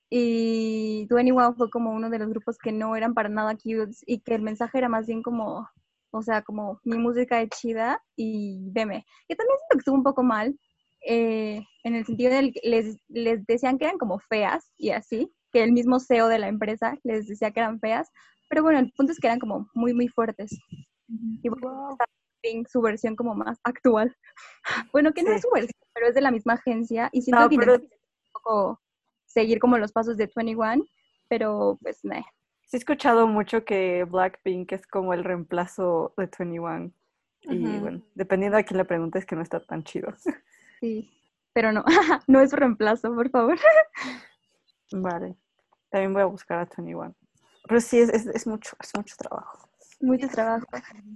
[0.10, 4.20] Y 21 fue como uno de los grupos que no eran para nada cute y
[4.20, 5.70] que el mensaje era más bien como,
[6.12, 9.06] o sea, como mi música es chida y veme.
[9.28, 10.58] Que también siento que estuvo un poco mal,
[11.06, 15.32] eh, en el sentido de que les, les decían que eran como feas y así,
[15.52, 18.10] que el mismo CEO de la empresa les decía que eran feas,
[18.50, 20.58] pero bueno, el punto es que eran como muy, muy fuertes.
[21.42, 21.98] Y bueno,
[22.42, 24.16] Pink, su versión como más actual.
[24.92, 27.50] Bueno, que no es su versión, pero es de la misma agencia y siento No,
[27.50, 27.90] que pero- un
[28.34, 28.82] poco
[29.26, 30.86] seguir como los pasos de 21,
[31.30, 32.22] pero pues nah.
[32.66, 36.92] Sí he escuchado mucho que Blackpink es como el reemplazo de 21.
[37.42, 40.14] Y bueno, dependiendo a quién le preguntes, que no está tan chido.
[40.80, 41.12] Sí,
[41.54, 41.84] pero no,
[42.28, 43.58] no es su reemplazo, por favor.
[44.92, 45.36] Vale.
[45.90, 47.14] También voy a buscar a 21.
[47.68, 49.70] Pero sí, es, es, es mucho, es mucho trabajo.
[50.02, 50.66] Mucho trabajo.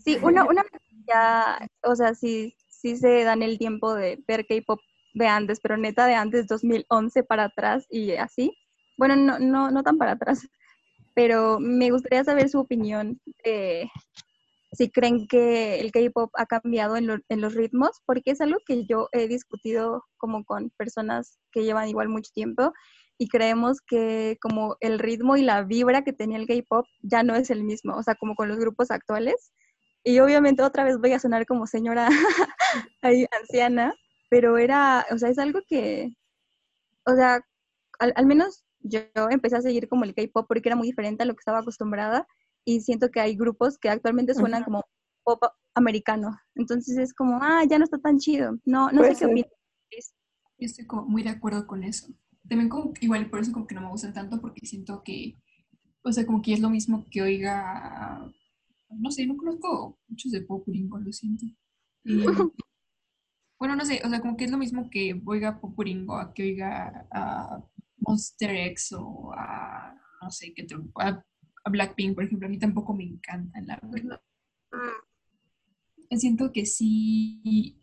[0.03, 0.63] Sí, una, una
[1.07, 4.79] ya, o sea, sí, sí se dan el tiempo de ver K-pop
[5.13, 8.53] de antes, pero neta de antes, 2011 para atrás y así.
[8.97, 10.47] Bueno, no, no, no tan para atrás,
[11.13, 13.19] pero me gustaría saber su opinión.
[14.71, 18.59] si creen que el K-pop ha cambiado en, lo- en los ritmos, porque es algo
[18.65, 22.73] que yo he discutido como con personas que llevan igual mucho tiempo
[23.17, 27.35] y creemos que como el ritmo y la vibra que tenía el K-pop ya no
[27.35, 29.51] es el mismo, o sea, como con los grupos actuales.
[30.03, 32.07] Y obviamente otra vez voy a sonar como señora
[33.01, 33.93] ahí anciana,
[34.29, 36.09] pero era, o sea, es algo que,
[37.05, 37.41] o sea,
[37.99, 41.25] al, al menos yo empecé a seguir como el K-pop porque era muy diferente a
[41.25, 42.27] lo que estaba acostumbrada
[42.65, 44.83] y siento que hay grupos que actualmente suenan como
[45.23, 45.41] pop
[45.73, 46.37] americano.
[46.55, 48.57] Entonces es como, ah, ya no está tan chido.
[48.65, 49.51] No, no Puede sé qué opinas.
[50.59, 52.07] Yo estoy como muy de acuerdo con eso.
[52.49, 55.37] También como, igual por eso como que no me gustan tanto porque siento que,
[56.01, 58.25] o sea, como que es lo mismo que oiga,
[58.89, 61.45] no sé, no conozco muchos de pop gringo, lo siento.
[62.03, 62.23] Y,
[63.59, 66.33] bueno, no sé, o sea, como que es lo mismo que oiga pop gringo a
[66.33, 67.63] que oiga a
[67.97, 71.23] Monster X o a, no sé, qué otro, a,
[71.65, 74.21] a Blackpink, por ejemplo, a mí tampoco me encantan, la verdad.
[76.11, 77.77] Siento que sí,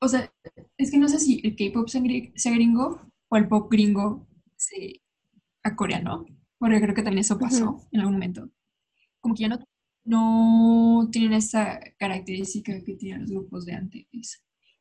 [0.00, 0.32] o sea,
[0.76, 4.26] es que no sé si el K-pop sea gringo o el pop gringo
[4.56, 5.02] se
[5.62, 6.24] a coreano,
[6.58, 8.50] porque creo que también eso pasó en algún momento.
[9.20, 9.58] Como que ya no,
[10.04, 14.06] no tienen esa característica que tenían los grupos de antes,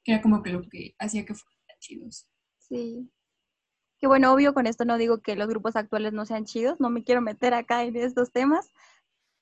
[0.04, 2.28] que era como que lo que hacía que fueran chidos.
[2.60, 3.10] Sí.
[4.00, 6.90] Que bueno, obvio con esto no digo que los grupos actuales no sean chidos, no
[6.90, 8.70] me quiero meter acá en estos temas,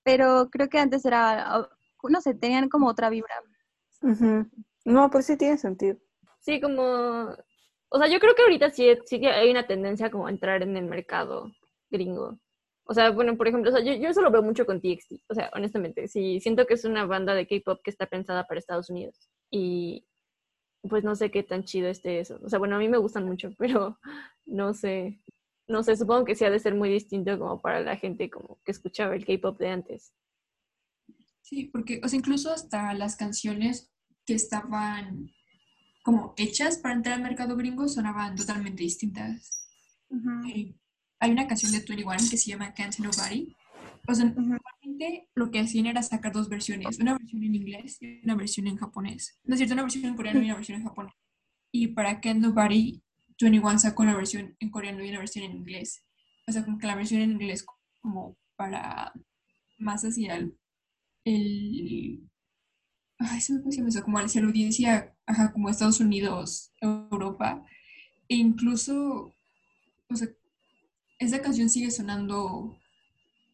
[0.03, 1.69] pero creo que antes era, ah,
[2.09, 3.35] no sé, tenían como otra vibra.
[4.85, 5.97] No, pero sí tiene sentido.
[6.39, 7.35] Sí, como,
[7.95, 10.75] o sea, yo creo que ahorita sí, sí hay una tendencia como a entrar en
[10.75, 11.49] el mercado
[11.89, 12.37] gringo.
[12.83, 15.13] O sea, bueno, por ejemplo, yo, yo eso lo veo mucho con TXT.
[15.29, 18.59] O sea, honestamente, sí, siento que es una banda de K-pop que está pensada para
[18.59, 19.29] Estados Unidos.
[19.49, 20.05] Y
[20.89, 22.37] pues no sé qué tan chido esté eso.
[22.43, 23.97] O sea, bueno, a mí me gustan mucho, pero
[24.45, 25.21] no sé,
[25.69, 28.59] no sé, supongo que sí ha de ser muy distinto como para la gente como
[28.65, 30.13] que escuchaba el K-pop de antes.
[31.43, 33.89] Sí, porque, o sea, incluso hasta las canciones
[34.25, 35.31] que estaban
[36.05, 39.67] como hechas para entrar al mercado gringo sonaban totalmente distintas.
[40.47, 40.75] Eh,
[41.19, 43.55] hay una canción de 21 que se llama Can't Nobody.
[44.07, 48.23] O sea, normalmente lo que hacían era sacar dos versiones, una versión en inglés y
[48.23, 49.39] una versión en japonés.
[49.45, 51.15] No es cierto, una versión en coreano y una versión en japonés.
[51.71, 53.01] Y para Can't Nobody,
[53.39, 56.05] 21 sacó una versión en coreano y una versión en inglés.
[56.47, 57.65] O sea, como que la versión en inglés
[57.99, 59.11] como para
[59.79, 60.55] más hacia el...
[61.23, 62.29] el
[63.29, 67.65] ay, se me fue, como hacia la audiencia, ajá, como Estados Unidos, Europa.
[68.27, 69.33] E incluso,
[70.09, 70.27] o sea,
[71.19, 72.75] esa canción sigue sonando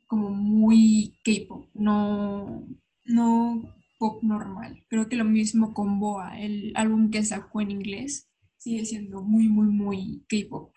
[0.07, 2.67] como muy K-pop, no,
[3.05, 4.83] no pop normal.
[4.89, 8.27] Creo que lo mismo con Boa, el álbum que sacó en inglés,
[8.57, 10.73] sigue siendo muy, muy, muy K-pop.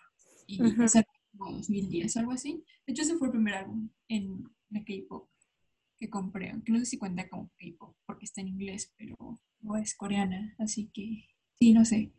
[0.47, 0.87] Y Ujú.
[0.87, 2.63] salió como 2010, algo así.
[2.85, 5.27] De hecho, ese fue el primer álbum en de K-pop
[6.05, 9.15] que compré, aunque no sé si cuenta como K-pop porque está en inglés, pero
[9.61, 11.25] no es coreana, así que
[11.59, 12.11] sí, no sé.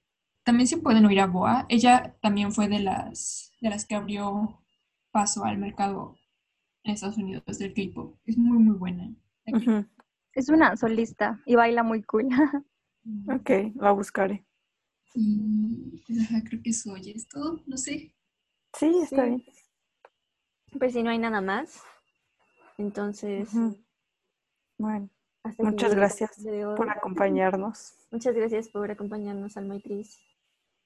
[0.44, 1.66] también se pueden oír a Boa.
[1.68, 4.62] Ella también fue de las, de las que abrió
[5.10, 6.16] paso al mercado
[6.84, 8.18] en Estados Unidos del K-pop.
[8.26, 9.14] Es muy, muy buena.
[10.32, 12.28] Es una solista y baila muy cool.
[13.28, 14.44] Ok, la buscaré.
[15.14, 17.62] Y pues, ajá, creo que eso ya es todo.
[17.66, 18.14] No sé.
[18.78, 19.28] Sí, está Sí.
[19.30, 19.44] bien.
[20.78, 21.80] Pues si no hay nada más,
[22.78, 23.48] entonces...
[24.78, 25.08] Bueno,
[25.58, 26.30] muchas gracias
[26.76, 27.94] por acompañarnos.
[28.10, 30.18] Muchas gracias por acompañarnos, Alma y Tris.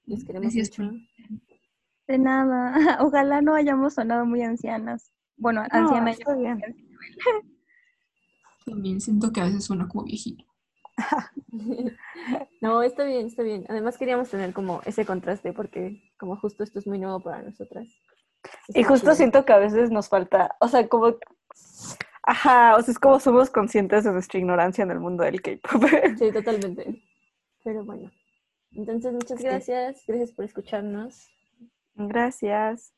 [0.05, 0.91] Los queremos Gracias mucho.
[0.91, 1.01] por-
[2.07, 2.73] De nada.
[3.01, 5.11] Ojalá no hayamos sonado muy ancianas.
[5.37, 6.59] Bueno, No, anciana está bien.
[8.65, 10.45] También siento que a veces suena como viejito.
[12.61, 13.65] No, está bien, está bien.
[13.69, 17.87] Además queríamos tener como ese contraste porque como justo esto es muy nuevo para nosotras.
[18.69, 19.15] Y justo chido.
[19.15, 21.15] siento que a veces nos falta, o sea, como,
[22.23, 25.83] ajá, o sea, es como somos conscientes de nuestra ignorancia en el mundo del K-pop.
[26.19, 27.01] Sí, totalmente.
[27.63, 28.11] Pero bueno.
[28.71, 29.43] Entonces, muchas Sí.
[29.43, 30.03] gracias.
[30.07, 31.27] Gracias por escucharnos.
[31.95, 32.89] Gracias.